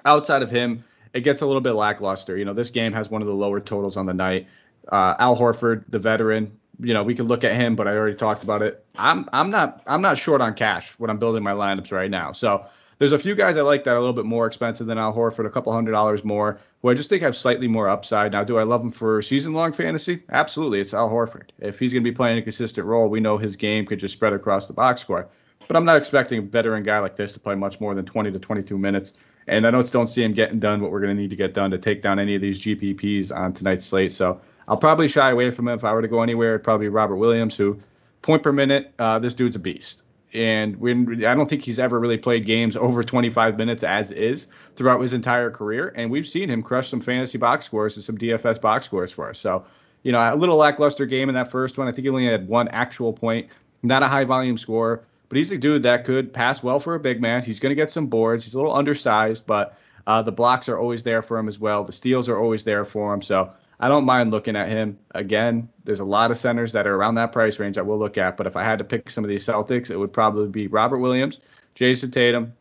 Outside 0.06 0.42
of 0.42 0.52
him, 0.52 0.84
it 1.14 1.22
gets 1.22 1.42
a 1.42 1.46
little 1.46 1.62
bit 1.62 1.74
lackluster. 1.74 2.38
You 2.38 2.46
know, 2.46 2.54
this 2.54 2.70
game 2.70 2.92
has 2.94 3.10
one 3.10 3.22
of 3.22 3.28
the 3.28 3.34
lower 3.34 3.60
totals 3.60 3.98
on 3.98 4.06
the 4.06 4.14
night. 4.14 4.48
Uh, 4.92 5.16
Al 5.20 5.36
Horford, 5.36 5.86
the 5.90 6.00
veteran, 6.00 6.60
you 6.80 6.94
know, 6.94 7.04
we 7.04 7.16
could 7.16 7.28
look 7.28 7.44
at 7.44 7.56
him, 7.56 7.76
but 7.76 7.88
I 7.88 7.92
already 7.92 8.16
talked 8.16 8.44
about 8.44 8.62
it. 8.62 8.86
I'm 8.98 9.30
I'm 9.32 9.50
not 9.50 9.82
I'm 9.88 10.02
not 10.02 10.18
short 10.18 10.42
on 10.42 10.54
cash 10.54 10.92
when 11.00 11.10
I'm 11.10 11.18
building 11.18 11.44
my 11.44 11.54
lineups 11.54 11.92
right 11.92 12.12
now. 12.12 12.34
So 12.34 12.66
there's 12.98 13.12
a 13.12 13.20
few 13.20 13.36
guys 13.36 13.58
I 13.58 13.62
like 13.62 13.84
that 13.84 13.92
are 13.92 13.98
a 13.98 14.00
little 14.00 14.14
bit 14.14 14.26
more 14.26 14.46
expensive 14.46 14.88
than 14.88 14.98
Al 14.98 15.14
Horford, 15.14 15.46
a 15.46 15.50
couple 15.50 15.74
hundred 15.74 15.92
dollars 15.92 16.24
more, 16.24 16.60
who 16.82 16.90
I 16.90 16.94
just 16.94 17.10
think 17.10 17.22
have 17.24 17.36
slightly 17.36 17.68
more 17.68 17.90
upside. 17.90 18.32
Now, 18.32 18.44
do 18.44 18.58
I 18.58 18.64
love 18.64 18.82
him 18.82 18.92
for 18.92 19.22
season 19.22 19.54
long 19.54 19.74
fantasy? 19.74 20.24
Absolutely. 20.30 20.80
It's 20.80 20.94
Al 20.94 21.10
Horford. 21.10 21.50
If 21.60 21.78
he's 21.78 21.92
going 21.92 22.04
to 22.04 22.10
be 22.10 22.16
playing 22.16 22.38
a 22.38 22.42
consistent 22.42 22.88
role, 22.88 23.10
we 23.10 23.20
know 23.20 23.38
his 23.38 23.56
game 23.56 23.86
could 23.86 24.00
just 24.00 24.14
spread 24.14 24.34
across 24.34 24.68
the 24.68 24.74
box 24.74 25.02
score. 25.02 25.28
But 25.68 25.76
I'm 25.76 25.86
not 25.86 25.98
expecting 25.98 26.40
a 26.40 26.42
veteran 26.44 26.84
guy 26.84 27.00
like 27.00 27.16
this 27.16 27.34
to 27.34 27.40
play 27.40 27.56
much 27.56 27.82
more 27.82 27.96
than 27.96 28.06
20 28.06 28.32
to 28.32 28.40
22 28.40 28.78
minutes. 28.78 29.14
And 29.48 29.68
I 29.68 29.72
just 29.72 29.94
don't 29.94 30.08
see 30.08 30.24
him 30.24 30.34
getting 30.34 30.60
done 30.60 30.82
what 30.82 30.92
we're 30.92 31.02
going 31.02 31.16
to 31.16 31.22
need 31.22 31.30
to 31.32 31.36
get 31.36 31.54
done 31.54 31.72
to 31.72 31.78
take 31.78 32.02
down 32.02 32.18
any 32.18 32.36
of 32.36 32.42
these 32.42 32.60
GPPs 32.62 33.36
on 33.36 33.54
tonight's 33.54 33.86
slate. 33.86 34.14
So 34.14 34.40
I'll 34.68 34.78
probably 34.78 35.08
shy 35.08 35.32
away 35.32 35.52
from 35.52 35.68
him 35.68 35.76
if 35.76 35.84
I 35.84 35.92
were 35.92 36.02
to 36.02 36.08
go 36.08 36.24
anywhere. 36.24 36.56
It'd 36.56 36.64
probably 36.64 36.86
be 36.86 36.90
Robert 36.90 37.18
Williams, 37.18 37.56
who 37.56 37.80
point 38.22 38.42
per 38.42 38.52
minute, 38.52 38.94
uh, 39.00 39.20
this 39.20 39.36
dude's 39.36 39.56
a 39.56 39.60
beast 39.60 40.02
and 40.36 40.76
when 40.78 41.24
I 41.26 41.34
don't 41.34 41.50
think 41.50 41.64
he's 41.64 41.80
ever 41.80 42.00
really 42.00 42.18
played 42.18 42.46
games 42.46 42.76
over 42.76 43.04
25 43.04 43.58
minutes 43.58 43.84
as 43.84 44.12
is 44.12 44.48
throughout 44.76 45.02
his 45.02 45.14
entire 45.14 45.50
career. 45.50 45.94
And 45.96 46.12
we've 46.12 46.28
seen 46.28 46.50
him 46.50 46.62
crush 46.62 46.90
some 46.90 47.00
fantasy 47.00 47.38
box 47.38 47.66
scores 47.66 47.96
and 47.96 48.04
some 48.04 48.18
DFS 48.18 48.60
box 48.60 48.86
scores 48.86 49.12
for 49.12 49.30
us. 49.30 49.40
So, 49.40 49.66
you 50.04 50.12
know, 50.12 50.20
a 50.20 50.36
little 50.36 50.58
lackluster 50.58 51.06
game 51.06 51.30
in 51.30 51.36
that 51.36 51.50
first 51.50 51.78
one. 51.78 51.88
I 51.88 51.92
think 51.92 52.04
he 52.04 52.10
only 52.10 52.26
had 52.26 52.48
one 52.48 52.68
actual 52.68 53.14
point, 53.14 53.48
not 53.82 54.04
a 54.04 54.08
high 54.08 54.26
volume 54.26 54.58
score, 54.58 55.04
but 55.30 55.38
he's 55.38 55.52
a 55.52 55.58
dude 55.58 55.84
that 55.84 56.04
could 56.06 56.34
pass 56.34 56.62
well 56.62 56.80
for 56.80 56.96
a 56.96 57.00
big 57.00 57.22
man. 57.22 57.42
He's 57.42 57.60
going 57.60 57.72
to 57.72 57.76
get 57.76 57.90
some 57.90 58.08
boards. 58.08 58.44
He's 58.44 58.54
a 58.54 58.58
little 58.58 58.76
undersized, 58.76 59.46
but 59.46 59.78
uh, 60.06 60.22
the 60.22 60.32
blocks 60.32 60.68
are 60.68 60.78
always 60.78 61.04
there 61.04 61.22
for 61.22 61.38
him 61.38 61.48
as 61.48 61.60
well. 61.60 61.84
The 61.84 61.94
steals 61.94 62.28
are 62.28 62.38
always 62.38 62.66
there 62.66 62.84
for 62.84 63.14
him. 63.14 63.22
So 63.22 63.52
I 63.80 63.88
don't 63.88 64.06
mind 64.06 64.32
looking 64.32 64.56
at 64.56 64.70
him. 64.70 64.98
Again, 65.14 65.70
there's 65.84 66.00
a 66.00 66.06
lot 66.06 66.32
of 66.32 66.38
centers 66.38 66.72
that 66.74 66.88
are 66.88 66.96
around 66.96 67.16
that 67.16 67.32
price 67.32 67.60
range 67.60 67.78
I 67.78 67.82
will 67.82 68.00
look 68.00 68.18
at. 68.18 68.38
But 68.38 68.48
if 68.48 68.56
I 68.56 68.64
had 68.64 68.78
to 68.80 68.84
pick 68.84 69.10
some 69.10 69.24
of 69.24 69.30
these 69.30 69.46
Celtics, 69.46 69.90
it 69.90 69.98
would 69.98 70.14
probably 70.14 70.48
be 70.48 70.68
Robert 70.68 71.00
Williams, 71.00 71.40
Jayson 71.76 72.12
Tatum, 72.12 72.54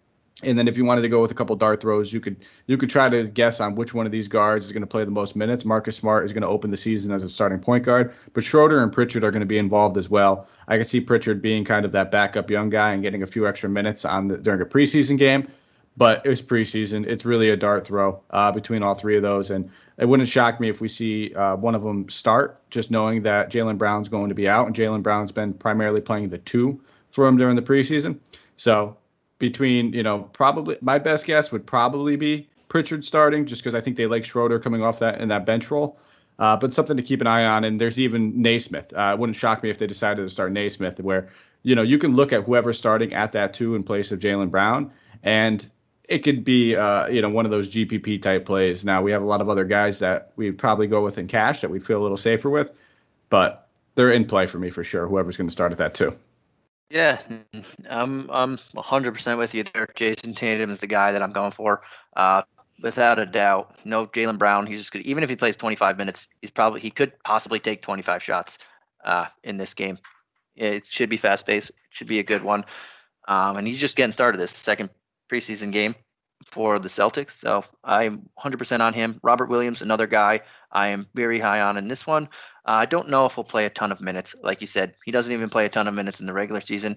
and 0.43 0.59
then 0.59 0.67
if 0.67 0.77
you 0.77 0.85
wanted 0.85 1.03
to 1.03 1.09
go 1.09 1.23
with 1.23 1.31
a 1.31 1.35
couple 1.35 1.55
dart 1.55 1.81
throws, 1.81 2.13
you 2.13 2.21
could 2.21 2.37
you 2.67 2.77
could 2.77 2.91
try 2.91 3.09
to 3.09 3.25
guess 3.29 3.61
on 3.61 3.77
which 3.77 3.95
one 3.95 4.05
of 4.05 4.13
these 4.13 4.27
guards 4.27 4.65
is 4.65 4.73
going 4.73 4.83
to 4.83 4.87
play 4.87 5.05
the 5.05 5.11
most 5.11 5.37
minutes. 5.37 5.65
Marcus 5.65 5.97
Smart 5.97 6.25
is 6.25 6.33
going 6.33 6.43
to 6.43 6.49
open 6.49 6.71
the 6.71 6.77
season 6.77 7.13
as 7.13 7.23
a 7.23 7.29
starting 7.29 7.61
point 7.61 7.85
guard, 7.85 8.13
but 8.33 8.43
Schroeder 8.43 8.83
and 8.83 8.93
Pritchard 8.93 9.23
are 9.23 9.31
going 9.31 9.41
to 9.41 9.47
be 9.47 9.59
involved 9.59 9.97
as 9.97 10.11
well. 10.11 10.49
I 10.67 10.77
can 10.77 10.85
see 10.85 11.01
Pritchard 11.01 11.41
being 11.41 11.65
kind 11.65 11.85
of 11.85 11.93
that 11.93 12.11
backup 12.11 12.51
young 12.51 12.69
guy 12.69 12.93
and 12.93 13.03
getting 13.03 13.23
a 13.23 13.27
few 13.27 13.47
extra 13.47 13.69
minutes 13.69 14.05
on 14.05 14.29
the, 14.29 14.39
during 14.39 14.61
a 14.61 14.67
preseason 14.67 15.17
game 15.17 15.47
but 15.97 16.25
it's 16.25 16.43
preseason. 16.43 17.07
It's 17.07 17.25
really 17.25 17.51
a 17.51 17.57
dart 17.57 17.87
throw 17.87 18.21
uh, 18.31 18.51
between 18.51 18.83
all 18.83 18.95
three 18.95 19.17
of 19.17 19.23
those, 19.23 19.51
and 19.51 19.71
it 19.99 20.07
wouldn't 20.07 20.29
shock 20.29 20.61
me 20.61 20.69
if 20.69 20.81
we 20.81 20.89
see 20.89 21.35
uh, 21.35 21.57
one 21.57 21.75
of 21.75 21.83
them 21.83 22.09
start. 22.09 22.61
Just 22.71 22.91
knowing 22.91 23.23
that 23.23 23.51
Jaylen 23.51 23.79
Brown's 23.79 24.09
going 24.09 24.29
to 24.29 24.35
be 24.35 24.49
out, 24.49 24.67
and 24.67 24.75
Jaylen 24.75 25.03
Brown's 25.03 25.33
been 25.33 25.55
primarily 25.55 26.01
playing 26.01 26.31
the 26.31 26.39
two 26.39 26.81
for 27.11 27.27
him 27.27 27.37
during 27.37 27.57
the 27.57 27.63
preseason. 27.63 28.19
So 28.57 28.97
between 29.39 29.93
you 29.93 30.03
know 30.03 30.23
probably 30.33 30.77
my 30.81 30.99
best 30.99 31.27
guess 31.27 31.53
would 31.53 31.67
probably 31.67 32.17
be 32.17 32.49
Pritchard 32.69 33.05
starting, 33.05 33.47
just 33.47 33.63
because 33.63 33.75
I 33.75 33.81
think 33.81 33.97
they 33.97 34.07
like 34.07 34.25
Schroeder 34.25 34.59
coming 34.59 34.83
off 34.83 34.99
that 34.99 35.21
in 35.21 35.29
that 35.29 35.47
bench 35.47 35.71
role. 35.71 35.99
Uh, 36.41 36.57
but 36.57 36.73
something 36.73 36.97
to 36.97 37.03
keep 37.05 37.21
an 37.21 37.29
eye 37.29 37.45
on, 37.45 37.63
and 37.63 37.81
there's 37.81 38.01
even 38.01 38.43
Nesmith. 38.43 38.93
Uh, 38.93 39.13
it 39.15 39.19
wouldn't 39.21 39.37
shock 39.37 39.63
me 39.63 39.71
if 39.71 39.79
they 39.79 39.87
decided 39.87 40.23
to 40.23 40.29
start 40.29 40.51
Nesmith, 40.51 40.99
where 40.99 41.29
you 41.63 41.77
know 41.77 41.83
you 41.83 41.99
can 41.99 42.17
look 42.17 42.33
at 42.33 42.43
whoever's 42.43 42.77
starting 42.77 43.13
at 43.13 43.31
that 43.31 43.55
two 43.55 43.77
in 43.77 43.85
place 43.85 44.11
of 44.11 44.19
Jaylen 44.19 44.51
Brown, 44.51 44.91
and 45.23 45.71
it 46.09 46.19
could 46.21 46.45
be 46.45 46.77
uh, 46.77 47.07
you 47.09 47.23
know 47.23 47.29
one 47.29 47.45
of 47.45 47.51
those 47.51 47.69
GPP 47.69 48.21
type 48.23 48.45
plays. 48.45 48.85
Now 48.85 49.03
we 49.03 49.13
have 49.13 49.23
a 49.23 49.27
lot 49.27 49.41
of 49.41 49.49
other 49.49 49.65
guys 49.65 49.99
that 50.01 50.33
we'd 50.37 50.59
probably 50.59 50.87
go 50.87 51.03
with 51.03 51.19
in 51.19 51.27
cash 51.27 51.61
that 51.61 51.71
we 51.71 51.81
feel 51.81 52.01
a 52.01 52.03
little 52.03 52.17
safer 52.17 52.51
with, 52.51 52.71
but 53.31 53.69
they're 53.95 54.13
in 54.13 54.25
play 54.25 54.47
for 54.47 54.59
me 54.59 54.71
for 54.71 54.85
sure. 54.85 55.07
Whoever's 55.07 55.37
going 55.37 55.49
to 55.49 55.53
start 55.53 55.73
at 55.73 55.79
that 55.79 55.95
too. 55.95 56.17
Yeah, 56.91 57.21
I'm 57.89 58.31
I'm 58.31 58.59
100% 58.77 59.39
with 59.39 59.55
you 59.55 59.65
there. 59.65 59.89
Jayson 59.95 60.37
Tatum 60.37 60.71
is 60.71 60.79
the 60.79 60.87
guy 60.87 61.13
that 61.13 61.23
I'm 61.23 61.33
going 61.33 61.51
for, 61.51 61.83
uh, 62.17 62.43
without 62.83 63.19
a 63.19 63.27
doubt. 63.27 63.79
No 63.85 64.07
Jaylen 64.07 64.39
Brown. 64.39 64.67
He's 64.67 64.79
just 64.79 64.93
good. 64.93 65.03
Even 65.03 65.25
if 65.25 65.31
he 65.31 65.37
plays 65.37 65.57
25 65.57 65.97
minutes, 65.97 66.29
he's 66.41 66.51
probably 66.51 66.81
he 66.81 66.91
could 66.91 67.13
possibly 67.25 67.59
take 67.59 67.83
25 67.83 68.23
shots 68.23 68.59
uh, 69.05 69.27
in 69.43 69.57
this 69.57 69.73
game. 69.75 69.99
It 70.57 70.87
should 70.87 71.09
be 71.09 71.17
fast 71.17 71.47
paced. 71.47 71.71
It 71.71 71.77
should 71.91 72.07
be 72.07 72.19
a 72.19 72.23
good 72.23 72.43
one. 72.43 72.65
Um, 73.27 73.57
and 73.57 73.67
he's 73.67 73.81
just 73.81 73.97
getting 73.97 74.13
started 74.13 74.39
this 74.39 74.53
second 74.53 74.91
preseason 75.31 75.73
game 75.73 75.95
for 76.45 76.79
the 76.79 76.89
Celtics. 76.89 77.33
So 77.33 77.65
I'm 77.83 78.29
100% 78.39 78.81
on 78.81 78.93
him. 78.93 79.19
Robert 79.23 79.49
Williams, 79.49 79.83
another 79.83 80.07
guy 80.07 80.41
I 80.73 80.89
am 80.89 81.07
very 81.15 81.41
high 81.41 81.61
on 81.61 81.77
in 81.77 81.89
this 81.89 82.07
one. 82.07 82.25
Uh, 82.67 82.73
I 82.73 82.87
don't 82.87 83.09
know 83.09 83.27
if 83.27 83.35
he'll 83.35 83.45
play 83.45 83.67
a 83.67 83.71
ton 83.71 83.93
of 83.93 84.01
minutes. 84.01 84.35
Like 84.43 84.61
you 84.61 84.67
said, 84.67 84.95
he 85.05 85.13
doesn't 85.13 85.33
even 85.33 85.49
play 85.49 85.67
a 85.67 85.69
ton 85.69 85.89
of 85.89 85.95
minutes 85.95 86.21
in 86.21 86.27
the 86.27 86.33
regular 86.33 86.61
season, 86.61 86.97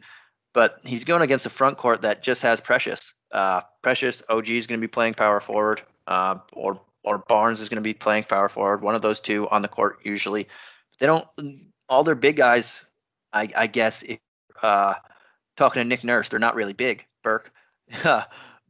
but 0.54 0.80
he's 0.84 1.06
going 1.06 1.22
against 1.22 1.46
a 1.46 1.50
front 1.50 1.78
court 1.78 2.02
that 2.02 2.24
just 2.24 2.42
has 2.42 2.60
Precious. 2.60 3.13
Uh, 3.32 3.62
Precious, 3.82 4.24
OG 4.30 4.50
is 4.50 4.68
going 4.68 4.80
to 4.80 4.84
be 4.84 4.92
playing 4.92 5.13
power 5.13 5.40
forward, 5.40 5.82
uh, 6.08 6.38
or 6.54 6.82
or 7.04 7.20
Barnes 7.20 7.62
is 7.62 7.70
going 7.70 7.78
to 7.78 7.82
be 7.82 7.94
playing 7.94 8.26
power 8.26 8.50
forward. 8.50 8.82
One 8.82 8.96
of 8.96 9.02
those 9.02 9.22
two 9.22 9.48
on 9.50 9.62
the 9.62 9.68
court 9.68 10.00
usually. 10.04 10.48
They 11.00 11.06
don't. 11.06 11.26
All 11.90 12.04
their 12.04 12.16
big 12.16 12.36
guys, 12.36 12.82
I, 13.32 13.50
I 13.56 13.68
guess. 13.68 14.04
If, 14.04 14.20
uh, 14.62 14.96
talking 15.56 15.82
to 15.82 15.88
Nick 15.88 16.04
Nurse, 16.04 16.28
they're 16.28 16.40
not 16.40 16.56
really 16.56 16.74
big. 16.74 17.06
Burke, 17.24 17.52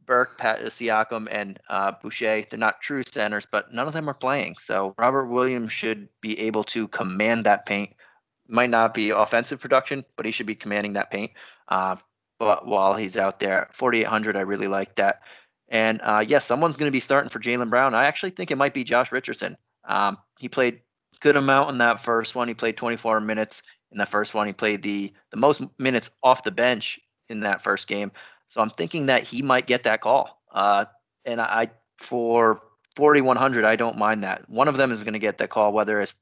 Burke, 0.06 0.38
Pat 0.38 0.60
Siakam, 0.62 1.28
and 1.30 1.60
uh, 1.68 1.92
Boucher. 2.02 2.44
They're 2.48 2.58
not 2.58 2.80
true 2.80 3.02
centers, 3.02 3.46
but 3.50 3.72
none 3.72 3.86
of 3.86 3.92
them 3.92 4.08
are 4.08 4.14
playing. 4.14 4.56
So 4.58 4.94
Robert 4.98 5.26
Williams 5.26 5.72
should 5.72 6.08
be 6.20 6.38
able 6.40 6.64
to 6.64 6.88
command 6.88 7.46
that 7.46 7.66
paint. 7.66 7.94
Might 8.48 8.70
not 8.70 8.94
be 8.94 9.10
offensive 9.10 9.60
production, 9.60 10.04
but 10.16 10.24
he 10.24 10.32
should 10.32 10.46
be 10.46 10.54
commanding 10.54 10.94
that 10.94 11.10
paint. 11.10 11.32
Uh, 11.68 11.96
but 12.38 12.66
while 12.66 12.94
he's 12.94 13.16
out 13.16 13.40
there, 13.40 13.68
4,800, 13.72 14.36
I 14.36 14.40
really 14.40 14.68
like 14.68 14.94
that. 14.96 15.20
And 15.68 16.00
uh, 16.02 16.20
yes, 16.20 16.30
yeah, 16.30 16.38
someone's 16.38 16.78
going 16.78 16.88
to 16.88 16.92
be 16.92 17.00
starting 17.00 17.28
for 17.28 17.40
Jaylen 17.40 17.68
Brown. 17.68 17.94
I 17.94 18.06
actually 18.06 18.30
think 18.30 18.50
it 18.50 18.56
might 18.56 18.72
be 18.72 18.84
Josh 18.84 19.12
Richardson. 19.12 19.56
Um, 19.84 20.16
he 20.38 20.48
played 20.48 20.80
good 21.20 21.36
amount 21.36 21.70
in 21.70 21.78
that 21.78 22.02
first 22.02 22.34
one. 22.34 22.48
He 22.48 22.54
played 22.54 22.76
24 22.76 23.20
minutes 23.20 23.62
in 23.92 23.98
the 23.98 24.06
first 24.06 24.34
one. 24.34 24.46
He 24.46 24.52
played 24.52 24.82
the 24.82 25.12
the 25.30 25.36
most 25.36 25.60
minutes 25.78 26.10
off 26.22 26.44
the 26.44 26.50
bench 26.50 26.98
in 27.28 27.40
that 27.40 27.62
first 27.62 27.88
game. 27.88 28.12
So 28.48 28.60
I'm 28.60 28.70
thinking 28.70 29.06
that 29.06 29.22
he 29.22 29.42
might 29.42 29.66
get 29.66 29.84
that 29.84 30.00
call. 30.00 30.40
Uh, 30.52 30.86
and 31.24 31.40
I, 31.40 31.70
for 31.98 32.62
4,100, 32.96 33.64
I 33.64 33.76
don't 33.76 33.98
mind 33.98 34.24
that. 34.24 34.48
One 34.48 34.68
of 34.68 34.76
them 34.76 34.90
is 34.90 35.04
going 35.04 35.12
to 35.12 35.18
get 35.18 35.38
that 35.38 35.50
call, 35.50 35.72
whether 35.72 36.00
it's 36.00 36.14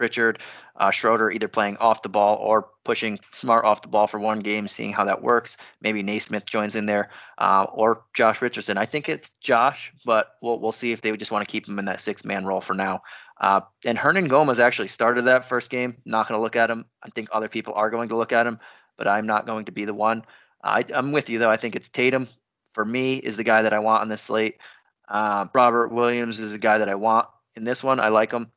Pritchard, 0.00 0.38
uh, 0.76 0.90
Schroeder 0.90 1.30
either 1.30 1.46
playing 1.46 1.76
off 1.76 2.00
the 2.00 2.08
ball 2.08 2.36
or 2.36 2.70
pushing 2.84 3.20
Smart 3.32 3.66
off 3.66 3.82
the 3.82 3.88
ball 3.88 4.06
for 4.06 4.18
one 4.18 4.40
game, 4.40 4.66
seeing 4.66 4.94
how 4.94 5.04
that 5.04 5.22
works. 5.22 5.58
Maybe 5.82 6.02
Nesmith 6.02 6.46
joins 6.46 6.74
in 6.74 6.86
there, 6.86 7.10
uh, 7.36 7.66
or 7.70 8.04
Josh 8.14 8.40
Richardson. 8.40 8.78
I 8.78 8.86
think 8.86 9.10
it's 9.10 9.30
Josh, 9.42 9.92
but 10.06 10.36
we'll 10.40 10.58
we'll 10.58 10.72
see 10.72 10.92
if 10.92 11.02
they 11.02 11.14
just 11.18 11.30
want 11.30 11.46
to 11.46 11.52
keep 11.52 11.68
him 11.68 11.78
in 11.78 11.84
that 11.84 12.00
six 12.00 12.24
man 12.24 12.46
role 12.46 12.62
for 12.62 12.72
now. 12.72 13.02
Uh, 13.42 13.60
and 13.84 13.98
Hernangomez 13.98 14.58
actually 14.58 14.88
started 14.88 15.26
that 15.26 15.50
first 15.50 15.68
game. 15.68 15.98
Not 16.06 16.26
going 16.28 16.38
to 16.38 16.42
look 16.42 16.56
at 16.56 16.70
him. 16.70 16.86
I 17.02 17.10
think 17.10 17.28
other 17.30 17.48
people 17.48 17.74
are 17.74 17.90
going 17.90 18.08
to 18.08 18.16
look 18.16 18.32
at 18.32 18.46
him, 18.46 18.58
but 18.96 19.06
I'm 19.06 19.26
not 19.26 19.44
going 19.44 19.66
to 19.66 19.72
be 19.72 19.84
the 19.84 19.92
one. 19.92 20.24
I, 20.62 20.84
am 20.92 21.12
with 21.12 21.28
you 21.28 21.38
though. 21.38 21.50
I 21.50 21.56
think 21.56 21.76
it's 21.76 21.88
Tatum 21.88 22.28
for 22.72 22.84
me 22.84 23.16
is 23.16 23.36
the 23.36 23.44
guy 23.44 23.62
that 23.62 23.72
I 23.72 23.78
want 23.78 24.02
on 24.02 24.08
this 24.08 24.22
slate. 24.22 24.58
Uh, 25.08 25.46
Robert 25.54 25.88
Williams 25.88 26.38
is 26.38 26.52
the 26.52 26.58
guy 26.58 26.78
that 26.78 26.88
I 26.88 26.94
want 26.94 27.28
in 27.56 27.64
this 27.64 27.82
one. 27.82 27.98
I 27.98 28.08
like 28.08 28.32
him, 28.32 28.50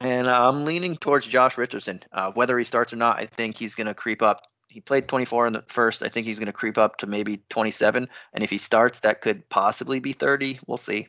and 0.00 0.28
I'm 0.28 0.64
leaning 0.64 0.96
towards 0.96 1.26
Josh 1.26 1.58
Richardson. 1.58 2.02
Uh, 2.12 2.30
whether 2.32 2.58
he 2.58 2.64
starts 2.64 2.92
or 2.92 2.96
not, 2.96 3.18
I 3.18 3.26
think 3.26 3.56
he's 3.56 3.74
going 3.74 3.86
to 3.86 3.94
creep 3.94 4.22
up. 4.22 4.42
He 4.68 4.80
played 4.80 5.08
24 5.08 5.46
in 5.46 5.52
the 5.54 5.64
first. 5.68 6.02
I 6.02 6.08
think 6.08 6.26
he's 6.26 6.38
going 6.38 6.46
to 6.46 6.52
creep 6.52 6.78
up 6.78 6.96
to 6.98 7.06
maybe 7.06 7.42
27, 7.50 8.08
and 8.32 8.44
if 8.44 8.50
he 8.50 8.58
starts, 8.58 9.00
that 9.00 9.20
could 9.20 9.48
possibly 9.48 9.98
be 9.98 10.12
30. 10.12 10.60
We'll 10.66 10.78
see. 10.78 11.08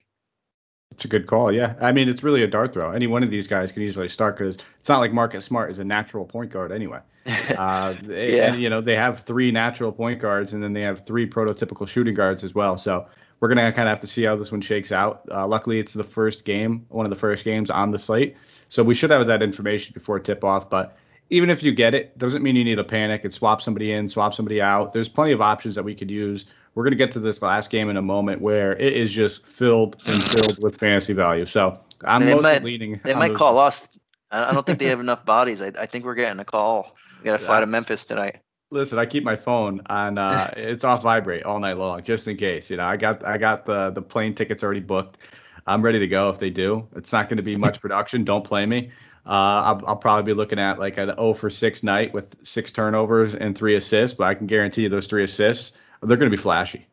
It's 0.91 1.06
a 1.06 1.08
good 1.08 1.28
call. 1.28 1.52
Yeah. 1.52 1.75
I 1.80 1.91
mean, 1.91 2.10
it's 2.10 2.23
really 2.23 2.43
a 2.43 2.47
dart 2.47 2.73
throw. 2.73 2.91
Any 2.91 3.08
one 3.08 3.23
of 3.23 3.30
these 3.30 3.47
guys 3.47 3.71
can 3.71 3.84
easily 3.84 4.10
start 4.10 4.38
because 4.38 4.58
it's 4.80 4.89
not 4.89 4.99
like 4.99 5.13
Marcus 5.13 5.45
Smart 5.45 5.71
is 5.71 5.80
a 5.80 5.84
natural 5.84 6.25
point 6.25 6.52
guard 6.52 6.71
anyway. 6.71 6.99
Uh, 7.58 7.93
yeah. 8.08 8.54
And, 8.54 8.62
you 8.62 8.69
know, 8.69 8.82
they 8.82 8.95
have 8.95 9.19
three 9.19 9.52
natural 9.52 9.91
point 9.91 10.19
guards 10.19 10.54
and 10.54 10.63
then 10.63 10.73
they 10.73 10.82
have 10.82 11.06
three 11.06 11.30
prototypical 11.30 11.88
shooting 11.88 12.13
guards 12.15 12.43
as 12.43 12.56
well. 12.56 12.78
So 12.78 13.06
we're 13.39 13.47
going 13.49 13.58
to 13.58 13.71
kind 13.71 13.88
of 13.88 13.91
have 13.91 14.02
to 14.02 14.08
see 14.08 14.23
how 14.23 14.36
this 14.36 14.52
one 14.52 14.62
shakes 14.62 14.91
out. 14.91 15.21
Uh, 15.32 15.45
luckily, 15.45 15.80
it's 15.80 15.93
the 15.93 16.04
first 16.04 16.43
game, 16.43 16.86
one 16.89 17.06
of 17.06 17.10
the 17.10 17.15
first 17.15 17.45
games 17.45 17.69
on 17.69 17.91
the 17.91 17.99
slate. 17.99 18.36
So 18.69 18.84
we 18.84 18.93
should 18.93 19.12
have 19.12 19.25
that 19.28 19.43
information 19.43 19.93
before 19.93 20.19
tip 20.19 20.43
off. 20.43 20.69
But 20.69 20.97
even 21.30 21.49
if 21.49 21.62
you 21.62 21.71
get 21.71 21.93
it, 21.93 22.17
doesn't 22.17 22.41
mean 22.41 22.56
you 22.56 22.63
need 22.63 22.75
to 22.75 22.84
panic 22.84 23.23
and 23.23 23.34
swap 23.34 23.62
somebody 23.62 23.91
in, 23.91 24.10
swap 24.10 24.34
somebody 24.34 24.62
out. 24.62 24.93
There's 24.93 25.10
plenty 25.10 25.32
of 25.32 25.41
options 25.41 25.75
that 25.75 25.84
we 25.84 25.93
could 25.93 26.10
use 26.10 26.45
we're 26.80 26.86
going 26.86 26.92
to 26.92 26.98
get 26.98 27.12
to 27.12 27.20
this 27.20 27.42
last 27.42 27.70
game 27.70 27.89
in 27.89 27.98
a 27.98 28.02
moment 28.02 28.42
where 28.42 28.72
it 28.78 28.94
is 28.94 29.12
just 29.12 29.46
filled 29.46 29.98
and 30.06 30.24
filled 30.24 30.63
with 30.63 30.78
fantasy 30.78 31.12
value. 31.12 31.46
So 31.46 31.78
I'm 32.06 32.24
mostly 32.24 32.42
might, 32.42 32.63
leaning. 32.63 33.02
They 33.04 33.13
might 33.13 33.30
those. 33.30 33.38
call 33.38 33.60
us 33.60 33.89
I 34.32 34.54
don't 34.54 34.65
think 34.65 34.80
they 34.80 34.86
have 34.86 35.00
enough 35.00 35.26
bodies. 35.26 35.62
I, 35.62 35.72
I 35.78 35.86
think 35.86 36.06
we're 36.06 36.15
getting 36.15 36.39
a 36.39 36.46
call. 36.46 36.96
We 37.20 37.26
got 37.26 37.39
to 37.39 37.46
fly 37.46 37.60
to 37.60 37.65
Memphis 37.65 38.06
tonight. 38.06 38.42
Listen, 38.72 39.00
I 39.00 39.06
keep 39.06 39.24
my 39.24 39.36
phone 39.36 39.82
on. 39.88 40.18
Uh, 40.18 40.54
it's 40.58 40.84
off 40.84 41.02
vibrate 41.02 41.44
all 41.44 41.60
night 41.60 41.78
long, 41.78 42.04
just 42.04 42.28
in 42.28 42.38
case. 42.38 42.70
You 42.70 42.78
know, 42.78 42.86
I 42.86 42.98
got 42.98 43.26
I 43.26 43.38
got 43.38 43.65
the 43.65 43.89
the 43.89 44.02
plane 44.02 44.36
tickets 44.36 44.63
already 44.63 44.82
booked. 44.82 45.18
I'm 45.65 45.82
ready 45.82 46.00
to 46.00 46.08
go 46.08 46.30
if 46.30 46.39
they 46.39 46.50
do. 46.50 46.88
It's 46.96 47.12
not 47.12 47.28
going 47.30 47.38
to 47.38 47.44
be 47.44 47.56
much 47.56 47.82
production. 47.82 48.24
Don't 48.24 48.44
play 48.44 48.65
me. 48.65 48.92
Uh, 49.26 49.62
I'll, 49.62 49.84
I'll, 49.86 49.96
probably 49.96 50.24
be 50.24 50.34
looking 50.34 50.58
at 50.58 50.80
like 50.80 50.98
an 50.98 51.10
0 51.10 51.34
for 51.34 51.52
6 51.52 51.84
night 51.84 52.12
with 52.13 52.36
six 52.42 52.72
turnovers 52.72 53.36
and 53.36 53.56
three 53.56 53.76
assists, 53.76 54.15
but 54.18 54.24
I 54.24 54.34
can 54.34 54.48
guarantee 54.48 54.84
you 54.84 54.89
those 54.89 55.06
three 55.06 55.24
assists, 55.24 55.74
they're 56.02 56.18
going 56.18 56.32
to 56.32 56.36
be 56.36 56.42
flashy. 56.42 56.86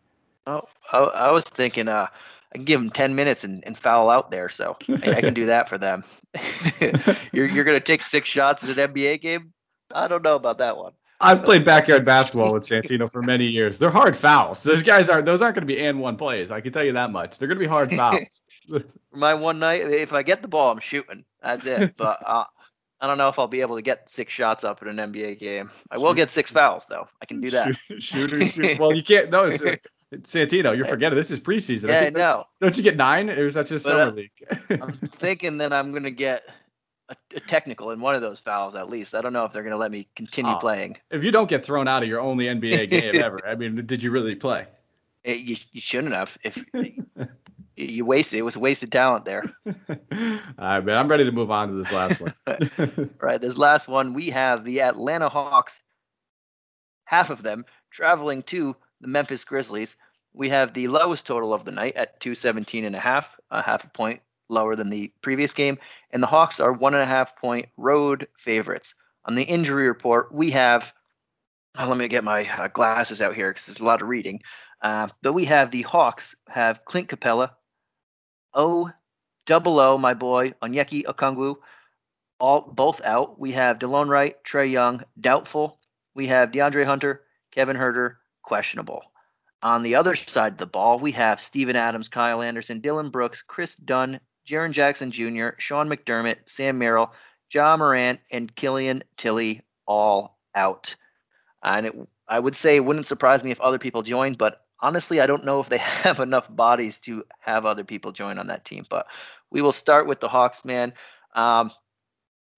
Oh, 0.46 0.62
I, 0.92 0.98
I 0.98 1.30
was 1.30 1.44
thinking 1.44 1.88
uh, 1.88 2.06
I 2.52 2.58
can 2.58 2.64
give 2.64 2.80
them 2.80 2.90
10 2.90 3.14
minutes 3.14 3.44
and, 3.44 3.64
and 3.66 3.76
foul 3.76 4.10
out 4.10 4.30
there, 4.30 4.48
so 4.48 4.76
I, 4.88 5.10
I 5.16 5.20
can 5.20 5.34
do 5.34 5.46
that 5.46 5.68
for 5.68 5.78
them. 5.78 6.04
you're 7.32 7.46
you're 7.46 7.64
going 7.64 7.76
to 7.78 7.84
take 7.84 8.02
six 8.02 8.28
shots 8.28 8.62
in 8.62 8.70
an 8.70 8.92
NBA 8.92 9.20
game? 9.20 9.52
I 9.94 10.08
don't 10.08 10.22
know 10.22 10.36
about 10.36 10.58
that 10.58 10.76
one. 10.76 10.92
I've 11.20 11.44
played 11.44 11.64
backyard 11.64 12.04
basketball 12.04 12.52
with 12.52 12.68
Santino 12.68 13.10
for 13.10 13.22
many 13.22 13.46
years. 13.46 13.78
They're 13.78 13.90
hard 13.90 14.14
fouls. 14.14 14.62
Those 14.62 14.82
guys 14.82 15.08
are 15.08 15.22
those 15.22 15.40
aren't 15.40 15.54
going 15.54 15.66
to 15.66 15.74
be 15.74 15.80
and 15.80 16.00
one 16.00 16.16
plays. 16.16 16.50
I 16.50 16.60
can 16.60 16.72
tell 16.72 16.84
you 16.84 16.92
that 16.92 17.10
much. 17.10 17.38
They're 17.38 17.48
going 17.48 17.58
to 17.58 17.64
be 17.64 17.68
hard 17.68 17.90
fouls. 17.96 18.44
My 19.12 19.32
one 19.32 19.58
night, 19.58 19.80
if 19.82 20.12
I 20.12 20.22
get 20.22 20.42
the 20.42 20.48
ball, 20.48 20.70
I'm 20.70 20.80
shooting. 20.80 21.24
That's 21.42 21.64
it. 21.64 21.96
But 21.96 22.22
uh, 22.26 22.44
I 23.00 23.06
don't 23.06 23.18
know 23.18 23.28
if 23.28 23.38
I'll 23.38 23.46
be 23.46 23.60
able 23.60 23.76
to 23.76 23.82
get 23.82 24.08
six 24.08 24.32
shots 24.32 24.64
up 24.64 24.80
in 24.82 24.98
an 24.98 25.12
NBA 25.12 25.38
game. 25.38 25.70
I 25.90 25.98
will 25.98 26.14
get 26.14 26.30
six 26.30 26.50
fouls 26.50 26.86
though. 26.88 27.06
I 27.20 27.26
can 27.26 27.40
do 27.40 27.50
that. 27.50 27.76
Shooter, 27.98 28.40
shoot. 28.46 28.78
well, 28.78 28.94
you 28.94 29.02
can't. 29.02 29.30
No, 29.30 29.44
it's, 29.44 29.62
uh, 29.62 29.76
Santino. 30.14 30.74
You're 30.76 30.86
forgetting 30.86 31.16
this 31.16 31.30
is 31.30 31.38
preseason. 31.38 31.88
Yeah, 31.88 32.00
I 32.00 32.10
know. 32.10 32.44
Don't 32.60 32.76
you 32.76 32.82
get 32.82 32.96
nine, 32.96 33.28
or 33.28 33.46
is 33.46 33.54
that 33.54 33.66
just 33.66 33.84
but, 33.84 33.90
summer 33.90 34.02
uh, 34.02 34.10
league? 34.10 34.82
I'm 34.82 34.92
thinking 35.12 35.58
that 35.58 35.72
I'm 35.72 35.90
going 35.90 36.04
to 36.04 36.10
get 36.10 36.44
a, 37.08 37.16
a, 37.34 37.40
technical 37.40 37.90
in 37.90 38.00
one 38.00 38.14
of 38.14 38.22
those 38.22 38.40
fouls 38.40 38.76
at 38.76 38.88
least. 38.88 39.14
I 39.14 39.20
don't 39.20 39.32
know 39.32 39.44
if 39.44 39.52
they're 39.52 39.62
going 39.62 39.72
to 39.72 39.78
let 39.78 39.90
me 39.90 40.08
continue 40.14 40.52
oh, 40.52 40.58
playing. 40.58 40.96
If 41.10 41.22
you 41.22 41.32
don't 41.32 41.50
get 41.50 41.64
thrown 41.64 41.88
out 41.88 42.02
of 42.02 42.08
your 42.08 42.20
only 42.20 42.46
NBA 42.46 42.90
game 42.90 43.16
ever, 43.16 43.40
I 43.46 43.56
mean, 43.56 43.84
did 43.84 44.02
you 44.02 44.10
really 44.10 44.36
play? 44.36 44.66
It, 45.24 45.30
eh, 45.30 45.34
you, 45.34 45.56
you 45.72 45.80
shouldn't 45.80 46.14
have. 46.14 46.38
If 46.44 46.64
you 47.76 48.04
wasted, 48.04 48.38
it 48.38 48.42
was 48.42 48.56
wasted 48.56 48.90
talent 48.90 49.24
there. 49.24 49.44
All 49.66 49.74
right, 50.58 50.84
man. 50.84 50.96
I'm 50.96 51.08
ready 51.08 51.24
to 51.24 51.32
move 51.32 51.50
on 51.50 51.68
to 51.68 51.74
this 51.74 51.92
last 51.92 52.20
one. 52.20 53.10
right, 53.20 53.40
this 53.40 53.58
last 53.58 53.86
one 53.86 54.14
we 54.14 54.30
have 54.30 54.64
the 54.64 54.80
Atlanta 54.80 55.28
Hawks. 55.28 55.82
Half 57.04 57.30
of 57.30 57.42
them 57.42 57.64
traveling 57.90 58.42
to 58.44 58.74
the 59.00 59.08
Memphis 59.08 59.44
Grizzlies. 59.44 59.96
We 60.32 60.48
have 60.48 60.74
the 60.74 60.88
lowest 60.88 61.26
total 61.26 61.54
of 61.54 61.64
the 61.64 61.70
night 61.70 61.96
at 61.96 62.18
217 62.20 62.84
and 62.84 62.96
a 62.96 63.00
half, 63.00 63.36
a 63.50 63.62
half 63.62 63.84
a 63.84 63.88
point 63.88 64.20
lower 64.48 64.76
than 64.76 64.90
the 64.90 65.12
previous 65.22 65.52
game, 65.52 65.78
and 66.10 66.22
the 66.22 66.26
Hawks 66.26 66.60
are 66.60 66.72
one 66.72 66.94
and 66.94 67.02
a 67.02 67.06
half 67.06 67.36
point 67.36 67.68
road 67.76 68.26
favorites. 68.38 68.94
On 69.26 69.34
the 69.34 69.42
injury 69.42 69.86
report, 69.88 70.32
we 70.32 70.50
have. 70.50 70.92
Oh, 71.78 71.88
let 71.88 71.98
me 71.98 72.08
get 72.08 72.24
my 72.24 72.48
uh, 72.48 72.68
glasses 72.68 73.20
out 73.20 73.34
here 73.34 73.50
because 73.50 73.66
there's 73.66 73.80
a 73.80 73.84
lot 73.84 74.00
of 74.00 74.08
reading. 74.08 74.40
Uh, 74.80 75.08
but 75.22 75.34
we 75.34 75.44
have 75.44 75.70
the 75.70 75.82
Hawks 75.82 76.34
have 76.48 76.84
Clint 76.86 77.08
Capela, 77.08 77.50
O, 78.56 78.90
double 79.44 79.78
O, 79.78 79.98
my 79.98 80.14
boy, 80.14 80.52
Onyeka 80.62 81.04
Okongwu, 81.04 81.56
all 82.40 82.62
both 82.62 83.00
out. 83.04 83.38
We 83.38 83.52
have 83.52 83.78
Delon 83.78 84.08
Wright, 84.08 84.42
Trae 84.44 84.70
Young, 84.70 85.02
doubtful. 85.20 85.78
We 86.14 86.26
have 86.28 86.50
DeAndre 86.50 86.84
Hunter, 86.84 87.22
Kevin 87.52 87.76
Huerter, 87.76 88.16
questionable. 88.42 89.02
On 89.62 89.82
the 89.82 89.94
other 89.94 90.16
side 90.16 90.52
of 90.52 90.58
the 90.58 90.66
ball, 90.66 90.98
we 90.98 91.12
have 91.12 91.40
Steven 91.40 91.76
Adams, 91.76 92.08
Kyle 92.08 92.42
Anderson, 92.42 92.80
Dillon 92.80 93.10
Brooks, 93.10 93.42
Kris 93.42 93.74
Dunn, 93.74 94.20
Jaren 94.46 94.72
Jackson 94.72 95.10
Jr., 95.10 95.48
Sean 95.58 95.88
McDermott, 95.88 96.48
Sam 96.48 96.78
Merrill, 96.78 97.12
Ja 97.52 97.76
Morant, 97.76 98.20
and 98.30 98.54
Killian 98.54 99.02
Tillie 99.16 99.62
all 99.86 100.38
out. 100.54 100.94
And 101.62 101.86
it, 101.86 101.94
I 102.28 102.38
would 102.38 102.56
say 102.56 102.76
it 102.76 102.84
wouldn't 102.84 103.06
surprise 103.06 103.44
me 103.44 103.50
if 103.50 103.60
other 103.60 103.78
people 103.78 104.02
joined, 104.02 104.38
but 104.38 104.65
honestly, 104.80 105.20
I 105.20 105.26
don't 105.26 105.44
know 105.44 105.60
if 105.60 105.68
they 105.68 105.78
have 106.04 106.20
enough 106.20 106.54
bodies 106.54 106.98
to 107.00 107.24
have 107.40 107.66
other 107.66 107.84
people 107.84 108.12
join 108.12 108.38
on 108.38 108.48
that 108.48 108.64
team. 108.64 108.86
But 108.88 109.06
we 109.50 109.62
will 109.62 109.72
start 109.72 110.06
with 110.06 110.20
the 110.20 110.28
Hawks, 110.28 110.64
man. 110.64 110.92
Um, 111.34 111.70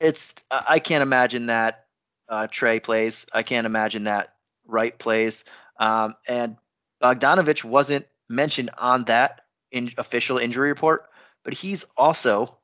it's 0.01 0.35
I 0.51 0.79
can't 0.79 1.03
imagine 1.03 1.47
that 1.47 1.87
uh, 2.29 2.47
Trae 2.47 2.83
plays. 2.83 3.27
I 3.33 3.43
can't 3.43 3.67
imagine 3.67 4.05
that 4.05 4.35
Wright 4.67 4.97
plays. 4.97 5.45
Um, 5.81 6.15
and 6.27 6.57
Bogdanovich 7.03 7.65
wasn't 7.65 8.07
mentioned 8.29 8.71
on 8.79 9.05
that 9.05 9.43
in 9.73 9.93
official 9.99 10.39
injury 10.39 10.69
report 10.69 11.09
but 11.49 11.55
he's 11.55 11.85
also 11.97 12.59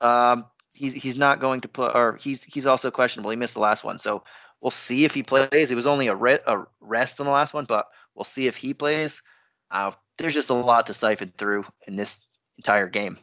um, 0.00 0.46
he's 0.72 0.92
he's 0.92 1.16
not 1.16 1.38
going 1.38 1.60
to 1.60 1.68
play, 1.68 1.90
or 1.94 2.18
he's 2.20 2.42
he's 2.42 2.66
also 2.66 2.90
questionable. 2.90 3.30
He 3.30 3.36
missed 3.36 3.54
the 3.54 3.60
last 3.60 3.84
one, 3.84 4.00
so 4.00 4.24
we'll 4.60 4.72
see 4.72 5.04
if 5.04 5.14
he 5.14 5.22
plays. 5.22 5.70
It 5.70 5.76
was 5.76 5.86
only 5.86 6.08
a, 6.08 6.14
re- 6.16 6.40
a 6.44 6.64
rest 6.80 7.20
on 7.20 7.26
the 7.26 7.32
last 7.32 7.54
one, 7.54 7.66
but 7.66 7.86
we'll 8.14 8.24
see 8.24 8.46
if 8.46 8.56
he 8.56 8.74
plays. 8.74 9.22
Uh, 9.70 9.92
there's 10.18 10.34
just 10.34 10.50
a 10.50 10.54
lot 10.54 10.86
to 10.86 10.94
siphon 10.94 11.32
through 11.38 11.64
in 11.86 11.96
this 11.96 12.20
entire 12.58 12.88
game. 12.88 13.18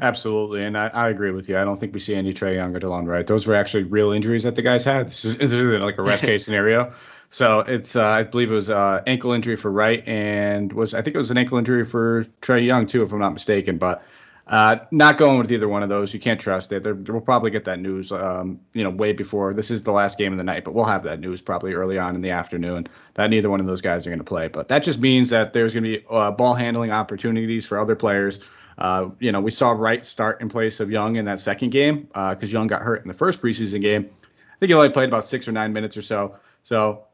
Absolutely, 0.00 0.64
and 0.64 0.76
I, 0.76 0.88
I 0.88 1.08
agree 1.08 1.30
with 1.30 1.48
you. 1.48 1.56
I 1.56 1.64
don't 1.64 1.78
think 1.78 1.94
we 1.94 2.00
see 2.00 2.14
any 2.14 2.32
Trae 2.32 2.56
Young 2.56 2.74
or 2.74 2.80
Delon 2.80 3.06
Wright. 3.06 3.26
Those 3.26 3.46
were 3.46 3.54
actually 3.54 3.84
real 3.84 4.10
injuries 4.10 4.42
that 4.42 4.56
the 4.56 4.62
guys 4.62 4.84
had. 4.84 5.08
This 5.08 5.24
is, 5.24 5.36
this 5.36 5.52
is 5.52 5.80
like 5.80 5.98
a 5.98 6.02
rest 6.02 6.24
case 6.24 6.44
scenario. 6.46 6.92
So 7.30 7.60
it's 7.60 7.94
uh, 7.94 8.04
I 8.04 8.22
believe 8.24 8.50
it 8.50 8.54
was 8.54 8.70
uh, 8.70 9.02
ankle 9.06 9.32
injury 9.32 9.56
for 9.56 9.70
Wright 9.70 10.06
and 10.08 10.72
was 10.72 10.94
I 10.94 11.02
think 11.02 11.14
it 11.14 11.18
was 11.18 11.30
an 11.30 11.38
ankle 11.38 11.58
injury 11.58 11.84
for 11.84 12.24
Trae 12.42 12.64
Young 12.64 12.86
too, 12.86 13.02
if 13.02 13.12
I'm 13.12 13.20
not 13.20 13.34
mistaken. 13.34 13.78
But 13.78 14.02
uh, 14.48 14.76
not 14.90 15.18
going 15.18 15.38
with 15.38 15.52
either 15.52 15.68
one 15.68 15.82
of 15.82 15.88
those. 15.88 16.14
You 16.14 16.20
can't 16.20 16.40
trust 16.40 16.72
it. 16.72 16.82
They're, 16.82 16.94
we'll 16.94 17.20
probably 17.20 17.50
get 17.50 17.64
that 17.64 17.80
news, 17.80 18.10
um, 18.10 18.58
you 18.72 18.82
know, 18.82 18.90
way 18.90 19.12
before 19.12 19.52
this 19.52 19.70
is 19.70 19.82
the 19.82 19.92
last 19.92 20.16
game 20.16 20.32
of 20.32 20.38
the 20.38 20.44
night. 20.44 20.64
But 20.64 20.74
we'll 20.74 20.86
have 20.86 21.02
that 21.04 21.20
news 21.20 21.42
probably 21.42 21.74
early 21.74 21.98
on 21.98 22.14
in 22.14 22.22
the 22.22 22.30
afternoon 22.30 22.86
that 23.14 23.28
neither 23.28 23.50
one 23.50 23.60
of 23.60 23.66
those 23.66 23.82
guys 23.82 24.06
are 24.06 24.10
going 24.10 24.18
to 24.18 24.24
play. 24.24 24.48
But 24.48 24.68
that 24.68 24.82
just 24.82 25.00
means 25.00 25.28
that 25.30 25.52
there's 25.52 25.74
going 25.74 25.84
to 25.84 25.98
be 25.98 26.04
uh, 26.10 26.30
ball 26.30 26.54
handling 26.54 26.90
opportunities 26.90 27.66
for 27.66 27.78
other 27.78 27.94
players. 27.94 28.40
Uh, 28.78 29.10
you 29.18 29.32
know, 29.32 29.40
we 29.40 29.50
saw 29.50 29.70
Wright 29.70 30.06
start 30.06 30.40
in 30.40 30.48
place 30.48 30.80
of 30.80 30.90
Young 30.90 31.16
in 31.16 31.24
that 31.26 31.40
second 31.40 31.70
game 31.70 32.02
because 32.12 32.44
uh, 32.44 32.46
Young 32.46 32.68
got 32.68 32.80
hurt 32.80 33.02
in 33.02 33.08
the 33.08 33.14
first 33.14 33.42
preseason 33.42 33.82
game. 33.82 34.08
I 34.08 34.58
think 34.60 34.70
he 34.70 34.74
only 34.74 34.88
played 34.88 35.08
about 35.08 35.24
six 35.24 35.46
or 35.46 35.52
nine 35.52 35.72
minutes 35.72 35.96
or 35.96 36.02
so. 36.02 36.36
So 36.62 37.04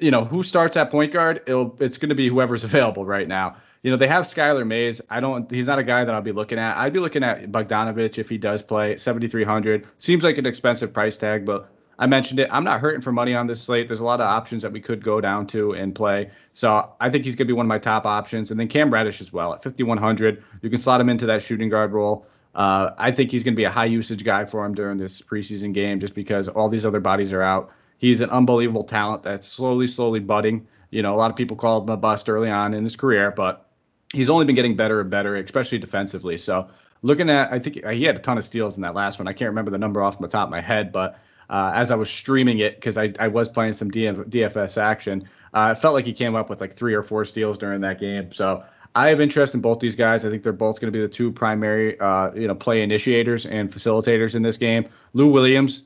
you 0.00 0.10
know, 0.10 0.24
who 0.24 0.42
starts 0.42 0.76
at 0.76 0.90
point 0.90 1.12
guard? 1.12 1.42
It'll 1.46 1.76
it's 1.78 1.98
going 1.98 2.08
to 2.08 2.14
be 2.14 2.28
whoever's 2.28 2.64
available 2.70 3.04
right 3.04 3.28
now. 3.28 3.56
You 3.82 3.90
know, 3.90 3.96
they 3.96 4.08
have 4.08 4.24
Skylar 4.24 4.66
Mays. 4.66 5.00
I 5.08 5.20
don't. 5.20 5.50
He's 5.50 5.66
not 5.66 5.78
a 5.78 5.82
guy 5.82 6.04
that 6.04 6.14
I'll 6.14 6.20
be 6.20 6.32
looking 6.32 6.58
at. 6.58 6.76
I'd 6.76 6.92
be 6.92 7.00
looking 7.00 7.24
at 7.24 7.50
Bogdanovich 7.50 8.18
if 8.18 8.28
he 8.28 8.36
does 8.36 8.62
play. 8.62 8.96
Seventy 8.96 9.26
three 9.26 9.44
hundred 9.44 9.86
seems 9.98 10.22
like 10.22 10.36
an 10.36 10.46
expensive 10.46 10.92
price 10.92 11.16
tag, 11.16 11.46
but 11.46 11.70
I 12.00 12.06
mentioned 12.06 12.40
it. 12.40 12.48
I'm 12.50 12.64
not 12.64 12.80
hurting 12.80 13.02
for 13.02 13.12
money 13.12 13.34
on 13.34 13.46
this 13.46 13.62
slate. 13.62 13.86
There's 13.86 14.00
a 14.00 14.04
lot 14.04 14.20
of 14.20 14.26
options 14.26 14.62
that 14.62 14.72
we 14.72 14.80
could 14.80 15.04
go 15.04 15.20
down 15.20 15.46
to 15.48 15.72
and 15.72 15.94
play. 15.94 16.30
So 16.54 16.90
I 16.98 17.10
think 17.10 17.26
he's 17.26 17.36
going 17.36 17.46
to 17.46 17.52
be 17.52 17.56
one 17.56 17.66
of 17.66 17.68
my 17.68 17.78
top 17.78 18.06
options. 18.06 18.50
And 18.50 18.58
then 18.58 18.68
Cam 18.68 18.92
Reddish 18.92 19.20
as 19.20 19.34
well 19.34 19.52
at 19.52 19.62
5,100. 19.62 20.42
You 20.62 20.70
can 20.70 20.78
slot 20.78 21.00
him 21.00 21.10
into 21.10 21.26
that 21.26 21.42
shooting 21.42 21.68
guard 21.68 21.92
role. 21.92 22.26
Uh, 22.54 22.90
I 22.96 23.12
think 23.12 23.30
he's 23.30 23.44
going 23.44 23.52
to 23.52 23.56
be 23.56 23.64
a 23.64 23.70
high 23.70 23.84
usage 23.84 24.24
guy 24.24 24.46
for 24.46 24.64
him 24.64 24.74
during 24.74 24.96
this 24.96 25.20
preseason 25.20 25.74
game 25.74 26.00
just 26.00 26.14
because 26.14 26.48
all 26.48 26.70
these 26.70 26.86
other 26.86 27.00
bodies 27.00 27.34
are 27.34 27.42
out. 27.42 27.70
He's 27.98 28.22
an 28.22 28.30
unbelievable 28.30 28.84
talent 28.84 29.22
that's 29.22 29.46
slowly, 29.46 29.86
slowly 29.86 30.20
budding. 30.20 30.66
You 30.90 31.02
know, 31.02 31.14
a 31.14 31.18
lot 31.18 31.30
of 31.30 31.36
people 31.36 31.56
called 31.56 31.84
him 31.84 31.92
a 31.92 31.98
bust 31.98 32.30
early 32.30 32.50
on 32.50 32.72
in 32.72 32.82
his 32.82 32.96
career, 32.96 33.30
but 33.30 33.69
he's 34.12 34.28
only 34.28 34.44
been 34.44 34.54
getting 34.54 34.76
better 34.76 35.00
and 35.00 35.10
better, 35.10 35.36
especially 35.36 35.78
defensively. 35.78 36.36
So 36.36 36.68
looking 37.02 37.30
at, 37.30 37.52
I 37.52 37.58
think 37.58 37.84
he 37.84 38.04
had 38.04 38.16
a 38.16 38.20
ton 38.20 38.38
of 38.38 38.44
steals 38.44 38.76
in 38.76 38.82
that 38.82 38.94
last 38.94 39.18
one. 39.18 39.28
I 39.28 39.32
can't 39.32 39.48
remember 39.48 39.70
the 39.70 39.78
number 39.78 40.02
off 40.02 40.18
the 40.18 40.28
top 40.28 40.48
of 40.48 40.50
my 40.50 40.60
head, 40.60 40.92
but 40.92 41.18
uh, 41.48 41.72
as 41.74 41.90
I 41.90 41.96
was 41.96 42.10
streaming 42.10 42.60
it, 42.60 42.76
because 42.76 42.96
I, 42.96 43.12
I 43.18 43.28
was 43.28 43.48
playing 43.48 43.72
some 43.72 43.90
DF, 43.90 44.28
DFS 44.28 44.80
action, 44.80 45.28
uh, 45.54 45.74
it 45.76 45.80
felt 45.80 45.94
like 45.94 46.04
he 46.04 46.12
came 46.12 46.34
up 46.36 46.48
with 46.48 46.60
like 46.60 46.74
three 46.74 46.94
or 46.94 47.02
four 47.02 47.24
steals 47.24 47.58
during 47.58 47.80
that 47.80 47.98
game. 47.98 48.30
So 48.32 48.62
I 48.94 49.08
have 49.08 49.20
interest 49.20 49.54
in 49.54 49.60
both 49.60 49.80
these 49.80 49.94
guys. 49.94 50.24
I 50.24 50.30
think 50.30 50.42
they're 50.42 50.52
both 50.52 50.80
going 50.80 50.92
to 50.92 50.96
be 50.96 51.02
the 51.02 51.12
two 51.12 51.32
primary, 51.32 51.98
uh, 51.98 52.32
you 52.34 52.46
know, 52.46 52.54
play 52.54 52.82
initiators 52.82 53.46
and 53.46 53.70
facilitators 53.70 54.34
in 54.34 54.42
this 54.42 54.56
game. 54.56 54.88
Lou 55.12 55.28
Williams 55.28 55.84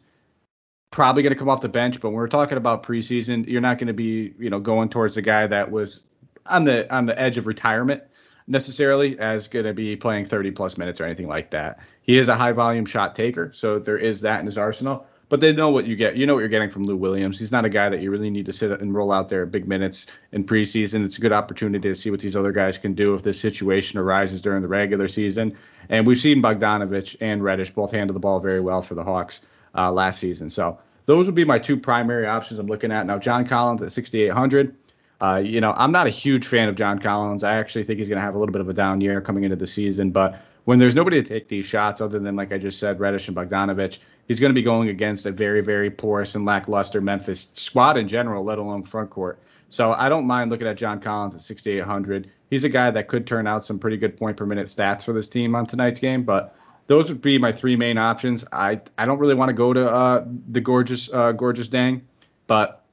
probably 0.91 1.23
going 1.23 1.33
to 1.33 1.39
come 1.39 1.49
off 1.49 1.61
the 1.61 1.69
bench, 1.69 2.01
but 2.01 2.11
when 2.11 2.17
we're 2.17 2.29
talking 2.29 2.57
about 2.57 2.83
preseason, 2.83 3.47
you're 3.49 3.61
not 3.61 3.79
going 3.79 3.89
to 3.89 3.95
be, 3.95 4.35
you 4.39 4.49
know, 4.51 4.61
going 4.61 4.89
towards 4.89 5.15
the 5.15 5.23
guy 5.23 5.47
that 5.47 5.71
was 5.71 6.01
on 6.47 6.65
the 6.65 6.93
on 6.95 7.07
the 7.07 7.19
edge 7.19 7.39
of 7.39 7.47
retirement 7.47 8.03
necessarily 8.47 9.19
as 9.19 9.49
going 9.49 9.65
to 9.65 9.73
be 9.73 9.97
playing 9.97 10.27
30 10.27 10.51
plus 10.51 10.77
minutes 10.77 11.01
or 11.01 11.05
anything 11.05 11.29
like 11.29 11.51
that. 11.51 11.79
He 12.03 12.19
is 12.19 12.29
a 12.29 12.37
high 12.37 12.53
volume 12.53 12.85
shot 12.85 13.15
taker, 13.15 13.51
so 13.55 13.79
there 13.79 13.99
is 13.99 14.21
that 14.21 14.41
in 14.41 14.47
his 14.47 14.59
arsenal. 14.59 15.07
But 15.31 15.41
they 15.41 15.53
know 15.53 15.71
what 15.71 15.87
you 15.87 15.97
get. 15.97 16.17
You 16.17 16.27
know 16.27 16.35
what 16.35 16.41
you're 16.41 16.49
getting 16.49 16.71
from 16.71 16.85
Lou 16.85 16.97
Williams. 16.97 17.39
He's 17.39 17.51
not 17.51 17.65
a 17.65 17.71
guy 17.71 17.89
that 17.89 18.03
you 18.03 18.11
really 18.11 18.29
need 18.29 18.45
to 18.47 18.53
sit 18.53 18.71
and 18.71 18.95
roll 18.95 19.11
out 19.11 19.31
there 19.31 19.47
big 19.47 19.67
minutes 19.67 20.07
in 20.33 20.45
preseason. 20.45 21.05
It's 21.05 21.17
a 21.17 21.21
good 21.21 21.33
opportunity 21.33 21.89
to 21.89 21.95
see 21.95 22.11
what 22.11 22.21
these 22.21 22.37
other 22.37 22.53
guys 22.53 22.77
can 22.77 22.95
do 22.95 23.15
if 23.15 23.23
this 23.23 23.41
situation 23.41 23.99
arises 23.99 24.43
during 24.43 24.61
the 24.61 24.69
regular 24.69 25.09
season. 25.09 25.57
And 25.89 26.07
we've 26.07 26.21
seen 26.21 26.43
Bogdanovich 26.43 27.17
and 27.23 27.43
Reddish 27.43 27.71
both 27.71 27.91
handle 27.91 28.13
the 28.13 28.21
ball 28.21 28.39
very 28.39 28.61
well 28.61 28.83
for 28.83 28.95
the 28.95 29.03
Hawks 29.03 29.41
uh, 29.75 29.91
last 29.91 30.21
season. 30.21 30.51
So 30.51 30.79
those 31.07 31.25
would 31.27 31.35
be 31.35 31.45
my 31.45 31.59
two 31.59 31.79
primary 31.79 32.27
options 32.27 32.61
I'm 32.61 32.67
looking 32.67 32.93
at. 32.93 33.07
Now, 33.07 33.19
John 33.19 33.47
Collins 33.47 33.83
at 33.83 33.93
6,800. 33.93 34.77
Uh, 35.25 35.37
you 35.37 35.59
know, 35.59 35.73
I'm 35.79 35.91
not 35.91 36.07
a 36.07 36.11
huge 36.11 36.47
fan 36.47 36.69
of 36.69 36.75
John 36.75 36.99
Collins. 36.99 37.45
I 37.45 37.55
actually 37.55 37.85
think 37.85 37.99
he's 37.99 38.11
going 38.11 38.19
to 38.19 38.23
have 38.23 38.35
a 38.35 38.39
little 38.39 38.53
bit 38.53 38.61
of 38.61 38.69
a 38.69 38.75
down 38.75 39.01
year 39.01 39.23
coming 39.23 39.43
into 39.43 39.57
the 39.57 39.67
season. 39.67 40.11
But 40.11 40.39
when 40.65 40.79
there's 40.79 40.95
nobody 40.95 41.23
to 41.23 41.27
take 41.27 41.49
these 41.49 41.65
shots 41.65 42.03
other 42.03 42.19
than, 42.19 42.37
like 42.37 42.53
I 42.53 42.59
just 42.59 42.79
said, 42.79 43.01
Reddish 43.01 43.27
and 43.29 43.35
Bogdanovich, 43.35 44.01
he's 44.29 44.39
going 44.39 44.51
to 44.51 44.55
be 44.55 44.61
going 44.61 44.91
against 44.91 45.25
a 45.25 45.33
very, 45.33 45.63
very 45.63 45.91
porous 45.91 46.35
and 46.35 46.45
lackluster 46.45 47.01
Memphis 47.01 47.49
squad 47.55 47.97
in 47.97 48.07
general, 48.07 48.45
let 48.45 48.59
alone 48.59 48.83
front 48.83 49.09
court. 49.09 49.39
So 49.71 49.95
I 49.95 50.11
don't 50.11 50.27
mind 50.27 50.51
looking 50.51 50.67
at 50.67 50.77
John 50.77 51.01
Collins 51.01 51.35
at 51.35 51.41
6,800. 51.41 52.31
He's 52.51 52.65
a 52.65 52.69
guy 52.69 52.91
that 52.91 53.09
could 53.09 53.27
turn 53.27 53.47
out 53.47 53.65
some 53.65 53.79
pretty 53.79 53.97
good 53.97 54.19
point 54.19 54.37
per 54.37 54.45
minute 54.45 54.67
stats 54.67 55.05
for 55.05 55.15
this 55.15 55.31
team 55.31 55.55
on 55.55 55.65
tonight's 55.65 56.01
game, 56.01 56.25
but 56.25 56.55
those 56.87 57.09
would 57.09 57.23
be 57.23 57.39
my 57.39 57.51
three 57.51 57.77
main 57.77 57.97
options. 57.97 58.45
I 58.53 58.79
I 58.99 59.07
don't 59.07 59.19
really 59.19 59.35
want 59.35 59.49
to 59.49 59.55
go 59.55 59.73
to 59.73 59.91
uh, 59.91 60.27
the 60.51 60.61
gorgeous 60.61 61.11
uh, 61.11 61.33
gorgeous 61.33 61.67
Dieng, 61.69 62.03
but 62.47 62.85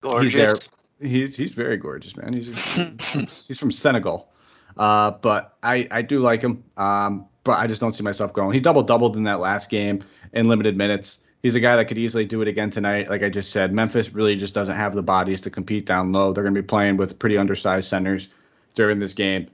gorgeous. 0.00 0.32
he's 0.32 0.42
there. 0.42 0.56
He's 1.00 1.36
he's 1.36 1.50
very 1.50 1.76
gorgeous, 1.76 2.16
man. 2.16 2.32
He's 2.32 2.48
he's 3.46 3.58
from 3.58 3.70
Senegal, 3.70 4.32
uh, 4.76 5.10
but 5.10 5.56
I 5.62 5.86
I 5.90 6.02
do 6.02 6.20
like 6.20 6.42
him. 6.42 6.64
Um, 6.76 7.26
but 7.44 7.60
I 7.60 7.66
just 7.66 7.80
don't 7.80 7.92
see 7.92 8.02
myself 8.02 8.32
going. 8.32 8.52
He 8.52 8.60
double 8.60 8.82
doubled 8.82 9.16
in 9.16 9.22
that 9.24 9.40
last 9.40 9.70
game 9.70 10.02
in 10.32 10.48
limited 10.48 10.76
minutes. 10.76 11.20
He's 11.42 11.54
a 11.54 11.60
guy 11.60 11.76
that 11.76 11.84
could 11.84 11.96
easily 11.96 12.24
do 12.24 12.42
it 12.42 12.48
again 12.48 12.70
tonight. 12.70 13.08
Like 13.08 13.22
I 13.22 13.28
just 13.28 13.52
said, 13.52 13.72
Memphis 13.72 14.12
really 14.12 14.34
just 14.34 14.52
doesn't 14.52 14.74
have 14.74 14.94
the 14.94 15.02
bodies 15.02 15.40
to 15.42 15.50
compete 15.50 15.86
down 15.86 16.10
low. 16.10 16.32
They're 16.32 16.42
going 16.42 16.54
to 16.54 16.60
be 16.60 16.66
playing 16.66 16.96
with 16.96 17.18
pretty 17.20 17.38
undersized 17.38 17.88
centers 17.88 18.28
during 18.74 18.98
this 18.98 19.12
game. 19.12 19.46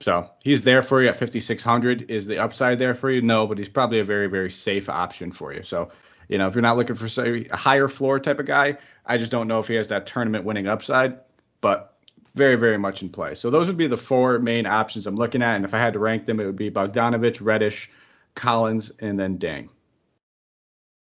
So 0.00 0.30
he's 0.42 0.62
there 0.62 0.82
for 0.82 1.02
you 1.02 1.08
at 1.08 1.16
5,600. 1.16 2.10
Is 2.10 2.26
the 2.26 2.38
upside 2.38 2.78
there 2.78 2.94
for 2.94 3.10
you? 3.10 3.20
No, 3.20 3.46
but 3.46 3.58
he's 3.58 3.68
probably 3.68 4.00
a 4.00 4.04
very, 4.04 4.28
very 4.28 4.50
safe 4.50 4.88
option 4.88 5.30
for 5.30 5.52
you. 5.52 5.62
So, 5.62 5.90
you 6.30 6.38
know, 6.38 6.48
if 6.48 6.54
you're 6.54 6.62
not 6.62 6.78
looking 6.78 6.96
for 6.96 7.06
say, 7.06 7.46
a 7.50 7.56
higher 7.56 7.88
floor 7.88 8.18
type 8.18 8.40
of 8.40 8.46
guy, 8.46 8.78
I 9.10 9.18
just 9.18 9.32
don't 9.32 9.48
know 9.48 9.58
if 9.58 9.66
he 9.66 9.74
has 9.74 9.88
that 9.88 10.06
tournament 10.06 10.44
winning 10.44 10.68
upside, 10.68 11.18
but 11.60 11.98
very, 12.36 12.54
very 12.54 12.78
much 12.78 13.02
in 13.02 13.08
play. 13.08 13.34
So 13.34 13.50
those 13.50 13.66
would 13.66 13.76
be 13.76 13.88
the 13.88 13.96
four 13.96 14.38
main 14.38 14.66
options 14.66 15.04
I'm 15.04 15.16
looking 15.16 15.42
at. 15.42 15.56
And 15.56 15.64
if 15.64 15.74
I 15.74 15.78
had 15.78 15.94
to 15.94 15.98
rank 15.98 16.26
them, 16.26 16.38
it 16.38 16.46
would 16.46 16.54
be 16.54 16.70
Bogdanovich, 16.70 17.44
Reddish, 17.44 17.90
Collins, 18.36 18.92
and 19.00 19.18
then 19.18 19.36
Dieng. 19.36 19.68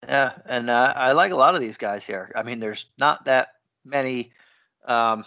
Yeah, 0.05 0.33
and 0.47 0.71
uh, 0.71 0.95
I 0.97 1.13
like 1.13 1.33
a 1.33 1.37
lot 1.37 1.55
of 1.55 1.61
these 1.61 1.77
guys 1.77 2.03
here. 2.03 2.33
I 2.35 2.43
mean, 2.45 2.61
there's 2.61 2.87
not 2.99 3.27
that 3.27 3.49
many. 3.85 4.33
Um, 4.87 5.27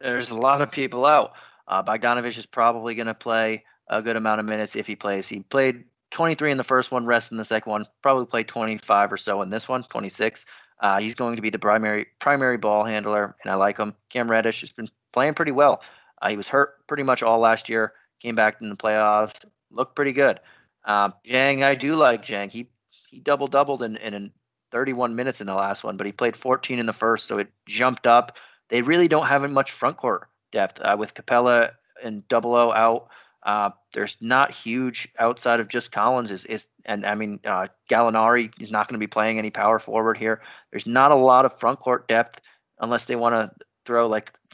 there's 0.00 0.30
a 0.30 0.36
lot 0.36 0.62
of 0.62 0.70
people 0.70 1.04
out. 1.04 1.32
Uh, 1.66 1.82
Bogdanovich 1.82 2.38
is 2.38 2.46
probably 2.46 2.94
going 2.94 3.08
to 3.08 3.14
play 3.14 3.64
a 3.88 4.00
good 4.00 4.16
amount 4.16 4.40
of 4.40 4.46
minutes 4.46 4.74
if 4.74 4.86
he 4.86 4.96
plays. 4.96 5.28
He 5.28 5.40
played 5.40 5.84
23 6.12 6.50
in 6.50 6.56
the 6.56 6.64
first 6.64 6.90
one, 6.90 7.04
rest 7.04 7.30
in 7.30 7.36
the 7.36 7.44
second 7.44 7.70
one. 7.70 7.86
Probably 8.00 8.24
play 8.24 8.42
25 8.42 9.12
or 9.12 9.18
so 9.18 9.42
in 9.42 9.50
this 9.50 9.68
one, 9.68 9.82
26. 9.82 10.46
Uh, 10.80 10.98
he's 11.00 11.14
going 11.14 11.36
to 11.36 11.42
be 11.42 11.50
the 11.50 11.58
primary 11.58 12.06
primary 12.20 12.56
ball 12.56 12.84
handler, 12.84 13.34
and 13.42 13.50
I 13.50 13.56
like 13.56 13.78
him. 13.78 13.94
Cam 14.10 14.30
Reddish 14.30 14.60
has 14.60 14.72
been 14.72 14.88
playing 15.12 15.34
pretty 15.34 15.52
well. 15.52 15.82
Uh, 16.20 16.30
he 16.30 16.36
was 16.36 16.48
hurt 16.48 16.86
pretty 16.86 17.02
much 17.02 17.22
all 17.22 17.38
last 17.38 17.68
year. 17.68 17.92
Came 18.20 18.34
back 18.34 18.56
in 18.60 18.68
the 18.68 18.76
playoffs, 18.76 19.44
looked 19.70 19.94
pretty 19.94 20.12
good. 20.12 20.40
Um, 20.84 21.14
Dieng, 21.26 21.62
I 21.62 21.74
do 21.74 21.94
like 21.96 22.24
Dieng. 22.24 22.50
He 22.50 22.68
he 23.10 23.20
double 23.20 23.46
doubled 23.46 23.82
in, 23.82 23.96
in 23.96 24.32
31 24.70 25.16
minutes 25.16 25.40
in 25.40 25.46
the 25.46 25.54
last 25.54 25.82
one, 25.82 25.96
but 25.96 26.06
he 26.06 26.12
played 26.12 26.36
14 26.36 26.78
in 26.78 26.86
the 26.86 26.92
first, 26.92 27.26
so 27.26 27.38
it 27.38 27.48
jumped 27.66 28.06
up. 28.06 28.36
They 28.68 28.82
really 28.82 29.08
don't 29.08 29.26
have 29.26 29.48
much 29.50 29.72
front 29.72 29.96
court 29.96 30.28
depth 30.52 30.80
uh, 30.80 30.96
with 30.98 31.14
Capela 31.14 31.72
and 32.02 32.26
Double 32.28 32.54
O 32.54 32.72
out. 32.72 33.08
Uh, 33.44 33.70
there's 33.92 34.16
not 34.20 34.52
huge 34.52 35.08
outside 35.18 35.60
of 35.60 35.68
just 35.68 35.92
Collins 35.92 36.30
is 36.30 36.44
is 36.46 36.66
and 36.84 37.06
I 37.06 37.14
mean 37.14 37.40
uh, 37.44 37.68
Gallinari 37.88 38.52
is 38.60 38.70
not 38.70 38.88
going 38.88 38.94
to 38.94 38.98
be 38.98 39.06
playing 39.06 39.38
any 39.38 39.50
power 39.50 39.78
forward 39.78 40.18
here. 40.18 40.42
There's 40.70 40.86
not 40.86 41.12
a 41.12 41.16
lot 41.16 41.44
of 41.44 41.58
front 41.58 41.78
court 41.78 42.08
depth 42.08 42.40
unless 42.80 43.04
they 43.04 43.16
want 43.16 43.34
to 43.34 43.64
throw 43.86 44.08
like 44.08 44.32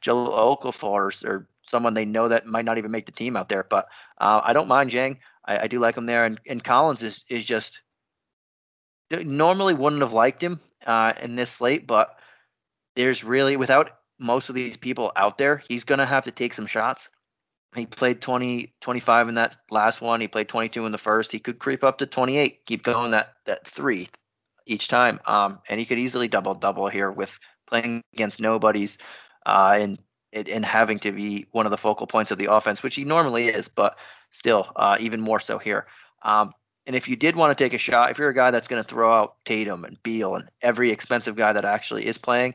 Joe 0.00 0.26
Okafor 0.26 1.24
or 1.24 1.48
someone 1.62 1.94
they 1.94 2.04
know 2.04 2.28
that 2.28 2.46
might 2.46 2.64
not 2.64 2.78
even 2.78 2.90
make 2.90 3.06
the 3.06 3.12
team 3.12 3.36
out 3.36 3.48
there. 3.48 3.64
But 3.68 3.86
uh, 4.18 4.40
I 4.44 4.52
don't 4.52 4.68
mind 4.68 4.90
Dieng. 4.90 5.18
I, 5.46 5.60
I, 5.60 5.66
do 5.68 5.78
like 5.78 5.96
him 5.96 6.06
there, 6.06 6.24
and, 6.24 6.38
and 6.46 6.62
Collins 6.62 7.02
is 7.02 7.24
is 7.28 7.44
just 7.44 7.80
normally 9.10 9.74
wouldn't 9.74 10.02
have 10.02 10.12
liked 10.12 10.42
him 10.42 10.60
uh, 10.86 11.12
in 11.22 11.36
this 11.36 11.50
slate, 11.50 11.86
but 11.86 12.18
there's 12.96 13.24
really 13.24 13.56
without 13.56 13.90
most 14.18 14.48
of 14.48 14.54
these 14.54 14.76
people 14.76 15.12
out 15.16 15.38
there, 15.38 15.62
he's 15.68 15.84
going 15.84 15.98
to 15.98 16.06
have 16.06 16.24
to 16.24 16.30
take 16.30 16.52
some 16.52 16.66
shots. 16.66 17.08
He 17.76 17.86
played 17.86 18.20
20, 18.20 18.74
25 18.80 19.28
in 19.28 19.34
that 19.34 19.56
last 19.70 20.00
one. 20.00 20.20
He 20.20 20.26
played 20.26 20.48
22 20.48 20.86
in 20.86 20.92
the 20.92 20.98
first. 20.98 21.30
He 21.30 21.38
could 21.38 21.60
creep 21.60 21.84
up 21.84 21.98
to 21.98 22.06
28, 22.06 22.66
keep 22.66 22.82
going 22.82 23.12
that 23.12 23.34
that 23.46 23.66
three 23.66 24.08
each 24.66 24.88
time. 24.88 25.20
Um, 25.26 25.60
and 25.68 25.78
he 25.78 25.86
could 25.86 25.98
easily 25.98 26.26
double 26.26 26.54
double 26.54 26.88
here 26.88 27.10
with 27.10 27.38
playing 27.68 28.02
against 28.12 28.40
nobodies 28.40 28.98
uh, 29.46 29.76
and 29.78 29.98
and 30.32 30.64
having 30.64 30.98
to 31.00 31.10
be 31.10 31.46
one 31.50 31.66
of 31.66 31.70
the 31.70 31.78
focal 31.78 32.06
points 32.06 32.30
of 32.30 32.38
the 32.38 32.52
offense, 32.52 32.82
which 32.82 32.94
he 32.94 33.04
normally 33.04 33.48
is, 33.48 33.66
but 33.66 33.96
still 34.30 34.70
uh, 34.76 34.96
even 35.00 35.20
more 35.20 35.40
so 35.40 35.58
here. 35.58 35.86
Um, 36.22 36.52
and 36.86 36.96
if 36.96 37.08
you 37.08 37.16
did 37.16 37.36
want 37.36 37.56
to 37.56 37.64
take 37.64 37.74
a 37.74 37.78
shot, 37.78 38.10
if 38.10 38.18
you're 38.18 38.28
a 38.28 38.34
guy 38.34 38.50
that's 38.50 38.68
going 38.68 38.82
to 38.82 38.88
throw 38.88 39.12
out 39.12 39.36
Tatum 39.44 39.84
and 39.84 40.00
Beal 40.02 40.36
and 40.36 40.48
every 40.62 40.90
expensive 40.90 41.36
guy 41.36 41.52
that 41.52 41.64
actually 41.64 42.06
is 42.06 42.16
playing, 42.16 42.54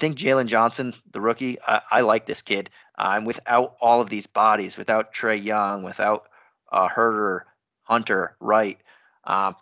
think 0.00 0.16
Jalen 0.18 0.46
Johnson, 0.46 0.94
the 1.12 1.20
rookie, 1.20 1.58
I, 1.66 1.82
I 1.90 2.00
like 2.00 2.26
this 2.26 2.42
kid. 2.42 2.70
And 2.98 3.26
without 3.26 3.76
all 3.80 4.00
of 4.00 4.10
these 4.10 4.26
bodies, 4.26 4.76
without 4.76 5.12
Trey 5.12 5.36
Young, 5.36 5.82
without 5.82 6.24
uh, 6.72 6.88
Huerter, 6.88 7.42
Hunter, 7.82 8.36
Wright, 8.40 8.78
uh, 9.24 9.52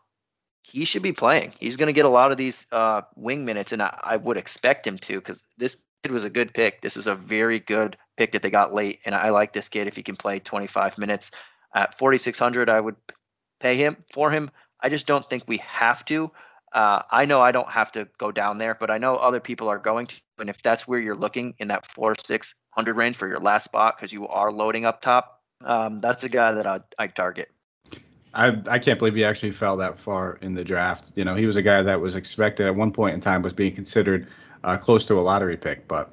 he 0.62 0.84
should 0.84 1.02
be 1.02 1.12
playing. 1.12 1.52
He's 1.58 1.76
going 1.76 1.86
to 1.86 1.92
get 1.92 2.04
a 2.04 2.10
lot 2.10 2.30
of 2.30 2.36
these 2.36 2.66
uh, 2.72 3.02
wing 3.16 3.44
minutes, 3.44 3.72
and 3.72 3.82
I, 3.82 3.98
I 4.02 4.16
would 4.16 4.36
expect 4.36 4.86
him 4.86 4.98
to 4.98 5.18
because 5.18 5.42
this 5.56 5.76
kid 6.02 6.12
was 6.12 6.24
a 6.24 6.30
good 6.30 6.52
pick. 6.52 6.82
This 6.82 6.96
is 6.96 7.06
a 7.06 7.14
very 7.14 7.58
good 7.58 7.96
pick 8.16 8.32
that 8.32 8.42
they 8.42 8.50
got 8.50 8.74
late, 8.74 9.00
and 9.04 9.14
I 9.14 9.30
like 9.30 9.52
this 9.52 9.68
kid 9.68 9.86
if 9.86 9.96
he 9.96 10.02
can 10.02 10.16
play 10.16 10.38
25 10.38 10.98
minutes. 10.98 11.30
At 11.74 11.98
4,600, 11.98 12.68
I 12.68 12.80
would 12.80 12.96
pay 13.60 13.76
him 13.76 14.04
for 14.12 14.30
him. 14.30 14.50
I 14.80 14.88
just 14.88 15.06
don't 15.06 15.28
think 15.28 15.44
we 15.46 15.58
have 15.58 16.04
to. 16.06 16.30
Uh, 16.72 17.02
I 17.10 17.24
know 17.24 17.40
I 17.40 17.52
don't 17.52 17.70
have 17.70 17.90
to 17.92 18.08
go 18.18 18.30
down 18.30 18.58
there, 18.58 18.76
but 18.78 18.90
I 18.90 18.98
know 18.98 19.16
other 19.16 19.40
people 19.40 19.68
are 19.68 19.78
going 19.78 20.06
to. 20.06 20.20
And 20.38 20.50
if 20.50 20.62
that's 20.62 20.86
where 20.86 21.00
you're 21.00 21.16
looking 21.16 21.54
in 21.58 21.68
that 21.68 21.86
four 21.86 22.14
six 22.24 22.54
hundred 22.70 22.96
range 22.96 23.16
for 23.16 23.26
your 23.26 23.40
last 23.40 23.64
spot, 23.64 23.96
because 23.96 24.12
you 24.12 24.28
are 24.28 24.52
loading 24.52 24.84
up 24.84 25.00
top, 25.02 25.42
um, 25.64 26.00
that's 26.00 26.24
a 26.24 26.28
guy 26.28 26.52
that 26.52 26.66
I'd, 26.66 26.82
I'd 26.98 27.16
target. 27.16 27.50
I 28.34 28.60
I 28.68 28.78
can't 28.78 28.98
believe 28.98 29.14
he 29.14 29.24
actually 29.24 29.52
fell 29.52 29.76
that 29.78 29.98
far 29.98 30.38
in 30.42 30.54
the 30.54 30.64
draft. 30.64 31.12
You 31.14 31.24
know, 31.24 31.34
he 31.34 31.46
was 31.46 31.56
a 31.56 31.62
guy 31.62 31.82
that 31.82 32.00
was 32.00 32.14
expected 32.16 32.66
at 32.66 32.74
one 32.74 32.92
point 32.92 33.14
in 33.14 33.20
time 33.20 33.42
was 33.42 33.52
being 33.52 33.74
considered 33.74 34.28
uh, 34.64 34.76
close 34.76 35.06
to 35.06 35.18
a 35.18 35.22
lottery 35.22 35.56
pick. 35.56 35.88
But 35.88 36.12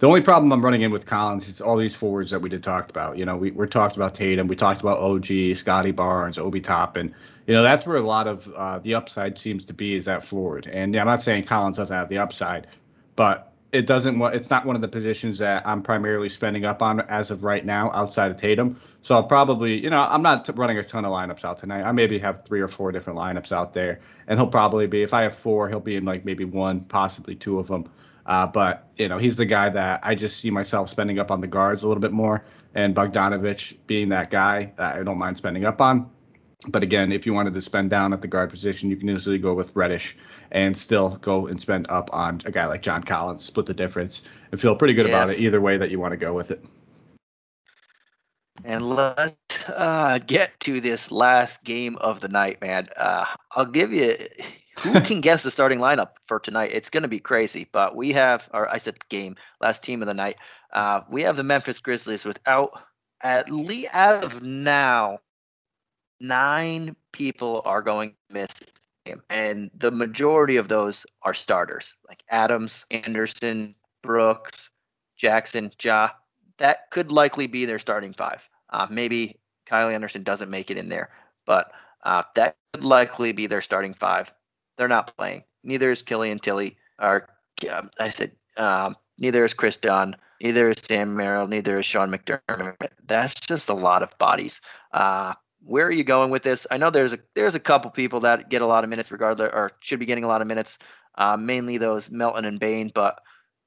the 0.00 0.06
only 0.06 0.22
problem 0.22 0.50
I'm 0.50 0.64
running 0.64 0.80
in 0.80 0.90
with 0.90 1.04
Collins 1.04 1.46
is 1.46 1.60
all 1.60 1.76
these 1.76 1.94
forwards 1.94 2.30
that 2.30 2.40
we 2.40 2.48
did 2.48 2.64
talked 2.64 2.90
about. 2.90 3.18
You 3.18 3.26
know, 3.26 3.36
we 3.36 3.50
we 3.50 3.66
talked 3.66 3.96
about 3.96 4.14
Tatum, 4.14 4.48
we 4.48 4.56
talked 4.56 4.80
about 4.80 4.98
OG, 4.98 5.54
Scottie 5.54 5.90
Barnes, 5.90 6.38
Obi 6.38 6.60
Toppin. 6.60 7.14
You 7.46 7.54
know, 7.54 7.62
that's 7.62 7.86
where 7.86 7.98
a 7.98 8.02
lot 8.02 8.26
of 8.26 8.48
uh, 8.56 8.78
the 8.78 8.94
upside 8.94 9.38
seems 9.38 9.66
to 9.66 9.74
be 9.74 9.94
is 9.94 10.06
that 10.06 10.24
forward. 10.24 10.66
And 10.72 10.94
yeah, 10.94 11.02
I'm 11.02 11.06
not 11.06 11.20
saying 11.20 11.44
Collins 11.44 11.76
doesn't 11.76 11.94
have 11.94 12.08
the 12.08 12.16
upside, 12.16 12.66
but 13.14 13.52
it 13.72 13.86
doesn't 13.86 14.20
it's 14.34 14.48
not 14.48 14.64
one 14.64 14.74
of 14.74 14.80
the 14.80 14.88
positions 14.88 15.36
that 15.38 15.66
I'm 15.66 15.82
primarily 15.82 16.30
spending 16.30 16.64
up 16.64 16.80
on 16.80 17.00
as 17.02 17.30
of 17.30 17.44
right 17.44 17.64
now 17.64 17.92
outside 17.92 18.30
of 18.30 18.38
Tatum. 18.38 18.80
So 19.02 19.14
I'll 19.14 19.22
probably, 19.22 19.76
you 19.76 19.90
know, 19.90 20.02
I'm 20.02 20.22
not 20.22 20.48
running 20.56 20.78
a 20.78 20.82
ton 20.82 21.04
of 21.04 21.12
lineups 21.12 21.44
out 21.44 21.58
tonight. 21.58 21.82
I 21.82 21.92
maybe 21.92 22.18
have 22.20 22.42
three 22.46 22.62
or 22.62 22.68
four 22.68 22.90
different 22.90 23.18
lineups 23.18 23.52
out 23.52 23.74
there, 23.74 24.00
and 24.28 24.38
he'll 24.38 24.48
probably 24.48 24.86
be 24.86 25.02
if 25.02 25.12
I 25.12 25.22
have 25.22 25.34
four, 25.34 25.68
he'll 25.68 25.78
be 25.78 25.96
in 25.96 26.06
like 26.06 26.24
maybe 26.24 26.46
one, 26.46 26.80
possibly 26.80 27.34
two 27.34 27.58
of 27.58 27.66
them. 27.66 27.86
Uh, 28.26 28.46
but 28.46 28.88
you 28.96 29.08
know, 29.08 29.18
he's 29.18 29.36
the 29.36 29.46
guy 29.46 29.68
that 29.70 30.00
I 30.02 30.14
just 30.14 30.38
see 30.38 30.50
myself 30.50 30.90
spending 30.90 31.18
up 31.18 31.30
on 31.30 31.40
the 31.40 31.46
guards 31.46 31.82
a 31.82 31.88
little 31.88 32.00
bit 32.00 32.12
more, 32.12 32.44
and 32.74 32.94
Bogdanovich 32.94 33.76
being 33.86 34.08
that 34.10 34.30
guy 34.30 34.72
that 34.76 34.96
I 34.96 35.02
don't 35.02 35.18
mind 35.18 35.36
spending 35.36 35.64
up 35.64 35.80
on. 35.80 36.10
But 36.68 36.82
again, 36.82 37.10
if 37.10 37.24
you 37.24 37.32
wanted 37.32 37.54
to 37.54 37.62
spend 37.62 37.88
down 37.88 38.12
at 38.12 38.20
the 38.20 38.28
guard 38.28 38.50
position, 38.50 38.90
you 38.90 38.96
can 38.96 39.08
easily 39.08 39.38
go 39.38 39.54
with 39.54 39.74
Reddish 39.74 40.16
and 40.52 40.76
still 40.76 41.16
go 41.22 41.46
and 41.46 41.58
spend 41.60 41.88
up 41.88 42.10
on 42.12 42.42
a 42.44 42.50
guy 42.50 42.66
like 42.66 42.82
John 42.82 43.02
Collins, 43.02 43.42
split 43.42 43.64
the 43.64 43.72
difference, 43.72 44.22
and 44.52 44.60
feel 44.60 44.76
pretty 44.76 44.92
good 44.92 45.08
yeah. 45.08 45.14
about 45.14 45.30
it 45.30 45.38
either 45.38 45.60
way 45.60 45.78
that 45.78 45.90
you 45.90 45.98
want 45.98 46.12
to 46.12 46.18
go 46.18 46.34
with 46.34 46.50
it. 46.50 46.62
And 48.62 48.90
let's 48.90 49.34
uh, 49.68 50.18
get 50.26 50.58
to 50.60 50.82
this 50.82 51.10
last 51.10 51.64
game 51.64 51.96
of 51.96 52.20
the 52.20 52.28
night, 52.28 52.60
man. 52.60 52.88
Uh, 52.94 53.24
I'll 53.52 53.64
give 53.64 53.90
you 53.90 54.16
who 54.82 55.00
can 55.00 55.20
guess 55.20 55.42
the 55.42 55.50
starting 55.50 55.78
lineup 55.78 56.10
for 56.24 56.40
tonight. 56.40 56.70
It's 56.72 56.90
going 56.90 57.02
to 57.02 57.08
be 57.08 57.18
crazy, 57.18 57.68
but 57.72 57.96
we 57.96 58.12
have, 58.12 58.48
or 58.52 58.68
I 58.68 58.78
said 58.78 59.08
game, 59.08 59.36
last 59.60 59.82
team 59.82 60.02
of 60.02 60.06
the 60.06 60.14
night. 60.14 60.36
Uh, 60.72 61.02
we 61.10 61.22
have 61.22 61.36
the 61.36 61.42
Memphis 61.42 61.78
Grizzlies 61.78 62.24
without, 62.24 62.80
at 63.22 63.50
least 63.50 63.90
as 63.92 64.24
of 64.24 64.42
now, 64.42 65.18
nine 66.20 66.96
people 67.12 67.62
are 67.64 67.82
going 67.82 68.10
to 68.10 68.34
miss. 68.34 68.48
And 69.28 69.70
the 69.76 69.90
majority 69.90 70.56
of 70.56 70.68
those 70.68 71.04
are 71.22 71.34
starters, 71.34 71.94
like 72.08 72.22
Adams, 72.28 72.84
Anderson, 72.90 73.74
Brooks, 74.02 74.70
Jackson, 75.16 75.72
Ja. 75.82 76.10
That 76.58 76.90
could 76.90 77.10
likely 77.10 77.46
be 77.46 77.64
their 77.64 77.78
starting 77.78 78.12
five. 78.12 78.48
Uh, 78.70 78.86
maybe 78.90 79.40
Kyle 79.66 79.88
Anderson 79.88 80.22
doesn't 80.22 80.50
make 80.50 80.70
it 80.70 80.76
in 80.76 80.88
there, 80.88 81.10
but 81.46 81.72
uh, 82.04 82.22
that 82.34 82.56
could 82.72 82.84
likely 82.84 83.32
be 83.32 83.46
their 83.46 83.62
starting 83.62 83.94
five. 83.94 84.32
They're 84.80 84.88
not 84.88 85.14
playing. 85.14 85.44
Neither 85.62 85.90
is 85.90 86.00
Killian 86.00 86.38
Tillie, 86.38 86.78
or 86.98 87.28
uh, 87.70 87.82
I 87.98 88.08
said, 88.08 88.32
um, 88.56 88.96
neither 89.18 89.44
is 89.44 89.52
Chris 89.52 89.76
Dunn. 89.76 90.16
Neither 90.40 90.70
is 90.70 90.78
Sam 90.78 91.14
Merrill. 91.14 91.46
Neither 91.46 91.80
is 91.80 91.84
Sean 91.84 92.10
McDermott. 92.10 92.88
That's 93.04 93.34
just 93.34 93.68
a 93.68 93.74
lot 93.74 94.02
of 94.02 94.16
bodies. 94.16 94.62
Uh, 94.94 95.34
where 95.62 95.86
are 95.86 95.92
you 95.92 96.02
going 96.02 96.30
with 96.30 96.44
this? 96.44 96.66
I 96.70 96.78
know 96.78 96.88
there's 96.88 97.12
a 97.12 97.18
there's 97.34 97.54
a 97.54 97.60
couple 97.60 97.90
people 97.90 98.20
that 98.20 98.48
get 98.48 98.62
a 98.62 98.66
lot 98.66 98.82
of 98.82 98.88
minutes 98.88 99.12
regardless, 99.12 99.50
or 99.52 99.72
should 99.80 100.00
be 100.00 100.06
getting 100.06 100.24
a 100.24 100.28
lot 100.28 100.40
of 100.40 100.48
minutes. 100.48 100.78
Uh, 101.16 101.36
mainly 101.36 101.76
those 101.76 102.10
Melton 102.10 102.46
and 102.46 102.58
Bane, 102.58 102.90
But 102.94 103.20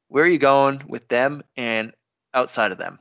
where 0.08 0.24
are 0.24 0.28
you 0.28 0.40
going 0.40 0.82
with 0.88 1.08
them 1.10 1.44
and 1.56 1.94
outside 2.34 2.72
of 2.72 2.80
them? 2.80 2.98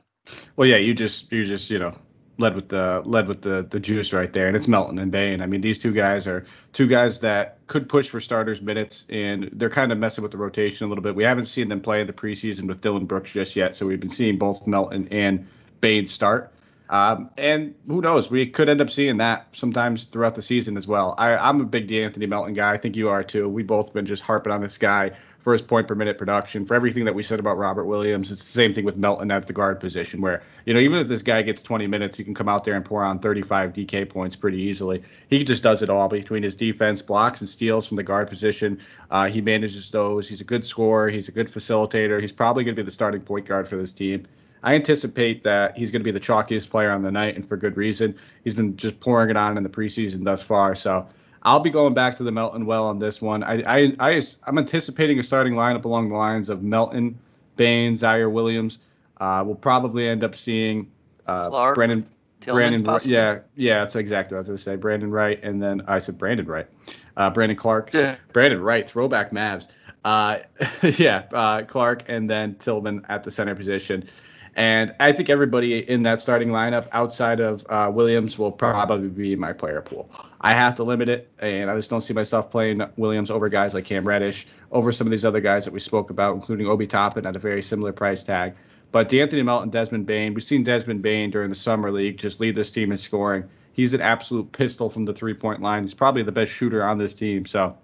Well, 0.55 0.67
yeah, 0.67 0.77
you 0.77 0.93
just 0.93 1.31
you 1.31 1.45
just 1.45 1.71
you 1.71 1.79
know 1.79 1.97
led 2.37 2.55
with 2.55 2.69
the 2.69 3.01
led 3.05 3.27
with 3.27 3.41
the 3.41 3.67
the 3.69 3.79
juice 3.79 4.13
right 4.13 4.31
there, 4.33 4.47
and 4.47 4.55
it's 4.55 4.67
Melton 4.67 4.99
and 4.99 5.11
Bane. 5.11 5.41
I 5.41 5.45
mean, 5.45 5.61
these 5.61 5.77
two 5.79 5.91
guys 5.91 6.27
are 6.27 6.45
two 6.71 6.87
guys 6.87 7.19
that 7.19 7.57
could 7.67 7.87
push 7.87 8.09
for 8.09 8.19
starters 8.19 8.61
minutes, 8.61 9.05
and 9.09 9.49
they're 9.53 9.69
kind 9.69 9.91
of 9.91 9.97
messing 9.97 10.21
with 10.21 10.31
the 10.31 10.37
rotation 10.37 10.85
a 10.85 10.89
little 10.89 11.03
bit. 11.03 11.15
We 11.15 11.23
haven't 11.23 11.45
seen 11.45 11.69
them 11.69 11.81
play 11.81 12.01
in 12.01 12.07
the 12.07 12.13
preseason 12.13 12.67
with 12.67 12.81
Dylan 12.81 13.07
Brooks 13.07 13.33
just 13.33 13.55
yet, 13.55 13.75
so 13.75 13.85
we've 13.85 13.99
been 13.99 14.09
seeing 14.09 14.37
both 14.37 14.65
Melton 14.65 15.07
and 15.11 15.47
Bane 15.81 16.05
start. 16.05 16.52
Um, 16.89 17.29
and 17.37 17.73
who 17.87 18.01
knows, 18.01 18.29
we 18.29 18.45
could 18.45 18.69
end 18.69 18.81
up 18.81 18.89
seeing 18.89 19.17
that 19.17 19.47
sometimes 19.53 20.05
throughout 20.05 20.35
the 20.35 20.41
season 20.41 20.77
as 20.77 20.87
well. 20.87 21.15
I, 21.17 21.35
I'm 21.35 21.61
a 21.61 21.65
big 21.65 21.87
De'Anthony 21.87 22.27
Melton 22.27 22.53
guy. 22.53 22.73
I 22.73 22.77
think 22.77 22.95
you 22.95 23.09
are 23.09 23.23
too. 23.23 23.49
We've 23.49 23.65
both 23.65 23.93
been 23.93 24.05
just 24.05 24.21
harping 24.21 24.53
on 24.53 24.61
this 24.61 24.77
guy 24.77 25.11
for 25.43 25.51
his 25.51 25.61
point 25.61 25.87
per 25.87 25.95
minute 25.95 26.17
production. 26.17 26.65
For 26.65 26.73
everything 26.73 27.03
that 27.05 27.13
we 27.13 27.21
said 27.21 27.39
about 27.39 27.57
Robert 27.57 27.85
Williams, 27.85 28.31
it's 28.31 28.41
the 28.41 28.51
same 28.51 28.73
thing 28.73 28.85
with 28.85 28.95
Melton 28.95 29.29
at 29.29 29.45
the 29.45 29.53
guard 29.53 29.79
position, 29.79 30.21
where, 30.21 30.41
you 30.65 30.73
know, 30.73 30.79
even 30.79 30.97
if 30.99 31.07
this 31.09 31.21
guy 31.21 31.41
gets 31.41 31.61
20 31.61 31.85
minutes, 31.85 32.17
he 32.17 32.23
can 32.23 32.33
come 32.33 32.47
out 32.47 32.63
there 32.63 32.75
and 32.75 32.85
pour 32.85 33.03
on 33.03 33.19
35 33.19 33.73
DK 33.73 34.09
points 34.09 34.35
pretty 34.35 34.57
easily. 34.57 35.03
He 35.29 35.43
just 35.43 35.61
does 35.61 35.81
it 35.81 35.89
all 35.89 36.07
between 36.07 36.43
his 36.43 36.55
defense, 36.55 37.01
blocks, 37.01 37.41
and 37.41 37.49
steals 37.49 37.85
from 37.85 37.97
the 37.97 38.03
guard 38.03 38.29
position. 38.29 38.79
Uh, 39.11 39.25
he 39.25 39.41
manages 39.41 39.91
those. 39.91 40.29
He's 40.29 40.41
a 40.41 40.45
good 40.45 40.63
scorer. 40.65 41.09
He's 41.09 41.27
a 41.27 41.33
good 41.33 41.51
facilitator. 41.51 42.21
He's 42.21 42.31
probably 42.31 42.63
going 42.63 42.75
to 42.75 42.81
be 42.81 42.85
the 42.85 42.91
starting 42.91 43.21
point 43.21 43.45
guard 43.45 43.67
for 43.67 43.75
this 43.75 43.93
team. 43.93 44.25
I 44.63 44.75
anticipate 44.75 45.43
that 45.43 45.77
he's 45.77 45.91
going 45.91 45.99
to 45.99 46.05
be 46.05 46.11
the 46.11 46.19
chalkiest 46.19 46.69
player 46.69 46.91
on 46.91 47.03
the 47.03 47.11
night, 47.11 47.35
and 47.35 47.47
for 47.47 47.57
good 47.57 47.75
reason. 47.77 48.15
He's 48.43 48.53
been 48.53 48.77
just 48.77 48.99
pouring 48.99 49.29
it 49.29 49.37
on 49.37 49.57
in 49.57 49.63
the 49.63 49.69
preseason 49.69 50.23
thus 50.23 50.41
far. 50.41 50.73
So 50.73 51.05
I'll 51.43 51.59
be 51.59 51.69
going 51.69 51.93
back 51.93 52.15
to 52.17 52.23
the 52.23 52.31
Melton 52.31 52.65
well 52.65 52.85
on 52.85 52.99
this 52.99 53.21
one. 53.21 53.43
I, 53.43 53.61
I, 53.63 53.95
I, 53.99 54.21
I'm 54.47 54.57
anticipating 54.57 55.19
a 55.19 55.23
starting 55.23 55.53
lineup 55.53 55.83
along 55.83 56.09
the 56.09 56.15
lines 56.15 56.49
of 56.49 56.63
Melton, 56.63 57.19
Bane, 57.57 57.95
Ziaire 57.95 58.31
Williams. 58.31 58.79
Uh, 59.17 59.43
we'll 59.45 59.55
probably 59.55 60.07
end 60.07 60.23
up 60.23 60.35
seeing 60.35 60.89
uh, 61.27 61.49
Clarke, 61.49 61.75
Brandon. 61.75 62.05
Tillman, 62.41 62.83
Brandon, 62.83 63.09
yeah, 63.09 63.39
yeah, 63.55 63.79
that's 63.79 63.95
exactly 63.95 64.35
what 64.35 64.39
I 64.39 64.41
was 64.41 64.47
going 64.47 64.57
to 64.57 64.63
say. 64.63 64.75
Brandon 64.75 65.09
Wright, 65.09 65.41
and 65.43 65.63
then 65.63 65.81
I 65.87 65.99
said 65.99 66.17
Brandon 66.17 66.45
Wright, 66.45 66.67
uh, 67.15 67.29
Brandon 67.29 67.55
Clarke, 67.55 67.93
yeah. 67.93 68.17
Brandon 68.33 68.61
Wright, 68.61 68.89
throwback 68.89 69.31
Mavs. 69.31 69.67
Uh, 70.03 70.39
yeah, 70.97 71.23
uh, 71.31 71.61
Clarke, 71.61 72.03
and 72.07 72.29
then 72.29 72.55
Tillman 72.55 73.05
at 73.07 73.23
the 73.23 73.31
center 73.31 73.55
position. 73.55 74.09
And 74.55 74.93
I 74.99 75.11
think 75.11 75.29
everybody 75.29 75.79
in 75.89 76.03
that 76.03 76.19
starting 76.19 76.49
lineup 76.49 76.87
outside 76.91 77.39
of 77.39 77.65
uh, 77.69 77.89
Williams 77.91 78.37
will 78.37 78.51
probably 78.51 79.07
be 79.07 79.35
my 79.35 79.51
player 79.51 79.81
pool. 79.81 80.09
I 80.41 80.53
have 80.53 80.75
to 80.75 80.83
limit 80.83 81.09
it, 81.09 81.31
and 81.39 81.71
I 81.71 81.75
just 81.75 81.89
don't 81.89 82.01
see 82.01 82.13
myself 82.13 82.51
playing 82.51 82.83
Williams 82.97 83.31
over 83.31 83.49
guys 83.49 83.73
like 83.73 83.85
Cam 83.85 84.07
Reddish, 84.07 84.45
over 84.71 84.91
some 84.91 85.07
of 85.07 85.11
these 85.11 85.25
other 85.25 85.41
guys 85.41 85.65
that 85.65 85.73
we 85.73 85.79
spoke 85.79 86.11
about, 86.11 86.35
including 86.35 86.67
Obi 86.67 86.85
Toppin 86.85 87.25
at 87.25 87.35
a 87.35 87.39
very 87.39 87.63
similar 87.63 87.91
price 87.91 88.23
tag. 88.23 88.55
But 88.91 89.09
De'Anthony 89.09 89.43
Melton, 89.43 89.71
Desmond 89.71 90.05
Bane, 90.05 90.35
we've 90.35 90.43
seen 90.43 90.63
Desmond 90.63 91.01
Bane 91.01 91.31
during 91.31 91.49
the 91.49 91.55
summer 91.55 91.91
league 91.91 92.17
just 92.17 92.39
lead 92.39 92.55
this 92.55 92.69
team 92.69 92.91
in 92.91 92.97
scoring. 92.97 93.43
He's 93.71 93.95
an 93.95 94.01
absolute 94.01 94.51
pistol 94.51 94.87
from 94.87 95.05
the 95.05 95.13
three 95.13 95.33
point 95.33 95.63
line. 95.63 95.81
He's 95.81 95.95
probably 95.95 96.21
the 96.21 96.31
best 96.31 96.51
shooter 96.51 96.83
on 96.83 96.99
this 96.99 97.15
team. 97.15 97.43
So 97.47 97.75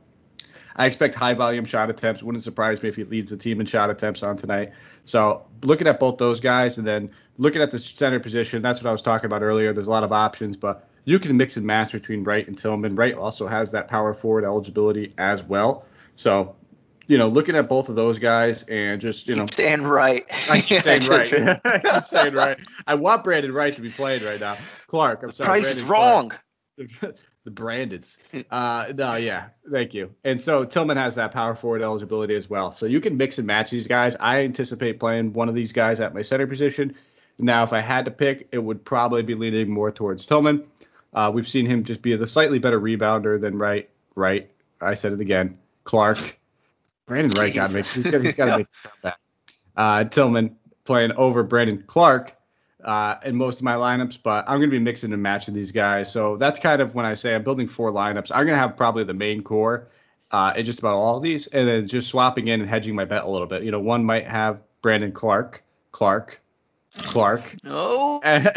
I 0.79 0.85
expect 0.85 1.13
high 1.13 1.33
volume 1.33 1.65
shot 1.65 1.89
attempts. 1.89 2.23
Wouldn't 2.23 2.41
surprise 2.41 2.81
me 2.81 2.87
if 2.87 2.95
he 2.95 3.03
leads 3.03 3.29
the 3.29 3.35
team 3.37 3.59
in 3.59 3.67
shot 3.67 3.89
attempts 3.89 4.23
on 4.23 4.37
tonight. 4.37 4.71
So 5.03 5.45
looking 5.61 5.87
at 5.87 5.99
both 5.99 6.17
those 6.17 6.39
guys 6.39 6.77
and 6.77 6.87
then 6.87 7.11
looking 7.37 7.61
at 7.61 7.69
the 7.69 7.77
center 7.77 8.17
position, 8.17 8.61
that's 8.61 8.81
what 8.81 8.87
I 8.87 8.91
was 8.93 9.01
talking 9.01 9.25
about 9.25 9.41
earlier. 9.41 9.73
There's 9.73 9.87
a 9.87 9.91
lot 9.91 10.05
of 10.05 10.13
options, 10.13 10.55
but 10.55 10.87
you 11.03 11.19
can 11.19 11.35
mix 11.35 11.57
and 11.57 11.65
match 11.65 11.91
between 11.91 12.23
Wright 12.23 12.47
and 12.47 12.57
Tillman. 12.57 12.95
Wright 12.95 13.13
also 13.13 13.45
has 13.45 13.71
that 13.71 13.89
power 13.89 14.13
forward 14.13 14.45
eligibility 14.45 15.13
as 15.17 15.43
well. 15.43 15.83
So, 16.15 16.55
you 17.07 17.17
know, 17.17 17.27
looking 17.27 17.57
at 17.57 17.67
both 17.67 17.89
of 17.89 17.95
those 17.95 18.17
guys 18.17 18.63
and 18.69 19.01
just, 19.01 19.27
you 19.27 19.35
know, 19.35 19.47
keep 19.47 19.55
saying 19.55 19.83
right. 19.83 20.25
I 20.49 20.61
keep 20.61 20.83
saying 20.83 21.01
right. 21.07 21.59
I 21.65 21.79
keep 21.79 22.05
saying 22.05 22.33
right. 22.33 22.57
I 22.87 22.95
want 22.95 23.25
Brandon 23.25 23.51
Wright 23.51 23.75
to 23.75 23.81
be 23.81 23.89
played 23.89 24.21
right 24.21 24.39
now. 24.39 24.55
Clarke, 24.87 25.23
I'm 25.23 25.33
sorry. 25.33 25.45
Price 25.45 25.65
Brandon 25.65 25.83
is 25.83 25.89
wrong. 25.89 26.31
the 27.43 27.51
Brandons. 27.51 28.17
Uh, 28.51 28.91
no, 28.95 29.15
yeah, 29.15 29.47
thank 29.71 29.93
you. 29.93 30.13
And 30.23 30.41
so 30.41 30.65
Tillman 30.65 30.97
has 30.97 31.15
that 31.15 31.31
power 31.31 31.55
forward 31.55 31.81
eligibility 31.81 32.35
as 32.35 32.49
well. 32.49 32.71
So 32.71 32.85
you 32.85 33.01
can 33.01 33.17
mix 33.17 33.37
and 33.37 33.47
match 33.47 33.69
these 33.69 33.87
guys. 33.87 34.15
I 34.19 34.41
anticipate 34.41 34.99
playing 34.99 35.33
one 35.33 35.49
of 35.49 35.55
these 35.55 35.71
guys 35.71 35.99
at 35.99 36.13
my 36.13 36.21
center 36.21 36.47
position. 36.47 36.95
Now, 37.37 37.63
if 37.63 37.73
I 37.73 37.79
had 37.79 38.05
to 38.05 38.11
pick, 38.11 38.49
it 38.51 38.59
would 38.59 38.83
probably 38.83 39.23
be 39.23 39.35
leaning 39.35 39.69
more 39.69 39.91
towards 39.91 40.25
Tillman. 40.25 40.65
Uh, 41.13 41.31
we've 41.33 41.47
seen 41.47 41.65
him 41.65 41.83
just 41.83 42.01
be 42.01 42.15
the 42.15 42.27
slightly 42.27 42.59
better 42.59 42.79
rebounder 42.79 43.39
than 43.39 43.57
Wright. 43.57 43.89
Right, 44.15 44.51
I 44.81 44.95
said 44.95 45.13
it 45.13 45.21
again. 45.21 45.57
Clarke, 45.85 46.37
Brandon 47.05 47.31
Wright 47.39 47.53
got 47.53 47.69
to 47.69 47.75
make. 47.75 47.85
He's 47.85 48.03
got 48.03 48.11
to 48.11 48.57
make 48.57 48.67
this 48.67 48.81
comeback. 48.81 49.19
Uh, 49.75 50.03
Tillman 50.03 50.57
playing 50.83 51.13
over 51.13 51.43
Brandon 51.43 51.83
Clarke 51.87 52.35
uh, 52.83 53.15
in 53.25 53.35
most 53.35 53.57
of 53.57 53.63
my 53.63 53.73
lineups, 53.73 54.19
but 54.23 54.45
I'm 54.47 54.59
going 54.59 54.69
to 54.69 54.75
be 54.75 54.79
mixing 54.79 55.11
and 55.11 55.21
matching 55.21 55.53
these 55.53 55.71
guys. 55.71 56.11
So 56.11 56.37
that's 56.37 56.59
kind 56.59 56.81
of 56.81 56.95
when 56.95 57.05
I 57.05 57.13
say 57.13 57.35
I'm 57.35 57.43
building 57.43 57.67
four 57.67 57.91
lineups. 57.91 58.31
I'm 58.31 58.45
going 58.45 58.55
to 58.55 58.61
have 58.61 58.77
probably 58.77 59.03
the 59.03 59.13
main 59.13 59.43
core 59.43 59.87
uh, 60.31 60.53
in 60.55 60.65
just 60.65 60.79
about 60.79 60.95
all 60.95 61.17
of 61.17 61.23
these, 61.23 61.47
and 61.47 61.67
then 61.67 61.87
just 61.87 62.07
swapping 62.07 62.47
in 62.47 62.61
and 62.61 62.69
hedging 62.69 62.95
my 62.95 63.05
bet 63.05 63.23
a 63.23 63.29
little 63.29 63.47
bit. 63.47 63.63
You 63.63 63.71
know, 63.71 63.79
one 63.79 64.03
might 64.03 64.27
have 64.27 64.61
Brandon 64.81 65.11
Clarke, 65.11 65.61
Clarke, 65.91 66.39
Clarke. 66.97 67.55
No, 67.63 68.21
and, 68.23 68.47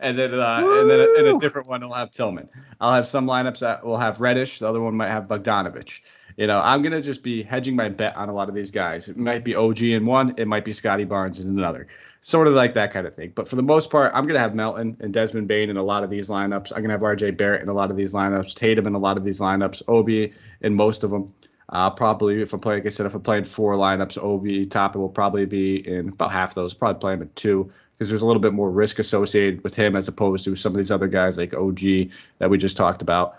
and 0.00 0.18
then 0.18 0.34
uh, 0.34 0.62
and 0.62 0.90
then 0.90 1.08
in 1.18 1.36
a 1.36 1.38
different 1.38 1.68
one, 1.68 1.82
I'll 1.82 1.92
have 1.92 2.10
Tillman. 2.10 2.48
I'll 2.80 2.94
have 2.94 3.08
some 3.08 3.26
lineups 3.26 3.58
that 3.58 3.84
will 3.84 3.98
have 3.98 4.20
Reddish. 4.20 4.60
The 4.60 4.68
other 4.68 4.80
one 4.80 4.96
might 4.96 5.10
have 5.10 5.24
Bogdanovich. 5.24 6.00
You 6.36 6.46
know, 6.46 6.60
I'm 6.60 6.82
gonna 6.82 7.02
just 7.02 7.22
be 7.22 7.42
hedging 7.42 7.76
my 7.76 7.88
bet 7.88 8.16
on 8.16 8.28
a 8.28 8.32
lot 8.32 8.48
of 8.48 8.54
these 8.54 8.70
guys. 8.70 9.08
It 9.08 9.16
might 9.16 9.44
be 9.44 9.54
OG 9.54 9.82
in 9.82 10.06
one, 10.06 10.34
it 10.36 10.46
might 10.46 10.64
be 10.64 10.72
Scottie 10.72 11.04
Barnes 11.04 11.40
in 11.40 11.48
another 11.48 11.88
sort 12.26 12.48
of 12.48 12.54
like 12.54 12.74
that 12.74 12.90
kind 12.90 13.06
of 13.06 13.14
thing. 13.14 13.30
But 13.36 13.46
for 13.46 13.54
the 13.54 13.62
most 13.62 13.88
part, 13.88 14.10
I'm 14.12 14.24
going 14.24 14.34
to 14.34 14.40
have 14.40 14.52
Melton 14.52 14.96
and 14.98 15.14
Desmond 15.14 15.46
Bane 15.46 15.70
in 15.70 15.76
a 15.76 15.82
lot 15.82 16.02
of 16.02 16.10
these 16.10 16.26
lineups. 16.26 16.72
I'm 16.72 16.82
going 16.82 16.88
to 16.88 16.94
have 16.94 17.00
RJ 17.02 17.36
Barrett 17.36 17.62
in 17.62 17.68
a 17.68 17.72
lot 17.72 17.88
of 17.88 17.96
these 17.96 18.12
lineups, 18.12 18.52
Tatum 18.54 18.88
in 18.88 18.94
a 18.96 18.98
lot 18.98 19.16
of 19.16 19.24
these 19.24 19.38
lineups, 19.38 19.80
Obi 19.86 20.32
in 20.60 20.74
most 20.74 21.04
of 21.04 21.12
them. 21.12 21.32
Uh, 21.68 21.88
probably 21.88 22.42
if 22.42 22.52
I'm 22.52 22.58
playing, 22.58 22.80
like 22.80 22.86
I 22.86 22.88
said, 22.88 23.06
if 23.06 23.14
I'm 23.14 23.20
playing 23.20 23.44
four 23.44 23.74
lineups, 23.74 24.18
Obi 24.18 24.66
Toppin 24.66 25.02
will 25.02 25.08
probably 25.08 25.46
be 25.46 25.86
in 25.86 26.08
about 26.08 26.32
half 26.32 26.50
of 26.50 26.54
those. 26.56 26.74
Probably 26.74 26.98
play 26.98 27.12
him 27.12 27.22
at 27.22 27.36
two 27.36 27.70
because 27.92 28.08
there's 28.08 28.22
a 28.22 28.26
little 28.26 28.42
bit 28.42 28.52
more 28.52 28.72
risk 28.72 28.98
associated 28.98 29.62
with 29.62 29.76
him 29.76 29.94
as 29.94 30.08
opposed 30.08 30.44
to 30.46 30.56
some 30.56 30.72
of 30.72 30.78
these 30.78 30.90
other 30.90 31.06
guys 31.06 31.38
like 31.38 31.54
OG 31.54 32.10
that 32.40 32.50
we 32.50 32.58
just 32.58 32.76
talked 32.76 33.02
about. 33.02 33.38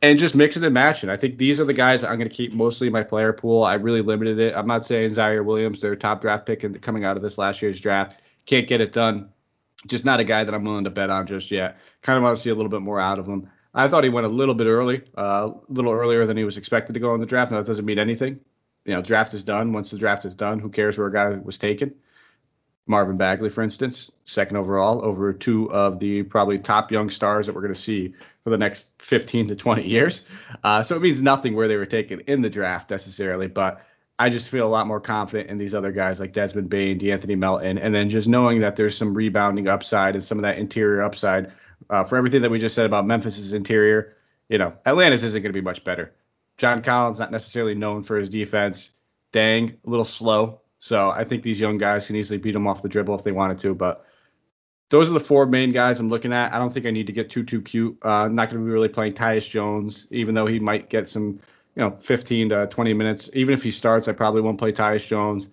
And 0.00 0.16
just 0.16 0.36
mixing 0.36 0.62
and 0.62 0.72
matching. 0.72 1.10
I 1.10 1.16
think 1.16 1.38
these 1.38 1.58
are 1.58 1.64
the 1.64 1.74
guys 1.74 2.04
I'm 2.04 2.18
going 2.18 2.28
to 2.28 2.34
keep 2.34 2.52
mostly 2.52 2.86
in 2.86 2.92
my 2.92 3.02
player 3.02 3.32
pool. 3.32 3.64
I 3.64 3.74
really 3.74 4.00
limited 4.00 4.38
it. 4.38 4.54
I'm 4.54 4.68
not 4.68 4.84
saying 4.84 5.10
Ziaire 5.10 5.44
Williams, 5.44 5.80
their 5.80 5.96
top 5.96 6.20
draft 6.20 6.46
pick 6.46 6.62
and 6.62 6.80
coming 6.80 7.04
out 7.04 7.16
of 7.16 7.22
this 7.24 7.36
last 7.36 7.60
year's 7.60 7.80
draft 7.80 8.20
can't 8.48 8.66
get 8.66 8.80
it 8.80 8.92
done. 8.92 9.28
Just 9.86 10.04
not 10.04 10.20
a 10.20 10.24
guy 10.24 10.42
that 10.42 10.54
I'm 10.54 10.64
willing 10.64 10.84
to 10.84 10.90
bet 10.90 11.10
on 11.10 11.26
just 11.26 11.50
yet. 11.50 11.78
Kind 12.02 12.16
of 12.16 12.22
want 12.22 12.36
to 12.36 12.42
see 12.42 12.50
a 12.50 12.54
little 12.54 12.70
bit 12.70 12.80
more 12.80 12.98
out 12.98 13.18
of 13.18 13.26
him. 13.28 13.48
I 13.74 13.86
thought 13.86 14.02
he 14.02 14.10
went 14.10 14.26
a 14.26 14.30
little 14.30 14.54
bit 14.54 14.66
early, 14.66 15.02
uh, 15.16 15.50
a 15.50 15.72
little 15.72 15.92
earlier 15.92 16.26
than 16.26 16.36
he 16.36 16.44
was 16.44 16.56
expected 16.56 16.94
to 16.94 17.00
go 17.00 17.14
in 17.14 17.20
the 17.20 17.26
draft. 17.26 17.52
Now 17.52 17.58
that 17.58 17.66
doesn't 17.66 17.84
mean 17.84 17.98
anything. 17.98 18.40
You 18.86 18.94
know, 18.94 19.02
draft 19.02 19.34
is 19.34 19.44
done. 19.44 19.72
Once 19.72 19.90
the 19.90 19.98
draft 19.98 20.24
is 20.24 20.34
done, 20.34 20.58
who 20.58 20.70
cares 20.70 20.96
where 20.96 21.06
a 21.06 21.12
guy 21.12 21.28
was 21.28 21.58
taken? 21.58 21.94
Marvin 22.86 23.18
Bagley, 23.18 23.50
for 23.50 23.62
instance, 23.62 24.10
second 24.24 24.56
overall 24.56 25.04
over 25.04 25.34
two 25.34 25.70
of 25.70 25.98
the 25.98 26.22
probably 26.22 26.58
top 26.58 26.90
young 26.90 27.10
stars 27.10 27.44
that 27.44 27.54
we're 27.54 27.60
going 27.60 27.74
to 27.74 27.78
see 27.78 28.14
for 28.42 28.48
the 28.48 28.56
next 28.56 28.86
15 29.00 29.48
to 29.48 29.54
20 29.54 29.86
years. 29.86 30.22
Uh, 30.64 30.82
so 30.82 30.96
it 30.96 31.02
means 31.02 31.20
nothing 31.20 31.54
where 31.54 31.68
they 31.68 31.76
were 31.76 31.84
taken 31.84 32.20
in 32.20 32.40
the 32.40 32.48
draft 32.48 32.90
necessarily, 32.90 33.46
but 33.46 33.84
I 34.18 34.28
just 34.28 34.48
feel 34.48 34.66
a 34.66 34.68
lot 34.68 34.86
more 34.86 35.00
confident 35.00 35.48
in 35.48 35.58
these 35.58 35.74
other 35.74 35.92
guys 35.92 36.18
like 36.18 36.32
Desmond 36.32 36.68
Bane, 36.68 36.98
De'Anthony 36.98 37.38
Melton, 37.38 37.78
and 37.78 37.94
then 37.94 38.08
just 38.08 38.26
knowing 38.26 38.60
that 38.60 38.74
there's 38.74 38.96
some 38.96 39.14
rebounding 39.14 39.68
upside 39.68 40.14
and 40.14 40.24
some 40.24 40.38
of 40.38 40.42
that 40.42 40.58
interior 40.58 41.02
upside 41.02 41.52
uh, 41.90 42.02
for 42.02 42.16
everything 42.16 42.42
that 42.42 42.50
we 42.50 42.58
just 42.58 42.74
said 42.74 42.86
about 42.86 43.06
Memphis's 43.06 43.52
interior. 43.52 44.16
You 44.48 44.58
know, 44.58 44.72
Atlanta's 44.86 45.22
isn't 45.22 45.42
going 45.42 45.52
to 45.52 45.56
be 45.58 45.64
much 45.64 45.84
better. 45.84 46.12
John 46.56 46.82
Collins 46.82 47.20
not 47.20 47.30
necessarily 47.30 47.74
known 47.74 48.02
for 48.02 48.18
his 48.18 48.28
defense. 48.28 48.90
Dieng, 49.32 49.76
a 49.86 49.90
little 49.90 50.04
slow, 50.04 50.60
so 50.80 51.10
I 51.10 51.22
think 51.22 51.42
these 51.42 51.60
young 51.60 51.78
guys 51.78 52.06
can 52.06 52.16
easily 52.16 52.38
beat 52.38 52.54
him 52.56 52.66
off 52.66 52.82
the 52.82 52.88
dribble 52.88 53.14
if 53.14 53.22
they 53.22 53.32
wanted 53.32 53.58
to. 53.58 53.74
But 53.74 54.04
those 54.90 55.10
are 55.10 55.12
the 55.12 55.20
four 55.20 55.46
main 55.46 55.70
guys 55.70 56.00
I'm 56.00 56.08
looking 56.08 56.32
at. 56.32 56.52
I 56.52 56.58
don't 56.58 56.72
think 56.72 56.86
I 56.86 56.90
need 56.90 57.06
to 57.06 57.12
get 57.12 57.30
too 57.30 57.44
too 57.44 57.60
cute. 57.60 57.96
Uh, 58.04 58.24
I'm 58.24 58.34
not 58.34 58.50
going 58.50 58.62
to 58.62 58.66
be 58.66 58.72
really 58.72 58.88
playing 58.88 59.12
Tyus 59.12 59.48
Jones, 59.48 60.06
even 60.10 60.34
though 60.34 60.46
he 60.46 60.58
might 60.58 60.88
get 60.88 61.06
some 61.06 61.38
you 61.78 61.84
know 61.84 61.92
15 61.92 62.48
to 62.50 62.66
20 62.66 62.92
minutes. 62.92 63.30
Even 63.34 63.54
if 63.54 63.62
he 63.62 63.70
starts, 63.70 64.08
I 64.08 64.12
probably 64.12 64.42
won't 64.42 64.58
play 64.58 64.72
Tyus 64.72 65.06
Jones. 65.06 65.48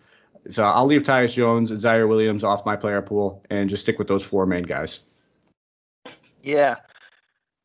So 0.50 0.66
I'll 0.66 0.86
leave 0.86 1.04
Tyus 1.04 1.34
Jones 1.34 1.72
and 1.72 1.80
Ziaire 1.80 2.10
Williams 2.10 2.44
off 2.44 2.66
my 2.66 2.76
player 2.76 3.02
pool 3.02 3.44
and 3.50 3.70
just 3.70 3.84
stick 3.84 4.00
with 4.00 4.08
those 4.08 4.24
four 4.24 4.46
main 4.46 4.64
guys. 4.64 5.00
Yeah, 6.42 6.78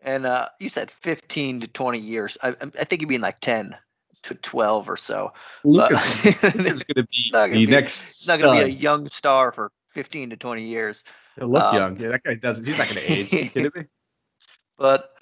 and 0.03 0.27
uh, 0.27 0.49
you 0.59 0.69
said 0.69 0.91
15 0.91 1.63
to 1.63 1.67
20 1.69 1.99
years. 1.99 2.39
I, 2.43 2.49
I 2.61 2.85
think 2.85 3.03
you 3.03 3.09
mean 3.09 3.21
like 3.21 3.41
10. 3.41 3.77
to 4.23 4.35
12 4.35 4.89
or 4.89 4.97
so. 4.97 5.33
Luka's 5.65 6.27
is 6.27 6.85
going 6.85 6.97
to 6.97 7.07
be 7.11 7.31
the 7.33 7.49
be, 7.51 7.67
next. 7.67 8.27
Not 8.29 8.39
going 8.39 8.59
to 8.59 8.67
be 8.67 8.71
a 8.71 8.75
young 8.75 9.09
star 9.09 9.53
for 9.53 9.73
15 9.95 10.31
to 10.31 10.37
20 10.37 10.63
years. 10.63 11.05
He'll 11.37 11.49
look 11.49 11.63
um, 11.63 11.75
young. 11.75 12.01
Yeah, 12.01 12.09
that 12.11 12.23
guy 12.25 12.35
doesn't. 12.35 12.67
He's 12.67 12.77
not 12.77 12.89
going 12.89 13.07
to 13.07 13.13
age. 13.13 13.31
kidding 13.53 13.71
me? 13.75 13.85
But 14.77 15.15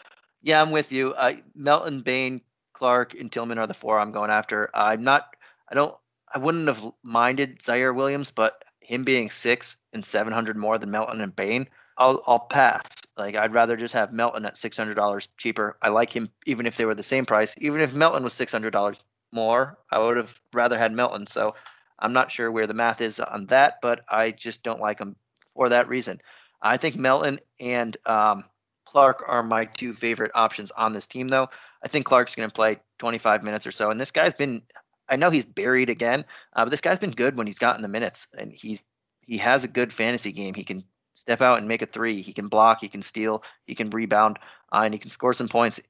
yeah, 0.43 0.61
I'm 0.61 0.71
with 0.71 0.93
you. 0.93 1.15
Uh, 1.15 1.35
Melton, 1.55 2.01
Bane, 2.03 2.41
Clarke, 2.79 3.15
and 3.15 3.31
Tillman 3.31 3.59
are 3.59 3.67
the 3.67 3.75
four 3.75 3.99
I'm 3.99 4.13
going 4.13 4.31
after. 4.31 4.71
I'm 4.73 5.03
not. 5.03 5.35
I 5.71 5.75
don't. 5.75 5.95
I 6.33 6.39
wouldn't 6.39 6.69
have 6.69 6.87
minded 7.03 7.59
Ziaire 7.59 7.95
Williams, 7.95 8.31
but 8.31 8.63
him 8.81 9.03
being 9.05 9.31
six 9.31 9.77
and 9.93 10.05
700 10.05 10.57
more 10.57 10.79
than 10.79 10.91
Melton 10.91 11.21
and 11.21 11.35
Bane, 11.35 11.69
I'll 11.97 12.23
I'll 12.27 12.39
pass. 12.39 12.87
Like 13.17 13.35
I'd 13.35 13.53
rather 13.53 13.77
just 13.77 13.95
have 13.95 14.13
Melton 14.13 14.45
at 14.45 14.57
six 14.57 14.77
hundred 14.77 14.95
dollars 14.95 15.29
cheaper. 15.39 15.77
I 15.83 15.89
like 15.89 16.15
him 16.15 16.31
even 16.47 16.67
if 16.67 16.77
they 16.77 16.85
were 16.85 16.95
the 16.95 17.03
same 17.03 17.27
price. 17.27 17.55
Even 17.61 17.81
if 17.81 17.93
Melton 17.93 18.23
was 18.23 18.33
six 18.33 18.53
hundred 18.53 18.71
dollars 18.71 19.05
more, 19.33 19.77
I 19.91 19.99
would 19.99 20.17
have 20.17 20.39
rather 20.53 20.79
had 20.79 20.93
Melton. 20.93 21.27
So 21.27 21.55
I'm 21.99 22.13
not 22.13 22.31
sure 22.31 22.53
where 22.53 22.69
the 22.69 22.75
math 22.75 23.01
is 23.01 23.19
on 23.19 23.47
that, 23.47 23.79
but 23.83 24.05
I 24.09 24.31
just 24.31 24.63
don't 24.63 24.81
like 24.81 25.01
him 25.01 25.17
for 25.55 25.69
that 25.69 25.89
reason. 25.89 26.21
I 26.63 26.77
think 26.77 26.95
Melton 26.95 27.41
and 27.59 27.97
um, 28.07 28.45
Clarke 28.89 29.25
are 29.29 29.43
my 29.43 29.67
two 29.67 29.93
favorite 29.93 30.31
options 30.35 30.71
on 30.71 30.95
this 30.95 31.07
team, 31.07 31.29
though. 31.29 31.51
I 31.83 31.89
think 31.89 32.07
Clarke's 32.07 32.35
going 32.35 32.49
to 32.49 32.55
play 32.55 32.79
25 32.99 33.45
minutes 33.45 33.67
or 33.67 33.73
so, 33.73 33.91
and 33.91 34.01
this 34.01 34.11
guy's 34.11 34.33
been. 34.33 34.63
I 35.11 35.17
know 35.17 35.31
he's 35.31 35.47
buried 35.47 35.91
again, 35.91 36.25
uh, 36.55 36.65
but 36.65 36.71
this 36.71 36.81
guy's 36.81 36.99
been 36.99 37.11
good 37.11 37.37
when 37.37 37.47
he's 37.47 37.59
gotten 37.59 37.83
the 37.83 37.89
minutes, 37.89 38.27
and 38.37 38.51
he's 38.51 38.85
he 39.21 39.37
has 39.39 39.63
a 39.63 39.69
good 39.69 39.93
fantasy 39.93 40.33
game. 40.33 40.55
He 40.55 40.65
can 40.65 40.85
step 41.13 41.43
out 41.43 41.59
and 41.59 41.69
make 41.69 41.83
a 41.83 41.87
three. 41.87 42.23
He 42.23 42.33
can 42.33 42.49
block, 42.49 42.81
he 42.81 42.89
can 42.89 43.03
steal, 43.03 43.43
he 43.67 43.75
can 43.75 43.91
rebound, 43.91 44.39
uh, 44.73 44.81
and 44.85 44.95
he 44.95 44.99
can 44.99 45.11
score 45.11 45.35
some 45.35 45.49
points 45.49 45.81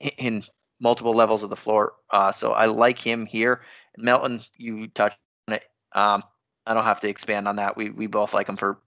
in, 0.00 0.10
in 0.18 0.44
multiple 0.80 1.14
levels 1.14 1.44
of 1.44 1.50
the 1.50 1.56
floor. 1.56 1.92
Uh, 2.10 2.32
so 2.32 2.52
I 2.52 2.66
like 2.66 2.98
him 2.98 3.24
here. 3.24 3.62
Melton, 3.96 4.42
you 4.56 4.88
touched 4.88 5.18
on 5.46 5.54
it. 5.54 5.62
Um, 5.92 6.24
I 6.66 6.74
don't 6.74 6.84
have 6.84 7.00
to 7.02 7.08
expand 7.08 7.46
on 7.46 7.56
that. 7.56 7.76
We 7.76 7.90
we 7.90 8.08
both 8.08 8.34
like 8.34 8.48
him 8.48 8.56
for 8.56 8.80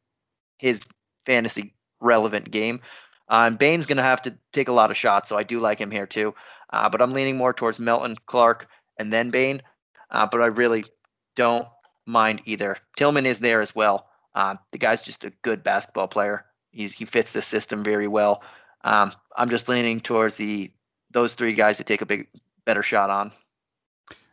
his 0.57 0.85
fantasy 1.25 1.73
relevant 2.01 2.51
game. 2.51 2.81
Uh, 3.31 3.45
and 3.47 3.57
Bane's 3.57 3.85
going 3.85 3.97
to 3.97 4.03
have 4.03 4.21
to 4.23 4.37
take 4.51 4.67
a 4.67 4.73
lot 4.73 4.91
of 4.91 4.97
shots, 4.97 5.29
so 5.29 5.37
I 5.37 5.43
do 5.43 5.59
like 5.59 5.79
him 5.79 5.89
here 5.89 6.05
too. 6.05 6.35
Uh, 6.71 6.89
but 6.89 7.01
I'm 7.01 7.13
leaning 7.13 7.37
more 7.37 7.53
towards 7.53 7.79
Melton, 7.79 8.17
Clarke, 8.25 8.67
and 8.97 9.11
then 9.11 9.29
Bane. 9.29 9.61
Uh, 10.09 10.27
but 10.29 10.41
I 10.41 10.47
really 10.47 10.83
don't 11.37 11.65
mind 12.05 12.41
either. 12.45 12.75
Tillman 12.97 13.25
is 13.25 13.39
there 13.39 13.61
as 13.61 13.73
well. 13.73 14.07
Um, 14.35 14.59
the 14.73 14.77
guy's 14.77 15.01
just 15.01 15.23
a 15.23 15.31
good 15.43 15.63
basketball 15.63 16.09
player. 16.09 16.45
He's, 16.71 16.91
he 16.91 17.05
fits 17.05 17.31
the 17.31 17.41
system 17.41 17.83
very 17.83 18.07
well. 18.07 18.43
Um, 18.83 19.13
I'm 19.35 19.49
just 19.49 19.69
leaning 19.69 20.01
towards 20.01 20.35
the 20.35 20.71
those 21.11 21.35
three 21.35 21.53
guys 21.53 21.77
to 21.77 21.83
take 21.83 22.01
a 22.01 22.05
big 22.05 22.27
better 22.65 22.83
shot 22.83 23.09
on. 23.09 23.31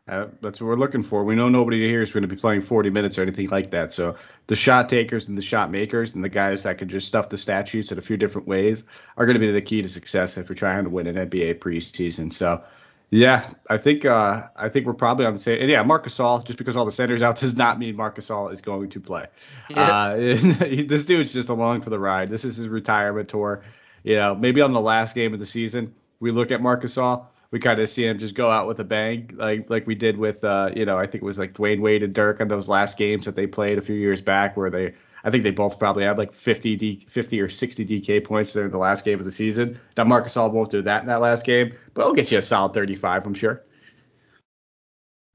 Uh, 0.09 0.27
that's 0.41 0.61
what 0.61 0.69
we're 0.69 0.77
looking 0.77 1.03
for. 1.03 1.23
We 1.23 1.35
know 1.35 1.49
nobody 1.49 1.87
here 1.87 2.01
is 2.01 2.11
going 2.11 2.23
to 2.23 2.29
be 2.29 2.37
playing 2.37 2.63
40 2.63 2.89
minutes 2.91 3.19
or 3.19 3.23
anything 3.23 3.49
like 3.49 3.71
that. 3.73 3.93
So 3.93 4.17
the 4.47 4.57
shot 4.57 4.89
takers 4.89 5.29
and 5.29 5.37
the 5.37 5.43
shot 5.43 5.71
makers 5.71 6.15
and 6.15 6.25
the 6.25 6.29
guys 6.29 6.63
that 6.63 6.79
can 6.79 6.89
just 6.89 7.07
stuff 7.07 7.29
the 7.29 7.37
stat 7.37 7.69
sheets 7.69 7.93
in 7.93 7.99
a 7.99 8.03
few 8.03 8.17
different 8.17 8.49
ways 8.49 8.85
are 9.17 9.27
going 9.27 9.35
to 9.35 9.41
be 9.41 9.51
the 9.51 9.61
key 9.61 9.83
to 9.83 9.89
success 9.89 10.39
if 10.39 10.49
you're 10.49 10.57
trying 10.57 10.85
to 10.85 10.91
win 10.91 11.07
an 11.07 11.29
NBA 11.29 11.59
preseason. 11.59 12.33
So 12.33 12.63
yeah, 13.11 13.51
I 13.71 13.79
think 13.79 14.05
uh, 14.05 14.45
I 14.57 14.69
think 14.69 14.87
we're 14.87 14.93
probably 14.93 15.25
on 15.25 15.33
the 15.33 15.39
same. 15.39 15.61
And 15.61 15.71
yeah, 15.71 15.83
Marc 15.83 16.07
Gasol, 16.07 16.45
just 16.45 16.59
because 16.59 16.77
all 16.77 16.85
the 16.85 16.93
centers 16.93 17.23
out 17.23 17.39
does 17.41 17.57
not 17.57 17.79
mean 17.79 17.97
Marc 17.97 18.17
Gasol 18.17 18.53
is 18.53 18.61
going 18.61 18.91
to 18.91 19.01
play. 19.01 19.27
Yeah. 19.71 19.83
Uh, 19.83 20.17
this 20.17 21.05
dude's 21.05 21.33
just 21.33 21.49
along 21.49 21.83
for 21.83 21.91
the 21.91 21.99
ride. 21.99 22.29
This 22.29 22.45
is 22.45 22.57
his 22.57 22.69
retirement 22.69 23.29
tour. 23.29 23.63
You 24.05 24.17
know, 24.17 24.35
maybe 24.35 24.61
on 24.61 24.73
the 24.73 24.81
last 24.81 25.15
game 25.15 25.33
of 25.33 25.41
the 25.41 25.47
season, 25.47 25.95
we 26.21 26.31
look 26.31 26.51
at 26.51 26.61
Marc 26.61 26.83
Gasol, 26.83 27.27
we 27.51 27.59
kind 27.59 27.81
of 27.81 27.89
see 27.89 28.07
him 28.07 28.19
just 28.19 28.35
go 28.35 28.51
out 28.51 28.67
with 28.67 28.79
a 28.81 28.85
bang, 28.85 29.31
like 29.35 29.71
like 29.71 29.87
we 29.87 29.95
did 29.95 30.19
with 30.19 30.45
uh, 30.45 30.71
you 30.75 30.85
know, 30.85 30.99
I 30.99 31.07
think 31.07 31.23
it 31.23 31.27
was 31.27 31.39
like 31.39 31.55
Dwyane 31.55 31.81
Wade 31.81 32.03
and 32.03 32.15
Dirk 32.15 32.41
on 32.41 32.49
those 32.49 32.69
last 32.69 32.99
games 32.99 33.25
that 33.25 33.37
they 33.37 33.47
played 33.47 33.79
a 33.79 33.83
few 33.83 33.95
years 33.95 34.21
back, 34.21 34.57
where 34.57 34.71
they 34.71 34.95
I 35.25 35.31
think 35.31 35.45
they 35.45 35.51
both 35.51 35.79
probably 35.79 36.05
had 36.05 36.19
like 36.19 36.33
50, 36.33 36.77
D, 36.77 37.07
50 37.09 37.41
or 37.41 37.49
60 37.49 37.85
DK 37.85 38.25
points 38.25 38.55
in 38.55 38.71
the 38.71 38.79
last 38.79 39.05
game 39.05 39.19
of 39.19 39.25
the 39.25 39.33
season. 39.33 39.79
Now 39.97 40.05
Marcus 40.05 40.35
Gasol 40.35 40.53
won't 40.53 40.71
do 40.71 40.83
that 40.83 41.03
in 41.03 41.09
that 41.09 41.21
last 41.21 41.45
game, 41.45 41.75
but 41.95 42.05
he'll 42.05 42.15
get 42.15 42.31
you 42.31 42.39
a 42.39 42.43
solid 42.43 42.75
35, 42.75 43.27
I'm 43.27 43.35
sure. 43.35 43.65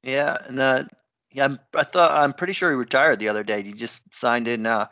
Yeah, 0.04 0.38
and 0.48 0.60
uh, 0.60 0.84
yeah, 1.32 1.46
I'm, 1.46 1.60
I 1.74 1.84
thought 1.84 2.12
I'm 2.12 2.34
pretty 2.34 2.54
sure 2.54 2.70
he 2.70 2.76
retired 2.76 3.20
the 3.20 3.30
other 3.30 3.44
day. 3.44 3.64
He 3.64 3.74
just 3.74 4.14
signed 4.14 4.48
in, 4.48 4.66
uh, 4.66 4.88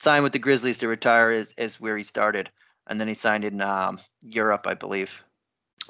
signed 0.00 0.24
with 0.24 0.32
the 0.32 0.38
Grizzlies 0.38 0.78
to 0.78 0.88
retire 0.88 1.32
is 1.32 1.52
is 1.58 1.80
where 1.80 1.96
he 1.96 2.04
started, 2.04 2.50
and 2.86 3.00
then 3.00 3.08
he 3.08 3.14
signed 3.14 3.44
in 3.44 3.60
um, 3.60 3.98
Europe, 4.22 4.66
I 4.66 4.74
believe. 4.74 5.10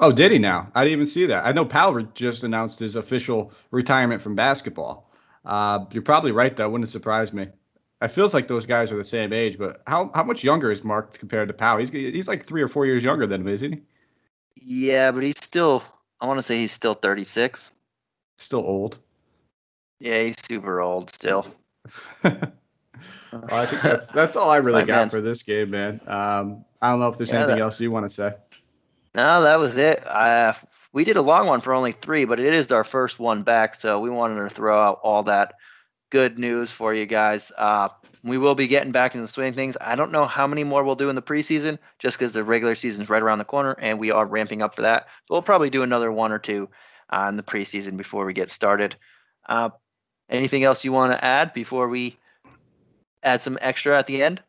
Oh, 0.01 0.13
did 0.13 0.31
he 0.31 0.39
now? 0.39 0.71
I 0.75 0.85
didn't 0.85 0.93
even 0.93 1.07
see 1.07 1.27
that. 1.27 1.47
I 1.47 1.53
know 1.53 1.65
Palver 1.65 2.13
just 2.15 2.45
announced 2.45 2.79
his 2.79 2.97
official 2.97 3.53
retirement 3.71 4.23
from 4.23 4.35
basketball. 4.37 5.11
Uh, 5.45 5.85
you're 5.93 6.03
probably 6.03 6.33
right, 6.33 6.55
though. 6.55 6.69
Wouldn't 6.69 6.89
surprise 6.89 7.33
me. 7.33 7.49
It 8.01 8.09
feels 8.09 8.33
like 8.33 8.47
those 8.47 8.65
guys 8.65 8.93
are 8.93 8.97
the 8.97 9.03
same 9.03 9.33
age, 9.33 9.59
but 9.59 9.83
how 9.87 10.13
how 10.15 10.23
much 10.23 10.45
younger 10.45 10.71
is 10.71 10.85
Marc 10.85 11.19
compared 11.19 11.49
to 11.49 11.55
Powell? 11.55 11.79
He's 11.79 11.91
he's 11.91 12.29
like 12.29 12.45
three 12.45 12.63
or 12.63 12.69
four 12.69 12.87
years 12.87 13.03
younger 13.03 13.27
than 13.27 13.41
him, 13.41 13.49
isn't 13.49 13.73
he? 13.73 13.81
Yeah, 14.55 15.11
but 15.11 15.25
he's 15.25 15.43
still. 15.43 15.83
I 16.21 16.27
want 16.27 16.39
to 16.39 16.43
say 16.43 16.59
he's 16.59 16.73
still 16.73 16.95
36. 16.95 17.71
Still 18.39 18.61
old. 18.61 18.99
Yeah, 20.01 20.23
he's 20.23 20.41
super 20.41 20.81
old 20.81 21.13
still. 21.13 21.47
well, 22.23 22.53
I 23.51 23.67
think 23.67 23.83
that's 23.83 24.07
that's 24.09 24.37
all 24.37 24.51
I 24.51 24.59
really 24.59 24.85
got 24.85 24.97
man. 24.97 25.11
for 25.11 25.21
this 25.21 25.43
game, 25.43 25.71
man. 25.71 26.01
Um, 26.07 26.65
I 26.81 26.91
don't 26.91 27.01
know 27.01 27.09
if 27.09 27.17
there's 27.19 27.31
yeah, 27.31 27.39
anything 27.39 27.57
that, 27.57 27.63
else 27.63 27.81
you 27.81 27.91
want 27.91 28.09
to 28.09 28.15
say. 28.15 28.35
No, 29.19 29.43
that 29.43 29.59
was 29.59 29.77
it. 29.77 30.07
Uh, 30.07 30.53
we 30.93 31.03
did 31.03 31.17
a 31.17 31.23
long 31.23 31.49
one 31.49 31.61
for 31.61 31.75
only 31.75 31.91
three, 31.91 32.25
but 32.25 32.39
it 32.39 32.55
is 32.55 32.71
our 32.71 32.85
first 32.85 33.19
one 33.19 33.43
back, 33.43 33.75
so 33.75 33.99
we 33.99 34.11
wanted 34.11 34.49
to 34.49 34.49
throw 34.49 34.81
out 34.81 35.01
all 35.03 35.25
that 35.25 35.55
good 36.09 36.39
news 36.39 36.71
for 36.71 36.95
you 36.95 37.05
guys. 37.05 37.51
Uh, 37.59 37.89
we 38.23 38.39
will 38.39 38.55
be 38.55 38.69
getting 38.69 38.93
back 38.93 39.17
into 39.17 39.27
the 39.27 39.33
swing 39.33 39.55
things. 39.55 39.77
I 39.81 39.97
don't 39.97 40.13
know 40.13 40.27
how 40.27 40.47
many 40.47 40.63
more 40.63 40.85
we'll 40.85 40.95
do 40.95 41.09
in 41.09 41.17
the 41.17 41.21
preseason, 41.21 41.81
just 41.99 42.17
because 42.17 42.33
the 42.33 42.45
regular 42.45 42.77
season's 42.77 43.09
right 43.09 43.21
around 43.21 43.39
the 43.39 43.45
corner, 43.45 43.73
and 43.73 43.99
we 43.99 44.13
are 44.13 44.25
ramping 44.25 44.63
up 44.63 44.77
for 44.77 44.83
that. 44.83 45.09
So 45.27 45.35
we'll 45.35 45.43
probably 45.43 45.71
do 45.71 45.83
another 45.83 46.13
one 46.13 46.31
or 46.31 46.39
two 46.39 46.69
uh, 47.11 47.27
in 47.29 47.35
the 47.35 47.43
preseason 47.43 47.97
before 47.97 48.25
we 48.25 48.35
get 48.35 48.53
started. 48.53 48.95
Uh, 49.49 49.71
anything 50.31 50.63
else 50.63 50.85
you 50.85 50.93
want 50.93 51.13
to 51.13 51.25
add 51.25 51.55
before 51.55 51.89
we 51.89 52.17
add 53.25 53.43
some 53.43 53.59
extra 53.61 53.99
at 53.99 54.07
the 54.07 54.23
end? 54.23 54.41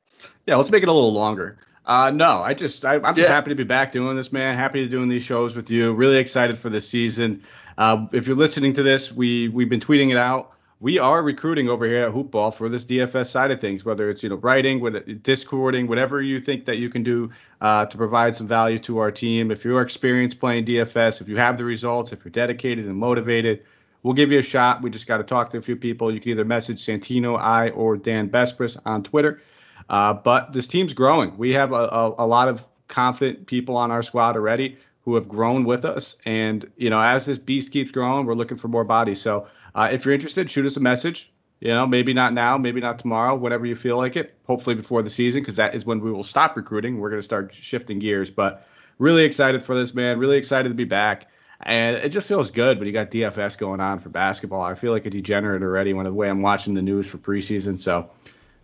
Yeah, 0.45 0.57
let's 0.57 0.69
make 0.69 0.83
it 0.83 0.89
a 0.89 0.93
little 0.93 1.13
longer. 1.13 1.57
Uh, 1.89 2.09
no, 2.11 2.41
I 2.41 2.53
just 2.53 2.85
I, 2.85 2.95
am 2.95 3.15
just 3.15 3.27
happy 3.27 3.49
to 3.49 3.55
be 3.55 3.65
back 3.65 3.91
doing 3.91 4.15
this, 4.15 4.31
man. 4.31 4.55
Happy 4.55 4.81
to 4.81 4.87
doing 4.87 5.09
these 5.09 5.23
shows 5.23 5.55
with 5.55 5.69
you. 5.69 5.91
Really 5.91 6.17
excited 6.17 6.57
for 6.57 6.69
the 6.69 6.79
season. 6.79 7.43
Uh, 7.77 8.05
if 8.13 8.27
you're 8.27 8.37
listening 8.37 8.71
to 8.73 8.83
this, 8.83 9.11
we 9.11 9.49
we've 9.49 9.69
been 9.69 9.81
tweeting 9.81 10.11
it 10.11 10.17
out 10.17 10.53
we 10.81 10.97
are 10.97 11.21
recruiting 11.21 11.67
over 11.67 11.85
here 11.85 12.03
at 12.03 12.13
Hoopball 12.13 12.53
for 12.53 12.69
this 12.69 12.85
DFS 12.85 13.27
side 13.27 13.51
of 13.51 13.59
things, 13.59 13.83
whether 13.83 14.09
it's 14.09 14.23
you 14.23 14.29
know 14.29 14.37
writing, 14.37 14.81
discording, 15.21 15.87
whatever 15.87 16.21
you 16.21 16.39
think 16.39 16.65
that 16.65 16.77
you 16.77 16.89
can 16.89 17.03
do 17.03 17.29
uh, 17.61 17.85
to 17.85 17.97
provide 17.97 18.33
some 18.33 18.47
value 18.47 18.79
to 18.79 18.97
our 18.99 19.11
team. 19.11 19.51
If 19.51 19.65
you're 19.65 19.81
experienced 19.81 20.39
playing 20.39 20.65
DFS, 20.65 21.21
if 21.21 21.27
you 21.27 21.37
have 21.37 21.57
the 21.57 21.65
results, 21.65 22.13
if 22.13 22.23
you're 22.23 22.31
dedicated 22.31 22.85
and 22.85 22.95
motivated, 22.95 23.63
we'll 24.03 24.13
give 24.13 24.31
you 24.31 24.39
a 24.39 24.43
shot. 24.43 24.81
We 24.81 24.89
just 24.89 25.05
got 25.05 25.17
to 25.17 25.23
talk 25.23 25.49
to 25.51 25.57
a 25.57 25.61
few 25.61 25.75
people. 25.75 26.13
You 26.13 26.21
can 26.21 26.31
either 26.31 26.45
message 26.45 26.85
Santino, 26.85 27.37
I, 27.37 27.69
or 27.71 27.97
Dan 27.97 28.29
Besbris 28.29 28.77
on 28.85 29.03
Twitter. 29.03 29.41
Uh, 29.89 30.13
but 30.13 30.53
this 30.53 30.67
team's 30.67 30.93
growing. 30.93 31.35
We 31.37 31.53
have 31.53 31.71
a, 31.71 31.87
a, 31.87 32.15
a 32.19 32.27
lot 32.27 32.47
of 32.47 32.67
confident 32.87 33.47
people 33.47 33.75
on 33.75 33.91
our 33.91 34.03
squad 34.03 34.35
already 34.35 34.77
who 35.01 35.15
have 35.15 35.27
grown 35.27 35.63
with 35.63 35.85
us. 35.85 36.15
And, 36.25 36.69
you 36.77 36.89
know, 36.89 36.99
as 36.99 37.25
this 37.25 37.37
beast 37.37 37.71
keeps 37.71 37.91
growing, 37.91 38.25
we're 38.25 38.35
looking 38.35 38.57
for 38.57 38.67
more 38.67 38.83
bodies. 38.83 39.21
So 39.21 39.47
uh, 39.75 39.89
if 39.91 40.05
you're 40.05 40.13
interested, 40.13 40.49
shoot 40.49 40.65
us 40.65 40.77
a 40.77 40.79
message. 40.79 41.31
You 41.61 41.69
know, 41.69 41.85
maybe 41.85 42.13
not 42.13 42.33
now, 42.33 42.57
maybe 42.57 42.79
not 42.79 42.99
tomorrow, 42.99 43.35
whenever 43.35 43.65
you 43.65 43.75
feel 43.75 43.97
like 43.97 44.15
it. 44.15 44.35
Hopefully 44.45 44.75
before 44.75 45.01
the 45.01 45.09
season, 45.09 45.41
because 45.41 45.57
that 45.57 45.75
is 45.75 45.85
when 45.85 45.99
we 45.99 46.11
will 46.11 46.23
stop 46.23 46.55
recruiting. 46.55 46.99
We're 46.99 47.09
going 47.09 47.19
to 47.19 47.25
start 47.25 47.53
shifting 47.53 47.99
gears. 47.99 48.31
But 48.31 48.65
really 48.97 49.23
excited 49.23 49.63
for 49.63 49.75
this, 49.75 49.93
man. 49.93 50.19
Really 50.19 50.37
excited 50.37 50.69
to 50.69 50.75
be 50.75 50.85
back. 50.85 51.27
And 51.63 51.97
it 51.97 52.09
just 52.09 52.27
feels 52.27 52.49
good 52.49 52.77
when 52.77 52.87
you 52.87 52.93
got 52.93 53.11
DFS 53.11 53.57
going 53.57 53.81
on 53.81 53.99
for 53.99 54.07
basketball. 54.07 54.61
I 54.61 54.75
feel 54.75 54.93
like 54.93 55.05
a 55.05 55.09
degenerate 55.09 55.61
already 55.61 55.93
when 55.93 56.05
the 56.05 56.13
way 56.13 56.29
I'm 56.29 56.41
watching 56.41 56.73
the 56.73 56.81
news 56.81 57.05
for 57.07 57.17
preseason. 57.17 57.77
So 57.77 58.09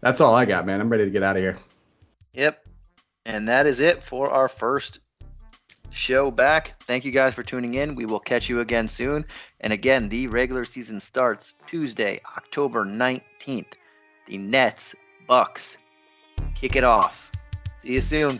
that's 0.06 0.22
all 0.22 0.36
I 0.36 0.45
got, 0.45 0.68
man. 0.68 0.80
I'm 0.80 0.88
ready 0.88 1.03
to 1.03 1.10
get 1.10 1.24
out 1.24 1.36
of 1.36 1.41
here. 1.41 1.58
Yep. 2.34 2.64
And 3.26 3.47
that 3.47 3.66
is 3.66 3.80
it 3.80 4.03
for 4.03 4.30
our 4.30 4.47
first 4.47 4.99
show 5.89 6.30
back. 6.30 6.80
Thank 6.84 7.06
you 7.06 7.12
guys 7.12 7.34
for 7.34 7.41
tuning 7.41 7.74
in. 7.74 7.95
We 7.95 8.06
will 8.06 8.20
catch 8.20 8.47
you 8.47 8.60
again 8.60 8.88
soon. 8.88 9.26
And 9.62 9.74
again, 9.74 10.08
the 10.08 10.28
regular 10.28 10.64
season 10.64 10.99
starts 10.99 11.56
Tuesday, 11.66 12.22
October 12.38 12.86
19th. 12.86 13.74
The 14.28 14.38
Nets, 14.38 14.93
Bucks, 15.28 15.80
kick 16.53 16.76
it 16.76 16.84
off. 16.84 17.32
See 17.80 17.93
you 17.93 18.01
soon. 18.01 18.39